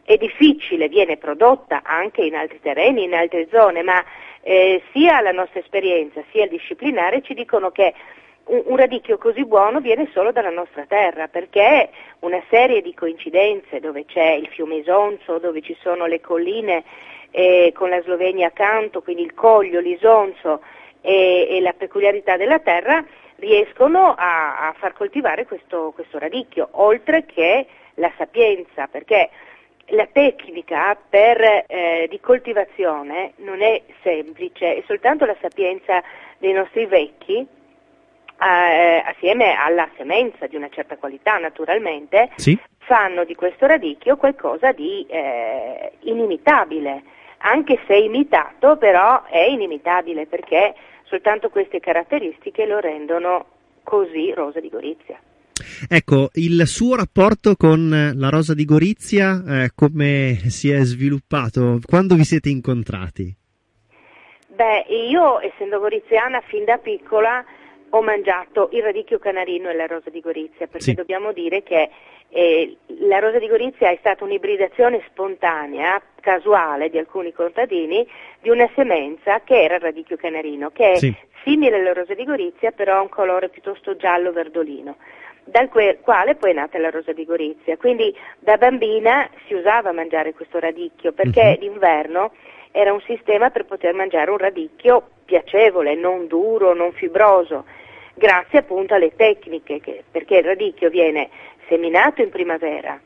È 0.02 0.16
difficile, 0.16 0.88
viene 0.88 1.18
prodotta 1.18 1.82
anche 1.84 2.22
in 2.22 2.34
altri 2.34 2.60
terreni, 2.60 3.04
in 3.04 3.14
altre 3.14 3.46
zone, 3.50 3.82
ma 3.82 4.02
eh, 4.40 4.82
sia 4.92 5.20
la 5.20 5.32
nostra 5.32 5.60
esperienza 5.60 6.22
sia 6.30 6.44
il 6.44 6.50
disciplinare 6.50 7.20
ci 7.20 7.34
dicono 7.34 7.70
che 7.70 7.92
un, 8.44 8.62
un 8.64 8.76
radicchio 8.76 9.18
così 9.18 9.44
buono 9.44 9.80
viene 9.80 10.08
solo 10.12 10.32
dalla 10.32 10.50
nostra 10.50 10.86
terra, 10.86 11.28
perché 11.28 11.90
una 12.20 12.42
serie 12.48 12.80
di 12.80 12.94
coincidenze 12.94 13.80
dove 13.80 14.06
c'è 14.06 14.30
il 14.30 14.48
fiume 14.48 14.76
Isonzo, 14.76 15.38
dove 15.38 15.60
ci 15.60 15.76
sono 15.82 16.06
le 16.06 16.20
colline 16.20 16.84
eh, 17.30 17.70
con 17.74 17.90
la 17.90 18.00
Slovenia 18.02 18.48
accanto, 18.48 19.02
quindi 19.02 19.22
il 19.22 19.34
Coglio, 19.34 19.78
l'Isonzo 19.78 20.62
e, 21.00 21.48
e 21.50 21.60
la 21.60 21.72
peculiarità 21.72 22.36
della 22.36 22.58
terra, 22.58 23.04
riescono 23.36 24.14
a, 24.16 24.68
a 24.68 24.74
far 24.78 24.92
coltivare 24.92 25.46
questo, 25.46 25.92
questo 25.94 26.18
radicchio, 26.18 26.68
oltre 26.72 27.24
che 27.24 27.66
la 27.94 28.12
sapienza, 28.16 28.86
perché 28.86 29.30
la 29.92 30.06
tecnica 30.12 30.96
per, 31.08 31.64
eh, 31.66 32.06
di 32.08 32.20
coltivazione 32.20 33.32
non 33.36 33.62
è 33.62 33.82
semplice, 34.02 34.76
è 34.76 34.82
soltanto 34.86 35.24
la 35.24 35.36
sapienza 35.40 36.02
dei 36.38 36.52
nostri 36.52 36.86
vecchi, 36.86 37.46
eh, 38.42 39.02
assieme 39.04 39.54
alla 39.54 39.88
semenza 39.96 40.46
di 40.46 40.56
una 40.56 40.68
certa 40.70 40.96
qualità 40.96 41.38
naturalmente, 41.38 42.30
Sì. 42.36 42.58
fanno 42.78 43.24
di 43.24 43.34
questo 43.34 43.66
radicchio 43.66 44.16
qualcosa 44.16 44.72
di 44.72 45.04
eh, 45.08 45.92
inimitabile, 46.00 47.02
anche 47.38 47.78
se 47.86 47.96
imitato 47.96 48.76
però 48.76 49.24
è 49.24 49.40
inimitabile 49.40 50.26
perché 50.26 50.74
soltanto 51.10 51.50
queste 51.50 51.80
caratteristiche 51.80 52.64
lo 52.64 52.78
rendono 52.78 53.44
così 53.82 54.32
rosa 54.32 54.60
di 54.60 54.68
Gorizia. 54.70 55.20
Ecco, 55.88 56.30
il 56.34 56.66
suo 56.66 56.96
rapporto 56.96 57.54
con 57.56 58.12
la 58.14 58.28
Rosa 58.30 58.54
di 58.54 58.64
Gorizia, 58.64 59.42
eh, 59.46 59.70
come 59.74 60.36
si 60.48 60.70
è 60.70 60.80
sviluppato? 60.84 61.80
Quando 61.84 62.14
vi 62.14 62.24
siete 62.24 62.48
incontrati? 62.48 63.34
Beh, 64.46 64.86
io 65.10 65.40
essendo 65.40 65.78
goriziana 65.80 66.40
fin 66.42 66.64
da 66.64 66.78
piccola 66.78 67.44
ho 67.90 68.02
mangiato 68.02 68.70
il 68.72 68.82
radicchio 68.82 69.18
canarino 69.18 69.68
e 69.68 69.74
la 69.74 69.86
rosa 69.86 70.10
di 70.10 70.20
Gorizia, 70.20 70.66
perché 70.66 70.80
Sì. 70.80 70.94
dobbiamo 70.94 71.32
dire 71.32 71.62
che 71.62 71.90
eh, 72.28 72.76
la 73.08 73.18
rosa 73.18 73.38
di 73.38 73.48
Gorizia 73.48 73.90
è 73.90 73.96
stata 73.98 74.22
un'ibridazione 74.24 75.02
spontanea, 75.10 76.00
casuale 76.20 76.88
di 76.90 76.98
alcuni 76.98 77.32
contadini, 77.32 78.06
di 78.40 78.50
una 78.50 78.68
semenza 78.74 79.40
che 79.40 79.62
era 79.62 79.76
il 79.76 79.80
radicchio 79.80 80.16
canarino, 80.16 80.70
che 80.70 80.92
è 80.92 80.96
Sì. 80.96 81.14
simile 81.44 81.76
alla 81.76 81.92
rosa 81.92 82.14
di 82.14 82.24
Gorizia, 82.24 82.70
però 82.70 82.96
ha 82.96 83.00
un 83.00 83.08
colore 83.08 83.48
piuttosto 83.48 83.96
giallo-verdolino 83.96 84.96
dal 85.44 85.68
que- 85.68 85.98
quale 86.00 86.36
poi 86.36 86.50
è 86.50 86.54
nata 86.54 86.78
la 86.78 86.90
rosa 86.90 87.12
di 87.12 87.24
Gorizia. 87.24 87.76
Quindi 87.76 88.14
da 88.38 88.56
bambina 88.56 89.28
si 89.46 89.54
usava 89.54 89.90
mangiare 89.90 90.32
questo 90.32 90.58
radicchio 90.60 91.12
perché 91.12 91.42
Mhm. 91.42 91.56
d'inverno 91.58 92.32
era 92.70 92.92
un 92.92 93.00
sistema 93.00 93.50
per 93.50 93.64
poter 93.64 93.94
mangiare 93.94 94.30
un 94.30 94.36
radicchio 94.38 95.08
piacevole, 95.24 95.94
non 95.96 96.28
duro, 96.28 96.72
non 96.74 96.92
fibroso, 96.92 97.64
grazie 98.14 98.58
appunto 98.60 98.94
alle 98.94 99.14
tecniche, 99.16 99.80
che- 99.80 100.04
perché 100.08 100.36
il 100.38 100.44
radicchio 100.44 100.88
viene 100.88 101.30
seminato 101.68 102.20
in 102.22 102.30
primavera, 102.30 103.00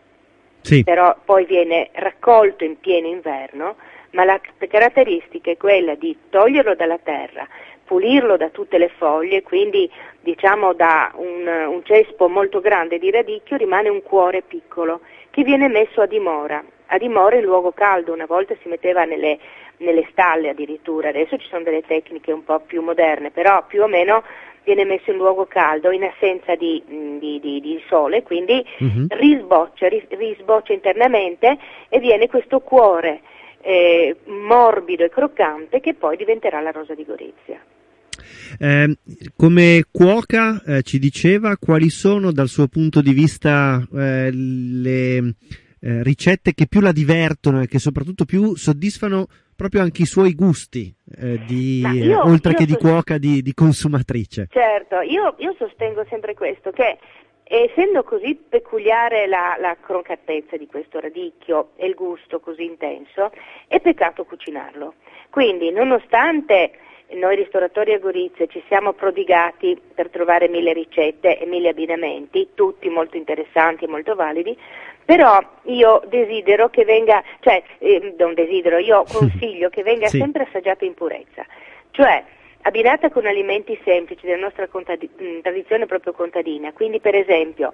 Sì. 0.65 0.83
però 0.83 1.15
poi 1.23 1.45
viene 1.45 1.91
raccolto 1.93 2.65
in 2.65 2.81
pieno 2.81 3.07
inverno, 3.07 3.77
ma 4.13 4.25
la 4.25 4.41
caratteristica 4.67 5.51
è 5.51 5.59
quella 5.59 5.95
di 5.95 6.17
toglierlo 6.31 6.75
dalla 6.75 6.97
terra, 6.97 7.47
pulirlo 7.85 8.39
da 8.39 8.49
tutte 8.49 8.79
le 8.79 8.89
foglie, 8.97 9.43
quindi 9.43 9.91
diciamo 10.21 10.73
da 10.73 11.13
un, 11.17 11.47
un 11.47 11.85
cespo 11.85 12.29
molto 12.29 12.61
grande 12.61 12.99
di 12.99 13.11
radicchio 13.11 13.59
rimane 13.59 13.91
un 13.91 14.03
cuore 14.03 14.41
piccolo 14.41 15.01
che 15.31 15.43
viene 15.43 15.69
messo 15.69 16.01
a 16.01 16.07
dimora, 16.07 16.65
a 16.87 16.97
dimora 16.97 17.37
in 17.37 17.45
luogo 17.45 17.73
caldo, 17.73 18.15
una 18.15 18.25
volta 18.27 18.55
si 18.63 18.69
metteva 18.69 19.05
nelle, 19.05 19.39
nelle 19.79 20.07
stalle 20.13 20.49
addirittura, 20.49 21.11
adesso 21.11 21.37
ci 21.37 21.47
sono 21.49 21.63
delle 21.63 21.83
tecniche 21.83 22.33
un 22.33 22.43
po' 22.43 22.61
più 22.61 22.81
moderne, 22.81 23.31
però 23.31 23.65
più 23.67 23.83
o 23.83 23.87
meno 23.87 24.23
viene 24.65 24.85
messo 24.85 25.11
in 25.11 25.17
luogo 25.17 25.47
caldo 25.47 25.91
in 25.91 26.05
assenza 26.05 26.55
di, 26.57 26.83
mh, 26.87 27.19
di- 27.19 27.41
di- 27.41 27.61
di 27.61 27.83
sole, 27.89 28.23
quindi 28.23 28.65
Mhm. 28.79 29.07
risboccia, 29.11 29.89
ris- 29.89 30.09
risboccia 30.09 30.73
internamente 30.73 31.59
e 31.89 31.99
viene 32.01 32.27
questo 32.27 32.61
cuore 32.61 33.21
eh, 33.67 34.17
morbido 34.27 35.05
e 35.05 35.09
croccante 35.09 35.81
che 35.81 35.95
poi 35.95 36.19
diventerà 36.19 36.61
la 36.61 36.71
rosa 36.71 36.95
di 36.95 37.05
Gorizia. 37.05 37.59
Eh, 38.59 38.97
come 39.37 39.85
cuoca 39.91 40.63
eh, 40.67 40.83
ci 40.83 40.99
diceva 40.99 41.57
quali 41.57 41.89
sono 41.89 42.31
dal 42.31 42.49
suo 42.49 42.69
punto 42.69 43.01
di 43.01 43.13
vista 43.13 43.83
eh, 43.95 44.31
le 44.31 45.35
eh, 45.85 46.03
ricette 46.03 46.55
che 46.55 46.67
più 46.67 46.81
la 46.81 46.93
divertono 46.93 47.61
e 47.61 47.67
che 47.67 47.79
soprattutto 47.79 48.25
più 48.25 48.57
soddisfano 48.57 49.27
proprio 49.55 49.83
anche 49.83 50.03
i 50.03 50.07
suoi 50.07 50.35
gusti, 50.35 50.93
eh, 51.21 51.39
di, 51.45 51.81
Ma 51.83 51.93
io- 51.93 52.25
oltre 52.25 52.53
io 52.53 52.57
che 52.57 52.65
di 52.65 52.73
so- 52.73 52.79
cuoca, 52.79 53.19
di, 53.19 53.43
di 53.43 53.53
consumatrice. 53.53 54.49
Certo, 54.51 55.01
io, 55.01 55.35
io 55.39 55.55
sostengo 55.59 56.05
sempre 56.09 56.33
questo, 56.33 56.71
che 56.71 56.97
essendo 57.45 58.03
così 58.03 58.35
peculiare 58.35 59.27
la, 59.27 59.57
la 59.61 59.77
croccatezza 59.79 60.57
di 60.57 60.67
questo 60.67 61.01
radicchio 61.01 61.73
e 61.77 61.87
il 61.87 61.95
gusto 61.95 62.41
così 62.41 62.65
intenso, 62.65 63.31
è 63.69 63.79
peccato 63.79 64.25
cucinarlo. 64.25 64.95
Quindi, 65.29 65.71
nonostante 65.71 66.73
noi 67.13 67.37
ristoratori 67.37 67.93
a 67.93 67.99
Gorizia 67.99 68.47
ci 68.47 68.63
siamo 68.67 68.95
prodigati 68.95 69.79
per 69.95 70.09
trovare 70.09 70.49
mille 70.49 70.73
ricette 70.73 71.39
e 71.39 71.45
mille 71.45 71.69
abbinamenti, 71.69 72.49
tutti 72.55 72.89
molto 72.89 73.19
interessanti 73.19 73.85
e 73.85 73.89
molto 73.89 74.15
validi, 74.15 74.57
però 75.05 75.39
io 75.65 76.03
desidero 76.09 76.69
che 76.71 76.85
venga, 76.85 77.23
cioè 77.41 77.63
eh, 77.79 78.15
non 78.19 78.35
desidero, 78.35 78.79
io 78.79 79.05
consiglio 79.13 79.69
che 79.69 79.83
venga 79.83 80.07
Sì. 80.09 80.19
sempre 80.19 80.45
assaggiata 80.45 80.85
in 80.85 80.95
purezza, 80.95 81.45
cioè 81.91 82.23
abbinata 82.63 83.11
con 83.11 83.27
alimenti 83.27 83.79
semplici 83.85 84.25
della 84.27 84.41
nostra 84.43 84.67
contadi- 84.69 85.11
tradizione 85.43 85.87
proprio 85.87 86.13
contadina, 86.13 86.73
quindi 86.73 87.01
per 87.01 87.15
esempio 87.15 87.73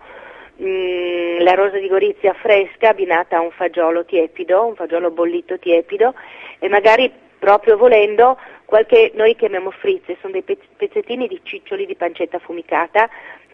mh, 0.57 1.43
la 1.43 1.55
rosa 1.55 1.79
di 1.79 1.89
Gorizia 1.89 2.33
fresca 2.35 2.89
abbinata 2.91 3.37
a 3.37 3.41
un 3.41 3.51
fagiolo 3.53 4.05
tiepido, 4.05 4.65
un 4.67 4.75
fagiolo 4.75 5.11
bollito 5.11 5.59
tiepido 5.59 6.15
e 6.59 6.69
magari 6.69 7.11
proprio 7.39 7.77
volendo 7.77 8.37
qualche, 8.67 9.13
noi 9.15 9.35
chiamiamo 9.35 9.71
frizze, 9.71 10.17
sono 10.21 10.33
dei 10.33 10.43
pezz- 10.43 10.67
pezzettini 10.77 11.27
di 11.27 11.41
ciccioli 11.43 11.87
di 11.87 11.95
pancetta 11.95 12.37
affumicata 12.37 13.09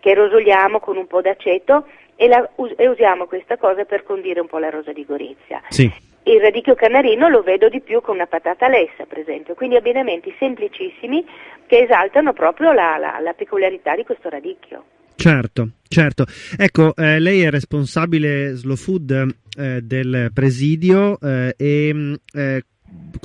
che 0.07 0.15
rosoliamo 0.15 0.79
con 0.79 0.97
un 0.97 1.09
po' 1.09 1.21
d'aceto 1.21 1.85
e, 2.15 2.29
la 2.29 2.49
e 2.77 2.87
usiamo 2.87 3.27
questa 3.27 3.57
cosa 3.57 3.83
per 3.85 4.05
condire 4.05 4.39
un 4.39 4.47
po' 4.47 4.59
la 4.59 4.71
rosa 4.71 4.93
di 4.93 5.05
Gorizia. 5.05 5.61
Sì. 5.69 5.93
Il 6.23 6.41
radicchio 6.41 6.77
canarino 6.77 7.29
lo 7.29 7.43
vedo 7.43 7.69
di 7.69 7.81
più 7.81 8.01
con 8.01 8.15
una 8.15 8.29
patata 8.29 8.69
lessa, 8.69 9.05
per 9.05 9.19
esempio, 9.19 9.55
quindi 9.55 9.75
abbinamenti 9.75 10.33
semplicissimi 10.39 11.27
che 11.67 11.79
esaltano 11.79 12.33
proprio 12.33 12.73
la, 12.73 12.97
la- 12.99 13.19
la 13.21 13.33
peculiarità 13.33 13.97
di 13.97 14.05
questo 14.05 14.29
radicchio. 14.29 14.85
Certo, 15.17 15.71
certo. 15.89 16.25
Ecco, 16.57 16.95
eh, 16.95 17.19
lei 17.19 17.43
è 17.43 17.51
responsabile 17.51 18.55
slow 18.55 18.77
food 18.77 19.11
eh, 19.59 19.81
del 19.83 20.31
presidio 20.33 21.19
eh, 21.21 21.53
e 21.57 21.93
mh, 21.93 22.15
eh, 22.33 22.63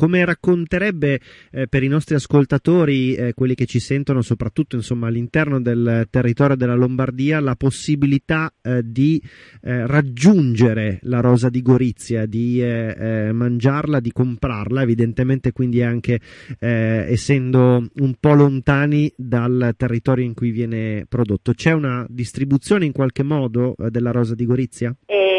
come 0.01 0.26
racconterebbe 0.26 1.19
eh, 1.51 1.67
per 1.67 1.84
i 1.84 1.88
nostri 1.88 2.15
ascoltatori, 2.15 3.13
eh, 3.13 3.34
quelli 3.34 3.55
che 3.55 3.65
ci 3.65 3.80
sentono 3.80 4.22
soprattutto 4.22 4.76
insomma, 4.76 5.07
all'interno 5.07 5.61
del 5.61 6.07
territorio 6.09 6.55
della 6.55 6.74
Lombardia, 6.74 7.39
la 7.39 7.55
possibilità 7.55 8.51
eh, 8.61 8.82
di 8.84 9.22
eh, 9.61 9.86
raggiungere 9.86 10.99
la 11.03 11.19
rosa 11.19 11.49
di 11.49 11.61
Gorizia, 11.61 12.26
di 12.26 12.61
eh, 12.61 12.95
eh, 12.97 13.32
mangiarla, 13.32 13.99
di 13.99 14.11
comprarla, 14.11 14.82
evidentemente 14.82 15.51
quindi 15.51 15.82
anche 15.82 16.19
essendo 16.57 17.88
un 17.93 18.15
po' 18.19 18.34
lontani 18.34 19.11
dal 19.15 19.74
territorio 19.78 20.26
in 20.26 20.34
cui 20.34 20.51
viene 20.51 21.05
prodotto. 21.07 21.53
C'è 21.53 21.72
una 21.72 22.05
distribuzione 22.09 22.86
in 22.86 22.91
qualche 22.91 23.24
modo 23.24 23.76
della 23.89 24.11
rosa 24.11 24.36
di 24.36 24.45
Gorizia? 24.45 24.95
Eh, 25.05 25.30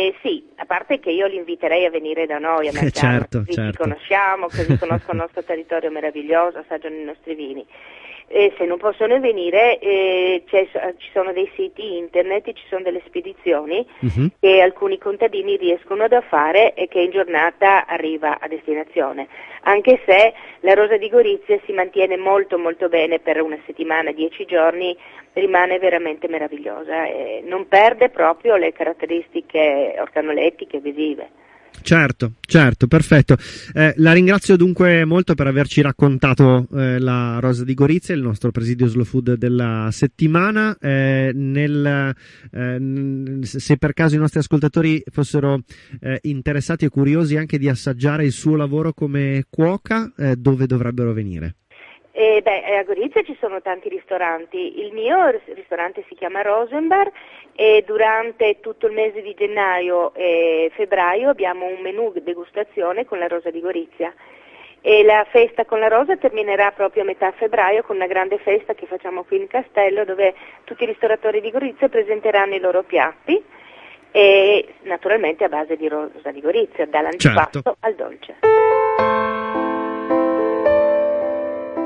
parte 0.72 1.00
che 1.00 1.10
io 1.10 1.26
li 1.26 1.36
inviterei 1.36 1.84
a 1.84 1.90
venire 1.90 2.24
da 2.24 2.38
noi 2.38 2.68
a 2.68 2.72
mangiare, 2.72 3.18
certo, 3.18 3.38
così 3.40 3.52
certo. 3.52 3.72
ci 3.72 3.76
conosciamo, 3.76 4.46
così 4.46 4.78
conoscono 4.78 5.12
il 5.12 5.18
nostro 5.18 5.42
territorio 5.44 5.90
meraviglioso, 5.90 6.58
assaggiano 6.58 6.94
i 6.94 7.04
nostri 7.04 7.34
vini. 7.34 7.66
E 8.34 8.54
se 8.56 8.64
non 8.64 8.78
possono 8.78 9.20
venire 9.20 9.78
eh, 9.78 10.42
ci 10.46 11.10
sono 11.12 11.34
dei 11.34 11.50
siti 11.54 11.98
internet, 11.98 12.50
ci 12.54 12.64
sono 12.70 12.80
delle 12.82 13.02
spedizioni 13.04 13.86
Mhm. 14.00 14.30
che 14.40 14.62
alcuni 14.62 14.96
contadini 14.96 15.56
riescono 15.58 16.04
a 16.04 16.20
fare 16.22 16.72
e 16.72 16.88
che 16.88 17.00
in 17.00 17.10
giornata 17.10 17.86
arriva 17.86 18.40
a 18.40 18.48
destinazione. 18.48 19.28
Anche 19.64 20.00
se 20.06 20.32
la 20.60 20.72
rosa 20.72 20.96
di 20.96 21.10
Gorizia 21.10 21.60
si 21.66 21.72
mantiene 21.72 22.16
molto 22.16 22.56
molto 22.56 22.88
bene 22.88 23.18
per 23.18 23.42
una 23.42 23.58
settimana, 23.66 24.12
dieci 24.12 24.46
giorni, 24.46 24.96
rimane 25.34 25.78
veramente 25.78 26.26
meravigliosa 26.26 27.04
e 27.04 27.42
non 27.44 27.68
perde 27.68 28.08
proprio 28.08 28.56
le 28.56 28.72
caratteristiche 28.72 29.94
organolettiche 29.98 30.78
visive. 30.80 31.28
Certo, 31.80 32.34
certo, 32.40 32.86
perfetto. 32.86 33.36
Eh, 33.72 33.94
la 33.96 34.12
ringrazio 34.12 34.56
dunque 34.56 35.04
molto 35.04 35.34
per 35.34 35.46
averci 35.46 35.80
raccontato 35.80 36.68
eh, 36.74 36.98
la 36.98 37.38
Rosa 37.40 37.64
di 37.64 37.74
Gorizia, 37.74 38.14
il 38.14 38.22
nostro 38.22 38.50
presidio 38.50 38.86
slow 38.86 39.04
food 39.04 39.34
della 39.34 39.88
settimana. 39.90 40.76
Eh, 40.78 41.32
nel, 41.34 42.14
eh, 42.52 43.38
se 43.42 43.76
per 43.78 43.92
caso 43.94 44.14
i 44.14 44.18
nostri 44.18 44.38
ascoltatori 44.38 45.02
fossero 45.10 45.62
eh, 46.00 46.18
interessati 46.22 46.84
e 46.84 46.88
curiosi 46.88 47.36
anche 47.36 47.58
di 47.58 47.68
assaggiare 47.68 48.24
il 48.24 48.32
suo 48.32 48.54
lavoro 48.54 48.92
come 48.92 49.44
cuoca, 49.50 50.12
eh, 50.16 50.36
dove 50.36 50.66
dovrebbero 50.66 51.12
venire? 51.12 51.56
E 52.14 52.42
beh, 52.42 52.76
a 52.76 52.82
Gorizia 52.84 53.22
ci 53.22 53.34
sono 53.40 53.62
tanti 53.62 53.88
ristoranti, 53.88 54.80
il 54.80 54.92
mio 54.92 55.28
ris- 55.28 55.54
ristorante 55.54 56.04
si 56.08 56.14
chiama 56.14 56.42
Rosenbar 56.42 57.10
e 57.54 57.82
durante 57.86 58.60
tutto 58.60 58.86
il 58.86 58.92
mese 58.92 59.22
di 59.22 59.32
gennaio 59.32 60.12
e 60.14 60.70
febbraio 60.74 61.30
abbiamo 61.30 61.64
un 61.64 61.80
menù 61.80 62.12
degustazione 62.22 63.06
con 63.06 63.18
la 63.18 63.28
rosa 63.28 63.50
di 63.50 63.60
Gorizia 63.60 64.12
e 64.82 65.04
la 65.04 65.24
festa 65.30 65.64
con 65.64 65.78
la 65.78 65.88
rosa 65.88 66.16
terminerà 66.16 66.72
proprio 66.72 67.02
a 67.02 67.06
metà 67.06 67.30
febbraio 67.32 67.82
con 67.82 67.96
una 67.96 68.06
grande 68.06 68.36
festa 68.38 68.74
che 68.74 68.84
facciamo 68.84 69.22
qui 69.24 69.38
in 69.38 69.46
castello 69.46 70.04
dove 70.04 70.34
tutti 70.64 70.82
i 70.82 70.86
ristoratori 70.86 71.40
di 71.40 71.50
Gorizia 71.50 71.88
presenteranno 71.88 72.54
i 72.54 72.60
loro 72.60 72.82
piatti 72.82 73.42
e 74.10 74.74
naturalmente 74.82 75.44
a 75.44 75.48
base 75.48 75.76
di 75.76 75.88
rosa 75.88 76.30
di 76.30 76.42
Gorizia, 76.42 76.84
dall'antipasto 76.86 77.62
Certo. 77.62 77.76
al 77.80 77.94
dolce. 77.94 78.36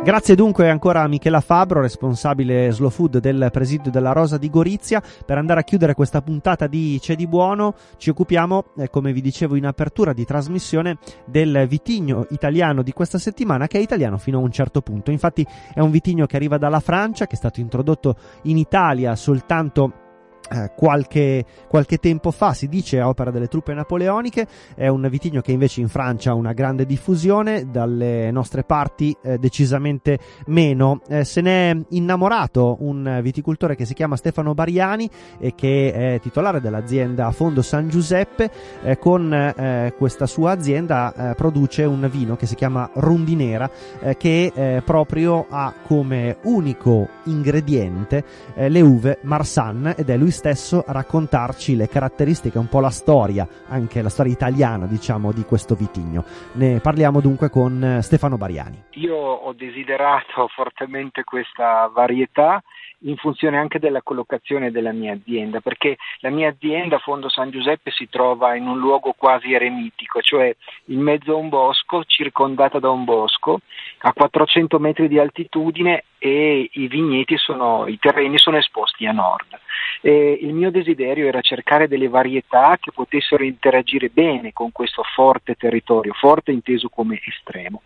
Grazie 0.06 0.36
dunque 0.36 0.70
ancora 0.70 1.02
a 1.02 1.08
Michela 1.08 1.40
Fabro, 1.40 1.80
responsabile 1.80 2.70
slow 2.70 2.90
food 2.90 3.18
del 3.18 3.48
presidio 3.50 3.90
della 3.90 4.12
Rosa 4.12 4.38
di 4.38 4.48
Gorizia. 4.48 5.02
Per 5.02 5.36
andare 5.36 5.58
a 5.58 5.62
chiudere 5.64 5.94
questa 5.94 6.22
puntata 6.22 6.68
di 6.68 6.96
C'è 7.00 7.16
di 7.16 7.26
buono, 7.26 7.74
ci 7.96 8.10
occupiamo, 8.10 8.66
eh, 8.76 8.88
come 8.88 9.12
vi 9.12 9.20
dicevo 9.20 9.56
in 9.56 9.66
apertura 9.66 10.12
di 10.12 10.24
trasmissione, 10.24 10.98
del 11.24 11.66
vitigno 11.68 12.24
italiano 12.30 12.82
di 12.82 12.92
questa 12.92 13.18
settimana, 13.18 13.66
che 13.66 13.78
è 13.78 13.82
italiano 13.82 14.16
fino 14.16 14.38
a 14.38 14.42
un 14.42 14.52
certo 14.52 14.80
punto. 14.80 15.10
Infatti 15.10 15.44
è 15.74 15.80
un 15.80 15.90
vitigno 15.90 16.26
che 16.26 16.36
arriva 16.36 16.56
dalla 16.56 16.78
Francia, 16.78 17.26
che 17.26 17.34
è 17.34 17.38
stato 17.38 17.58
introdotto 17.58 18.14
in 18.42 18.58
Italia 18.58 19.16
soltanto 19.16 20.05
eh, 20.48 20.70
qualche, 20.76 21.44
qualche 21.66 21.98
tempo 21.98 22.30
fa, 22.30 22.52
si 22.52 22.68
dice 22.68 23.00
opera 23.02 23.30
delle 23.30 23.48
truppe 23.48 23.74
napoleoniche, 23.74 24.46
è 24.74 24.86
un 24.86 25.06
vitigno 25.10 25.40
che 25.40 25.52
invece 25.52 25.80
in 25.80 25.88
Francia 25.88 26.30
ha 26.30 26.34
una 26.34 26.52
grande 26.52 26.86
diffusione, 26.86 27.68
dalle 27.70 28.30
nostre 28.30 28.62
parti 28.62 29.16
eh, 29.22 29.38
decisamente 29.38 30.18
meno. 30.46 31.00
Eh, 31.08 31.24
se 31.24 31.40
ne 31.40 31.70
è 31.70 31.76
innamorato 31.90 32.76
un 32.80 33.18
viticoltore 33.22 33.74
che 33.74 33.84
si 33.84 33.94
chiama 33.94 34.16
Stefano 34.16 34.54
Bariani 34.54 35.10
e 35.38 35.54
che 35.54 35.92
è 35.92 36.20
titolare 36.20 36.60
dell'azienda 36.60 37.30
Fondo 37.32 37.62
San 37.62 37.88
Giuseppe. 37.88 38.50
Eh, 38.82 38.98
con 38.98 39.32
eh, 39.32 39.94
questa 39.96 40.26
sua 40.26 40.52
azienda 40.52 41.34
produce 41.36 41.84
un 41.84 42.08
vino 42.10 42.36
che 42.36 42.46
si 42.46 42.54
chiama 42.54 42.88
Rondinera, 42.94 43.70
che 44.16 44.82
proprio 44.84 45.46
ha 45.48 45.72
come 45.86 46.38
unico 46.42 47.08
ingrediente 47.24 48.24
le 48.54 48.80
uve 48.80 49.18
Marsan 49.22 49.94
ed 49.96 50.10
è 50.10 50.16
lui 50.16 50.30
stesso 50.36 50.84
raccontarci 50.86 51.74
le 51.74 51.88
caratteristiche, 51.88 52.58
un 52.58 52.68
po' 52.68 52.80
la 52.80 52.90
storia, 52.90 53.48
anche 53.68 54.02
la 54.02 54.10
storia 54.10 54.32
italiana, 54.32 54.86
diciamo, 54.86 55.32
di 55.32 55.42
questo 55.42 55.74
vitigno. 55.74 56.24
Ne 56.52 56.80
parliamo 56.80 57.20
dunque 57.20 57.48
con 57.50 57.82
eh, 57.82 58.02
Stefano 58.02 58.36
Bariani. 58.36 58.84
Io 58.90 59.16
ho 59.16 59.52
desiderato 59.54 60.46
fortemente 60.48 61.24
questa 61.24 61.90
varietà 61.92 62.62
in 63.00 63.16
funzione 63.16 63.58
anche 63.58 63.78
della 63.78 64.02
collocazione 64.02 64.70
della 64.70 64.92
mia 64.92 65.12
azienda, 65.12 65.60
perché 65.60 65.96
la 66.20 66.30
mia 66.30 66.48
azienda 66.48 66.98
Fondo 66.98 67.28
San 67.28 67.50
Giuseppe 67.50 67.90
si 67.90 68.08
trova 68.08 68.54
in 68.54 68.66
un 68.66 68.78
luogo 68.78 69.14
quasi 69.16 69.52
eremitico, 69.52 70.20
cioè 70.20 70.54
in 70.86 71.00
mezzo 71.00 71.32
a 71.32 71.36
un 71.36 71.48
bosco, 71.48 72.04
circondata 72.04 72.78
da 72.78 72.90
un 72.90 73.04
bosco, 73.04 73.60
a 73.98 74.12
400 74.12 74.78
metri 74.78 75.08
di 75.08 75.18
altitudine 75.18 76.04
e 76.18 76.68
i 76.72 76.88
vigneti 76.88 77.36
sono, 77.36 77.86
i 77.86 77.98
terreni 77.98 78.38
sono 78.38 78.56
esposti 78.56 79.06
a 79.06 79.12
nord. 79.12 79.58
E 80.00 80.38
il 80.40 80.52
mio 80.52 80.70
desiderio 80.70 81.26
era 81.26 81.40
cercare 81.40 81.88
delle 81.88 82.08
varietà 82.08 82.76
che 82.78 82.92
potessero 82.92 83.42
interagire 83.42 84.08
bene 84.08 84.52
con 84.52 84.70
questo 84.72 85.02
forte 85.02 85.54
territorio, 85.54 86.12
forte 86.12 86.52
inteso 86.52 86.88
come 86.88 87.20
estremo. 87.24 87.82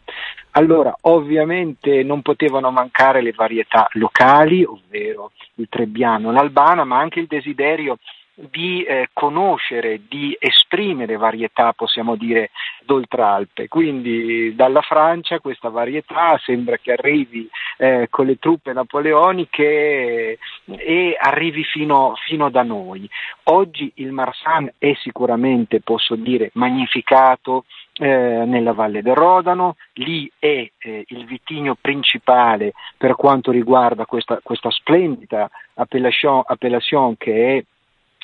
Allora, 0.52 0.94
ovviamente 1.02 2.02
non 2.02 2.22
potevano 2.22 2.70
mancare 2.70 3.22
le 3.22 3.32
varietà 3.32 3.88
locali, 3.92 4.64
ovvero 4.64 5.32
il 5.54 5.68
trebbiano, 5.68 6.32
l'albana, 6.32 6.84
ma 6.84 6.98
anche 6.98 7.20
il 7.20 7.26
desiderio 7.26 7.98
di 8.34 8.82
eh, 8.82 9.10
conoscere, 9.12 10.00
di 10.08 10.34
esprimere 10.38 11.16
varietà, 11.16 11.72
possiamo 11.72 12.16
dire, 12.16 12.50
d'oltralpe. 12.84 13.68
Quindi 13.68 14.54
dalla 14.54 14.80
Francia 14.80 15.40
questa 15.40 15.68
varietà 15.68 16.38
sembra 16.42 16.78
che 16.78 16.92
arrivi 16.92 17.48
eh, 17.80 18.08
con 18.10 18.26
le 18.26 18.38
truppe 18.38 18.74
napoleoniche 18.74 20.38
e 20.66 21.16
arrivi 21.18 21.64
fino, 21.64 22.12
fino 22.26 22.50
da 22.50 22.62
noi. 22.62 23.08
Oggi 23.44 23.90
il 23.96 24.12
Marsan 24.12 24.70
è 24.76 24.92
sicuramente, 25.00 25.80
posso 25.80 26.14
dire, 26.14 26.50
magnificato, 26.54 27.64
eh, 27.94 28.44
nella 28.46 28.74
Valle 28.74 29.00
del 29.00 29.14
Rodano, 29.14 29.76
lì 29.94 30.30
è 30.38 30.70
eh, 30.78 31.04
il 31.06 31.24
vitigno 31.24 31.74
principale 31.80 32.72
per 32.98 33.14
quanto 33.14 33.50
riguarda 33.50 34.04
questa, 34.04 34.40
questa 34.42 34.70
splendida 34.70 35.50
appellation, 35.74 36.42
appellation 36.44 37.16
che 37.16 37.56
è 37.56 37.64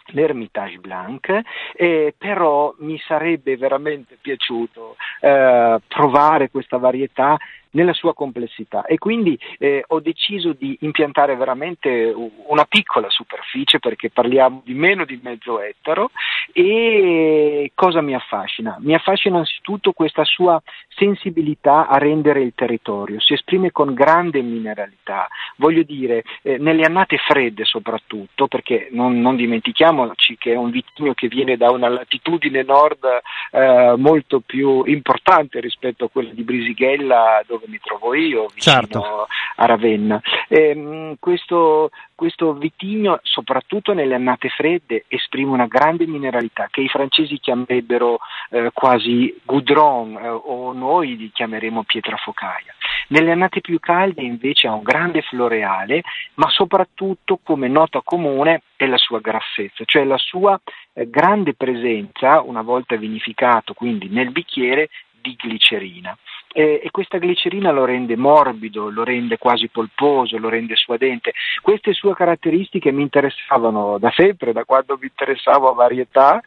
l'Hermitage 0.09 0.79
Blanc, 0.79 1.41
eh, 1.75 2.15
però 2.17 2.75
mi 2.79 2.99
sarebbe 2.99 3.57
veramente 3.57 4.19
piaciuto 4.21 4.97
eh, 5.21 5.79
provare 5.89 6.51
questa 6.51 6.77
varietà 6.77 7.37
nella 7.71 7.93
sua 7.93 8.15
complessità. 8.15 8.85
E 8.85 8.99
quindi 8.99 9.39
eh, 9.59 9.85
ho 9.87 10.01
deciso 10.01 10.53
di 10.53 10.77
impiantare 10.81 11.37
veramente 11.37 12.13
una 12.47 12.65
piccola 12.65 13.09
superficie 13.11 13.79
perché 13.79 14.11
parliamo 14.11 14.63
di 14.65 14.75
meno 14.75 15.05
di 15.05 15.19
mezzo 15.23 15.61
ettaro 15.61 16.11
e 16.53 17.71
cosa 17.75 18.01
mi 18.01 18.15
affascina? 18.15 18.77
Mi 18.81 18.95
affascina 18.95 19.39
anzitutto 19.39 19.93
questa 19.93 20.25
sua 20.25 20.61
sensibilità 20.89 21.87
a 21.89 21.99
rendere 21.99 22.41
il 22.41 22.53
territorio, 22.55 23.21
si 23.21 23.35
esprime 23.35 23.71
con 23.71 23.93
grande 23.95 24.41
mineralità, 24.43 25.29
voglio 25.57 25.83
dire 25.83 26.25
eh, 26.43 26.59
nelle 26.59 26.85
annate 26.85 27.19
fredde 27.19 27.65
soprattutto 27.65 28.47
perché 28.47 28.89
non, 28.93 29.21
non, 29.21 29.37
dimentichiamoci 29.37 30.37
che 30.39 30.53
è 30.53 30.57
un 30.57 30.71
vitigno 30.71 31.15
che 31.15 31.29
viene 31.29 31.57
da 31.57 31.71
una 31.71 31.89
latitudine 31.89 32.63
nord 32.63 33.05
eh, 33.51 33.95
molto 33.97 34.41
più 34.41 34.85
importante 34.87 35.61
rispetto 35.61 36.07
a 36.07 36.09
quella 36.09 36.31
di 36.31 36.43
Brisighella 36.43 37.43
dove 37.57 37.67
mi 37.69 37.79
trovo 37.83 38.15
io, 38.15 38.47
vicino 38.55 38.77
certo. 38.77 39.27
a 39.57 39.67
Ravenna. 39.67 40.21
Eh, 40.49 41.17
questo, 41.19 41.91
questo 42.15 42.53
vitigno, 42.55 43.19
soprattutto 43.23 43.95
nelle 43.95 44.15
annate 44.15 44.49
fredde, 44.49 45.05
esprime 45.09 45.53
una 45.53 45.67
grande 45.67 46.07
mineralità 46.07 46.69
che 46.71 46.83
i 46.83 46.89
francesi 46.89 47.39
chiamerebbero 47.39 48.19
eh, 48.51 48.71
quasi 48.73 49.35
goudron 49.45 50.17
eh, 50.17 50.29
o 50.29 50.73
noi 50.73 51.17
li 51.17 51.31
chiameremo 51.33 51.85
pietra 51.85 52.17
focaia. 52.17 52.75
Nelle 53.09 53.33
annate 53.33 53.61
più 53.61 53.79
calde 53.79 54.23
invece 54.23 54.67
ha 54.67 54.75
un 54.75 54.83
grande 54.83 55.23
floreale, 55.23 56.03
ma 56.35 56.49
soprattutto 56.51 57.39
come 57.43 57.69
nota 57.69 58.01
comune 58.03 58.63
è 58.77 58.87
la 58.87 58.99
sua 58.99 59.21
grassezza, 59.21 59.85
cioè 59.85 60.05
la 60.05 60.19
sua 60.19 60.61
eh, 60.93 61.09
grande 61.09 61.55
presenza, 61.55 62.43
una 62.43 62.63
volta 62.63 62.97
vinificato 62.97 63.75
quindi 63.75 64.09
nel 64.09 64.31
bicchiere, 64.31 64.89
di 65.21 65.37
glicerina 65.41 66.17
eh, 66.57 66.81
e 66.83 66.91
questa 66.91 67.19
glicerina 67.19 67.71
lo 67.71 67.85
rende 67.85 68.17
morbido, 68.17 68.89
lo 68.89 69.05
rende 69.05 69.37
quasi 69.37 69.69
polposo, 69.69 70.39
lo 70.39 70.49
rende 70.49 70.75
suadente. 70.75 71.35
Queste 71.61 71.93
sue 71.93 72.15
caratteristiche 72.15 72.91
mi 72.93 73.03
interessavano 73.03 73.99
da 73.99 74.11
sempre, 74.17 74.55
da 74.55 74.65
quando 74.65 74.97
mi 74.99 75.07
interessavo 75.07 75.69
a 75.69 75.75
varietà, 75.75 76.41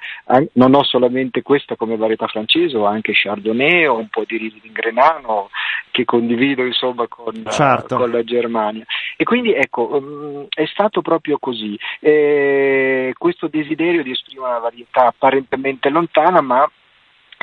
non 0.54 0.74
ho 0.74 0.84
solamente 0.84 1.44
questa 1.44 1.76
come 1.76 1.96
varietà 1.96 2.26
francese, 2.26 2.76
ho 2.76 2.86
anche 2.86 3.12
Chardonnay, 3.14 3.86
ho 3.86 3.98
un 3.98 4.08
po' 4.08 4.24
di 4.26 4.38
Riesling 4.38 4.74
Grenano 4.74 5.52
che 5.92 6.06
condivido 6.06 6.64
insomma 6.64 7.08
con, 7.08 7.46
certo. 7.48 7.98
con, 7.98 8.10
la 8.10 8.24
Germania. 8.24 8.86
E 9.16 9.24
quindi 9.24 9.54
ecco, 9.54 9.96
um, 9.96 10.48
è 10.50 10.66
stato 10.66 11.02
proprio 11.02 11.38
così, 11.38 11.78
eh, 12.00 13.14
questo 13.16 13.48
desiderio 13.48 14.02
di 14.02 14.12
esprimere 14.12 14.50
una 14.50 14.60
varietà 14.60 15.06
apparentemente 15.06 15.90
lontana 15.90 16.42
ma 16.42 16.68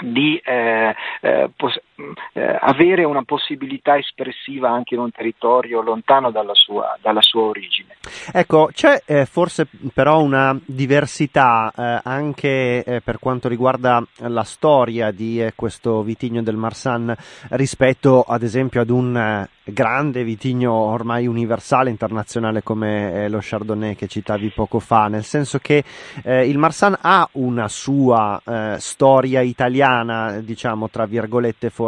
di 0.03 0.41
eh, 0.45 0.95
eh, 1.21 1.51
pos- 1.57 1.81
eh, 2.33 2.59
avere 2.61 3.05
una 3.05 3.23
possibilità 3.23 3.97
espressiva 3.97 4.71
anche 4.71 4.95
in 4.95 5.01
un 5.01 5.11
territorio 5.11 5.81
lontano 5.81 6.31
dalla 6.31 6.55
sua, 6.55 6.97
dalla 7.01 7.23
sua 7.23 7.43
origine. 7.43 7.97
Ecco, 8.33 8.71
c'è 8.73 9.03
eh, 9.07 9.25
forse 9.25 9.67
però 9.95 10.21
una 10.21 10.59
diversità 10.65 11.73
eh, 11.77 12.01
anche 12.05 12.85
eh, 12.85 13.01
per 13.01 13.19
quanto 13.19 13.49
riguarda 13.49 14.03
la 14.19 14.45
storia 14.45 15.11
di 15.11 15.45
questo 15.55 16.03
vitigno 16.03 16.43
del 16.43 16.57
Marsan 16.57 17.15
rispetto 17.51 18.23
ad 18.23 18.43
esempio 18.43 18.81
ad 18.81 18.91
un 18.91 19.47
grande 19.65 20.23
vitigno 20.23 20.73
ormai 20.73 21.27
universale, 21.27 21.91
internazionale 21.91 22.63
come 22.63 23.29
lo 23.29 23.39
Chardonnay 23.41 23.97
che 23.97 24.07
citavi 24.07 24.51
poco 24.51 24.79
fa, 24.79 25.09
nel 25.09 25.25
senso 25.25 25.59
che 25.59 25.83
il 26.25 26.59
Marsan 26.59 26.97
ha 27.01 27.29
una 27.33 27.67
sua 27.67 28.41
storia 28.79 29.41
italiana, 29.41 30.41
diciamo 30.41 30.89
tra 30.89 31.07
virgolette 31.07 31.71
forse, 31.71 31.86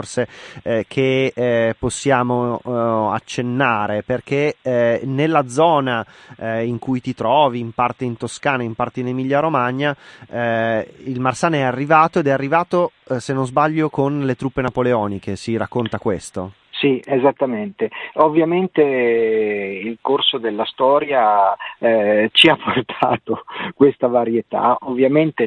eh, 0.62 0.84
che 0.86 1.32
eh, 1.34 1.74
possiamo 1.78 2.60
eh, 2.64 2.70
accennare, 3.14 4.02
perché 4.02 4.56
eh, 4.62 5.00
nella 5.04 5.48
zona 5.48 6.04
eh, 6.38 6.64
in 6.64 6.78
cui 6.78 7.00
ti 7.00 7.14
trovi, 7.14 7.58
in 7.60 7.72
parte 7.72 8.04
in 8.04 8.16
Toscana, 8.16 8.62
in 8.62 8.74
parte 8.74 9.00
in 9.00 9.08
Emilia 9.08 9.40
Romagna, 9.40 9.96
il 10.30 11.20
Marsane 11.20 11.58
è 11.58 11.62
arrivato 11.62 12.18
ed 12.18 12.26
è 12.26 12.30
arrivato, 12.30 12.92
se 13.16 13.32
non 13.32 13.46
sbaglio, 13.46 13.88
con 13.88 14.24
le 14.24 14.34
truppe 14.34 14.62
napoleoniche, 14.62 15.36
si 15.36 15.56
racconta 15.56 15.98
questo. 15.98 16.52
Sì, 16.78 17.02
esattamente. 17.04 17.90
Ovviamente 18.14 18.82
il 18.82 19.98
corso 20.00 20.38
della 20.38 20.64
storia 20.64 21.56
eh, 21.78 22.30
ci 22.32 22.48
ha 22.48 22.56
portato 22.62 23.44
questa 23.74 24.06
varietà, 24.06 24.76
ovviamente 24.82 25.44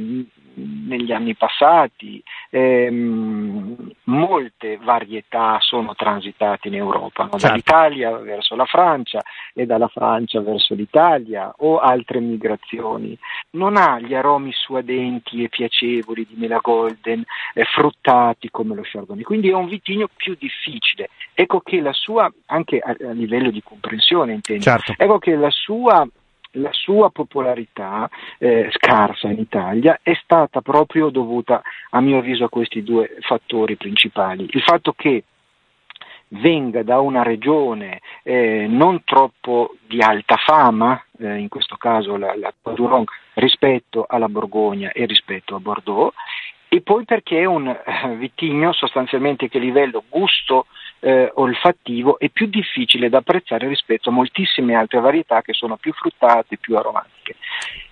negli 0.56 1.12
anni 1.12 1.36
passati, 1.36 2.22
ehm, 2.50 3.92
molte 4.06 4.78
varietà 4.78 5.58
sono 5.60 5.96
transitate 5.96 6.68
in 6.68 6.76
Europa, 6.76 7.24
no? 7.24 7.32
certo. 7.32 7.48
dall'Italia 7.48 8.12
verso 8.18 8.56
la 8.56 8.66
Francia 8.66 9.22
e 9.54 9.66
dalla 9.66 9.88
Francia 9.88 10.42
verso 10.42 10.74
l'Italia 10.74 11.54
o 11.58 11.80
altre 11.80 12.20
migrazioni. 12.20 13.18
Non 13.52 13.78
ha 13.78 14.00
gli 14.00 14.14
aromi 14.14 14.52
suadenti 14.52 15.44
e 15.44 15.50
piacevoli 15.50 16.26
di 16.28 16.36
Mela 16.38 16.60
Golden, 16.62 17.24
eh, 17.54 17.64
fruttati 17.66 18.50
come 18.50 18.76
lo 18.76 18.82
Chardonnay, 18.84 19.24
quindi 19.24 19.50
è 19.50 19.54
un 19.54 19.68
vitigno 19.68 20.08
più 20.16 20.36
difficile. 20.38 21.10
Ecco 21.34 21.62
che 21.62 21.80
la 21.82 21.94
sua, 21.94 22.32
anche 22.48 22.80
a, 22.80 22.90
a 22.90 23.12
livello 23.12 23.50
di 23.52 23.62
comprensione 23.64 24.34
intendo, 24.34 24.64
certo. 24.64 24.94
ecco 24.98 25.18
che 25.20 25.36
la 25.36 25.50
sua 25.50 26.08
la 26.54 26.72
sua 26.74 27.10
popolarità 27.10 28.10
eh, 28.38 28.70
scarsa 28.72 29.28
in 29.28 29.40
Italia 29.40 30.00
è 30.02 30.14
stata 30.22 30.62
proprio 30.62 31.10
dovuta, 31.10 31.62
a 31.92 32.02
mio 32.02 32.18
avviso, 32.18 32.46
a 32.46 32.50
questi 32.50 32.84
due 32.84 33.18
fattori 33.22 33.76
principali. 33.76 34.48
Il 34.52 34.62
fatto 34.62 34.94
che 34.94 35.24
venga 36.32 36.84
da 36.84 37.00
una 37.00 37.24
regione 37.24 38.00
eh, 38.24 38.66
non 38.68 39.04
troppo 39.04 39.76
di 39.88 40.02
alta 40.02 40.38
fama, 40.38 41.02
eh, 41.20 41.38
in 41.38 41.50
questo 41.50 41.76
caso 41.76 42.18
la, 42.18 42.36
la 42.38 42.54
Duron, 42.74 43.04
rispetto 43.36 44.06
alla 44.08 44.30
Borgogna 44.30 44.92
e 44.92 45.06
rispetto 45.06 45.56
a 45.56 45.60
Bordeaux, 45.60 46.14
e 46.74 46.80
poi 46.80 47.04
perché 47.04 47.40
è 47.42 47.44
un 47.44 47.68
eh, 47.68 48.16
vitigno 48.16 48.72
sostanzialmente 48.72 49.50
che 49.50 49.58
a 49.58 49.60
livello 49.60 50.06
gusto 50.08 50.68
eh, 51.02 51.30
olfattivo 51.34 52.18
è 52.18 52.30
più 52.30 52.46
difficile 52.46 53.10
da 53.10 53.18
apprezzare 53.18 53.68
rispetto 53.68 54.08
a 54.08 54.14
moltissime 54.14 54.74
altre 54.74 55.02
varietà 55.02 55.42
che 55.42 55.52
sono 55.52 55.76
più 55.76 55.92
fruttate, 55.92 56.56
più 56.56 56.78
aromatiche. 56.78 57.36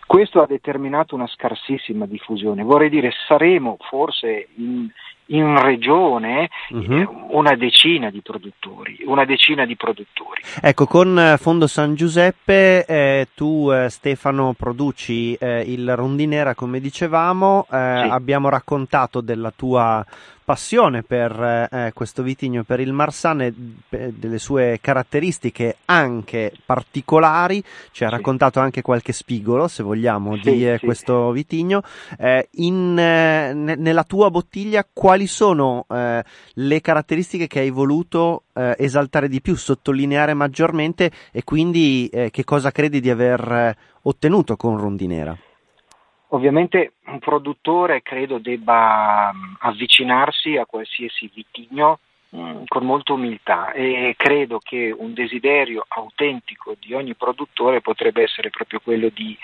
Questo 0.08 0.42
ha 0.42 0.48
determinato 0.48 1.14
una 1.14 1.28
scarsissima 1.28 2.06
diffusione. 2.06 2.64
Vorrei 2.64 2.90
dire, 2.90 3.12
saremo 3.28 3.76
forse 3.82 4.48
in, 4.56 4.90
in 5.30 5.60
regione 5.62 6.50
uh-huh. 6.70 7.28
una 7.32 7.56
decina 7.56 8.10
di 8.10 8.22
produttori, 8.22 9.00
una 9.06 9.26
decina 9.26 9.66
di 9.66 9.76
produttori. 9.76 10.42
Ecco, 10.62 10.86
con 10.86 11.18
eh, 11.20 11.38
Fondo 11.38 11.68
San 11.68 11.96
Giuseppe 11.96 12.86
eh, 12.86 13.28
tu 13.36 13.70
eh, 13.72 13.90
Stefano 13.90 14.54
produci 14.58 15.34
eh, 15.34 15.62
il 15.62 15.96
Rondinera 15.96 16.56
come 16.56 16.80
dicevamo, 16.80 17.66
eh, 17.72 18.02
sì. 18.04 18.10
abbiamo 18.10 18.50
raccontato 18.50 19.22
della 19.22 19.52
tua 19.56 20.06
passione 20.50 21.04
per 21.04 21.70
eh, 21.72 21.92
questo 21.94 22.24
vitigno, 22.24 22.64
per 22.64 22.80
il 22.80 22.92
Marsane, 22.92 23.54
delle 23.88 24.40
sue 24.40 24.80
caratteristiche 24.82 25.76
anche 25.86 26.52
particolari, 26.66 27.64
ci 27.92 28.04
ha 28.04 28.10
raccontato 28.10 28.60
anche 28.60 28.82
qualche 28.82 29.14
spigolo, 29.14 29.68
se 29.68 29.84
vogliamo, 29.84 30.38
sì, 30.38 30.50
di 30.50 30.68
eh, 30.68 30.80
sì. 30.80 30.86
questo 30.86 31.30
vitigno. 31.30 31.84
Eh, 32.18 32.48
in, 32.54 32.98
eh, 32.98 33.54
ne- 33.54 33.76
nella 33.76 34.04
tua 34.04 34.32
bottiglia 34.32 34.84
quali 34.92 35.28
sono 35.28 35.86
eh, 35.88 36.24
le 36.54 36.82
caratteristiche 36.82 37.46
che 37.46 37.60
hai 37.60 37.70
voluto 37.70 38.46
eh, 38.56 38.74
esaltare 38.80 39.28
di 39.28 39.42
più, 39.42 39.56
sottolineare 39.56 40.34
maggiormente 40.34 41.12
e 41.32 41.44
quindi 41.44 42.10
che 42.10 42.44
cosa 42.44 42.72
credi 42.72 43.00
di 43.00 43.12
aver 43.12 43.76
ottenuto 44.02 44.56
con 44.56 44.78
Rondinera? 44.78 45.38
Ovviamente 46.32 46.94
un 47.06 47.20
produttore 47.20 48.02
credo 48.02 48.38
debba 48.38 49.32
mm, 49.34 49.54
avvicinarsi 49.60 50.58
a 50.58 50.66
qualsiasi 50.66 51.30
vitigno 51.34 52.00
mm, 52.36 52.64
con 52.68 52.86
molta 52.86 53.14
umiltà. 53.14 53.72
E 53.72 54.14
credo 54.16 54.60
che 54.60 54.94
un 54.96 55.14
desiderio 55.14 55.86
autentico 55.88 56.76
di 56.80 56.94
ogni 56.94 57.16
produttore 57.16 57.82
potrebbe 57.82 58.24
essere 58.24 58.52
proprio 58.52 58.80
quello 58.80 59.10
di 59.14 59.36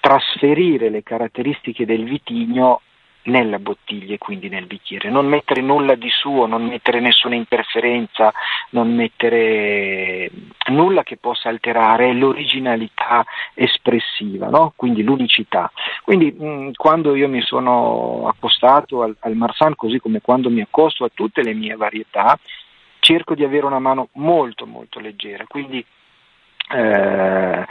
trasferire 0.00 0.90
le 0.90 1.02
caratteristiche 1.02 1.86
del 1.86 2.04
vitigno 2.04 2.82
nella 3.28 3.58
bottiglia 3.58 4.14
e 4.14 4.18
quindi 4.18 4.48
nel 4.48 4.66
bicchiere, 4.66 5.10
non 5.10 5.26
mettere 5.26 5.60
nulla 5.60 5.94
di 5.94 6.08
suo, 6.08 6.46
non 6.46 6.64
mettere 6.64 7.00
nessuna 7.00 7.34
interferenza, 7.34 8.32
non 8.70 8.94
mettere 8.94 10.30
nulla 10.68 11.02
che 11.02 11.16
possa 11.16 11.48
alterare 11.48 12.12
l'originalità 12.12 13.24
espressiva, 13.54 14.48
no? 14.48 14.72
quindi 14.76 15.02
l'unicità. 15.02 15.70
Quindi 16.02 16.32
mh, 16.32 16.72
quando 16.76 17.14
io 17.14 17.28
mi 17.28 17.40
sono 17.42 18.28
accostato 18.28 19.02
al, 19.02 19.16
al 19.20 19.34
Marsan, 19.34 19.74
così 19.74 19.98
come 19.98 20.20
quando 20.20 20.50
mi 20.50 20.60
accosto 20.60 21.04
a 21.04 21.10
tutte 21.12 21.42
le 21.42 21.54
mie 21.54 21.76
varietà, 21.76 22.38
cerco 23.00 23.34
di 23.34 23.44
avere 23.44 23.66
una 23.66 23.78
mano 23.78 24.08
molto 24.14 24.66
molto 24.66 25.00
leggera, 25.00 25.44
quindi 25.46 25.84
eh, 26.70 27.66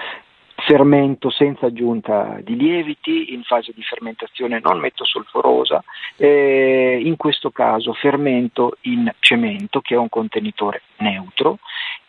fermento 0.68 1.30
senza 1.30 1.68
aggiunta 1.68 2.39
di 2.43 2.57
lieviti, 2.57 3.34
in 3.34 3.43
fase 3.43 3.72
di 3.74 3.82
fermentazione 3.82 4.59
non 4.61 4.80
metto 4.80 5.05
solforosa, 5.05 5.82
eh, 6.18 6.68
eh, 6.68 6.99
in 6.99 7.15
questo 7.15 7.51
caso 7.51 7.93
fermento 7.93 8.78
in 8.82 9.09
cemento 9.20 9.80
che 9.80 9.95
è 9.95 9.97
un 9.97 10.09
contenitore 10.09 10.82
neutro 10.97 11.59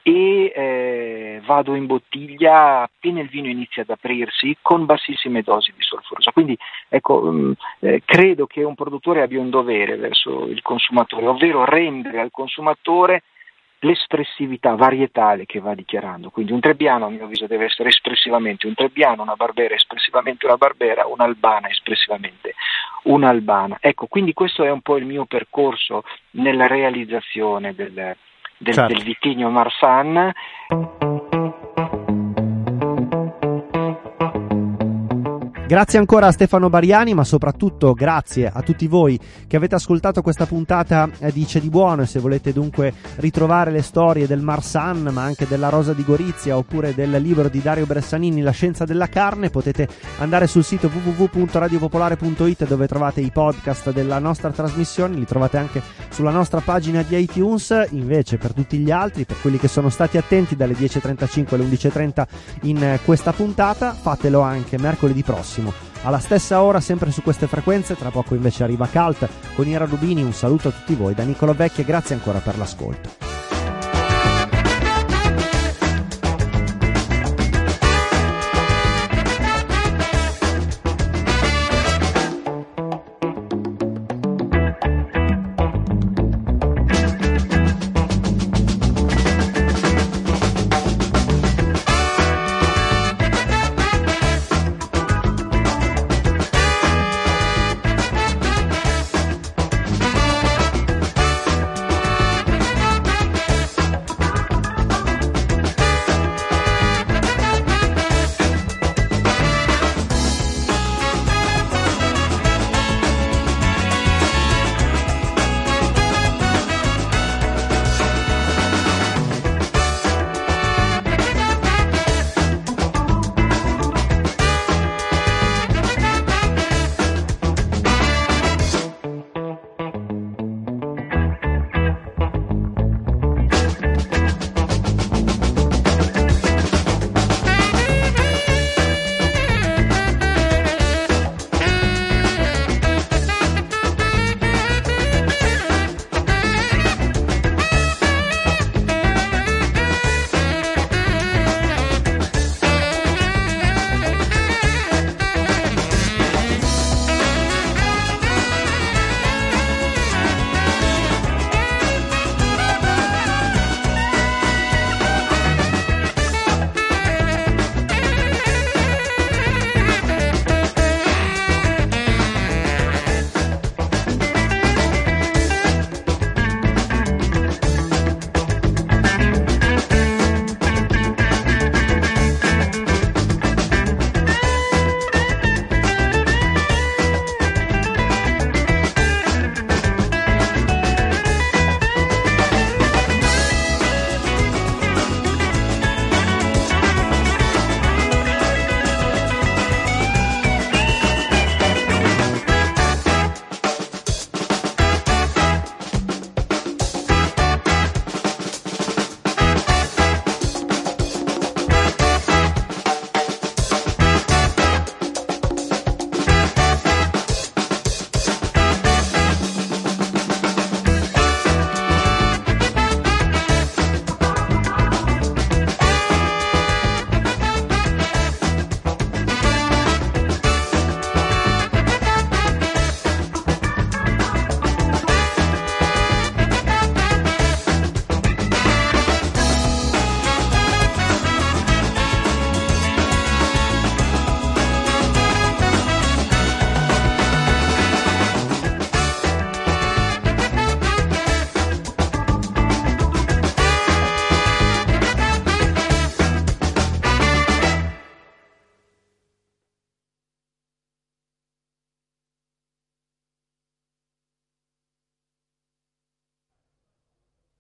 e 0.02 0.52
eh, 0.54 1.40
vado 1.44 1.74
in 1.74 1.86
bottiglia 1.86 2.82
appena 2.82 3.20
il 3.20 3.28
vino 3.28 3.48
inizia 3.48 3.82
ad 3.82 3.90
aprirsi 3.90 4.56
con 4.61 4.86
bassissime 4.86 5.42
dosi 5.42 5.72
di 5.76 5.82
solforosa. 5.82 6.32
Quindi 6.32 6.56
ecco, 6.88 7.20
mh, 7.20 7.38
mm, 7.38 7.52
eh, 7.80 8.02
credo 8.04 8.46
che 8.46 8.62
un 8.62 8.74
produttore 8.74 9.22
abbia 9.22 9.40
un 9.40 9.50
dovere 9.50 9.96
verso 9.96 10.46
il 10.46 10.62
consumatore, 10.62 11.26
ovvero 11.26 11.64
rendere 11.64 12.20
al 12.20 12.30
consumatore 12.30 13.22
l'espressività 13.81 14.74
varietale 14.74 15.47
che 15.47 15.61
va 15.61 15.74
dichiarando. 15.74 16.31
Quindi 16.31 16.53
un 16.53 16.61
trebbiano 16.61 17.07
a 17.07 17.11
mio 17.11 17.24
avviso 17.24 17.47
deve 17.47 17.66
essere 17.66 17.91
espressivamente 17.91 18.66
un 18.66 18.74
trebbiano, 18.74 19.22
una 19.22 19.37
barbera 19.37 19.74
espressivamente 19.74 20.47
una 20.47 20.57
barbera, 20.57 21.07
un'albana 21.07 21.68
espressivamente 21.68 22.55
un'albana. 23.05 23.79
Ecco, 23.81 24.07
quindi 24.07 24.33
questo 24.33 24.64
è 24.64 24.70
un 24.70 24.81
po' 24.81 24.97
il 24.97 25.07
mio 25.07 25.24
percorso 25.24 26.05
nella 26.33 26.66
realizzazione 26.66 27.74
del, 27.74 28.16
del, 28.59 28.74
certo. 28.74 28.93
del 28.93 29.03
vitigno 29.03 29.51
Marsan. 29.51 30.33
Grazie 35.69 35.99
ancora 35.99 36.29
a 36.29 36.33
Stefano 36.33 36.71
Bariani, 36.71 37.12
ma 37.12 37.25
soprattutto 37.25 37.93
grazie 37.93 38.51
a 38.51 38.62
tutti 38.62 38.87
voi 38.87 39.21
che 39.47 39.59
avete 39.59 39.75
ascoltato 39.75 40.23
questa 40.23 40.47
puntata 40.47 41.11
eh, 41.19 41.31
di 41.31 41.45
C'è 41.45 41.61
di 41.61 41.69
Buono. 41.69 42.01
E 42.01 42.07
se 42.07 42.21
volete 42.21 42.55
dunque 42.55 42.95
ritrovare 43.16 43.71
le 43.71 43.83
storie 43.83 44.27
del 44.27 44.41
Marsan, 44.41 45.11
ma 45.12 45.25
anche 45.25 45.47
della 45.47 45.69
Rosa 45.69 45.93
di 45.93 46.03
Gorizia 46.05 46.57
oppure 46.57 46.95
del 46.95 47.11
libro 47.21 47.51
di 47.51 47.61
Dario 47.61 47.85
Bressanini 47.85 48.41
La 48.41 48.51
scienza 48.51 48.87
della 48.87 49.09
carne, 49.09 49.51
potete 49.51 49.87
andare 50.21 50.47
sul 50.47 50.64
sito 50.64 50.91
www.radiopopolare.it 50.91 52.66
dove 52.66 52.87
trovate 52.87 53.21
i 53.21 53.31
podcast 53.31 53.93
della 53.93 54.19
nostra 54.19 54.51
trasmissione, 54.51 55.16
li 55.16 55.27
trovate 55.27 55.59
anche 55.59 55.83
sulla 56.09 56.31
nostra 56.31 56.61
pagina 56.61 57.03
di 57.03 57.21
iTunes, 57.21 57.89
invece 57.91 58.39
per 58.39 58.55
tutti 58.55 58.79
gli 58.79 58.91
altri, 58.91 59.27
per 59.27 59.39
quelli 59.39 59.59
che 59.59 59.69
sono 59.69 59.91
stati 59.91 60.16
attenti 60.16 60.57
dalle 60.57 60.73
10.35 60.73 61.55
alle 61.55 61.64
11.30 61.64 62.27
in 62.62 62.83
eh, 62.83 63.01
questa 63.05 63.35
puntata, 63.35 63.93
fatelo 63.93 64.41
anche 64.41 64.79
mercoledì 64.79 65.23
prossimo 65.23 65.57
prossimo. 65.59 65.72
Alla 66.02 66.18
stessa 66.18 66.62
ora, 66.62 66.80
sempre 66.80 67.11
su 67.11 67.22
queste 67.22 67.46
frequenze, 67.46 67.96
tra 67.96 68.11
poco 68.11 68.34
invece 68.34 68.62
arriva 68.62 68.86
Cult 68.86 69.28
con 69.54 69.66
Ira 69.66 69.84
Rubini. 69.84 70.22
Un 70.22 70.32
saluto 70.32 70.68
a 70.68 70.72
tutti 70.72 70.94
voi 70.94 71.14
da 71.14 71.24
Nicolo 71.24 71.52
Vecchia 71.52 71.84
grazie 71.84 72.14
ancora 72.14 72.38
per 72.38 72.56
l'ascolto. 72.56 73.28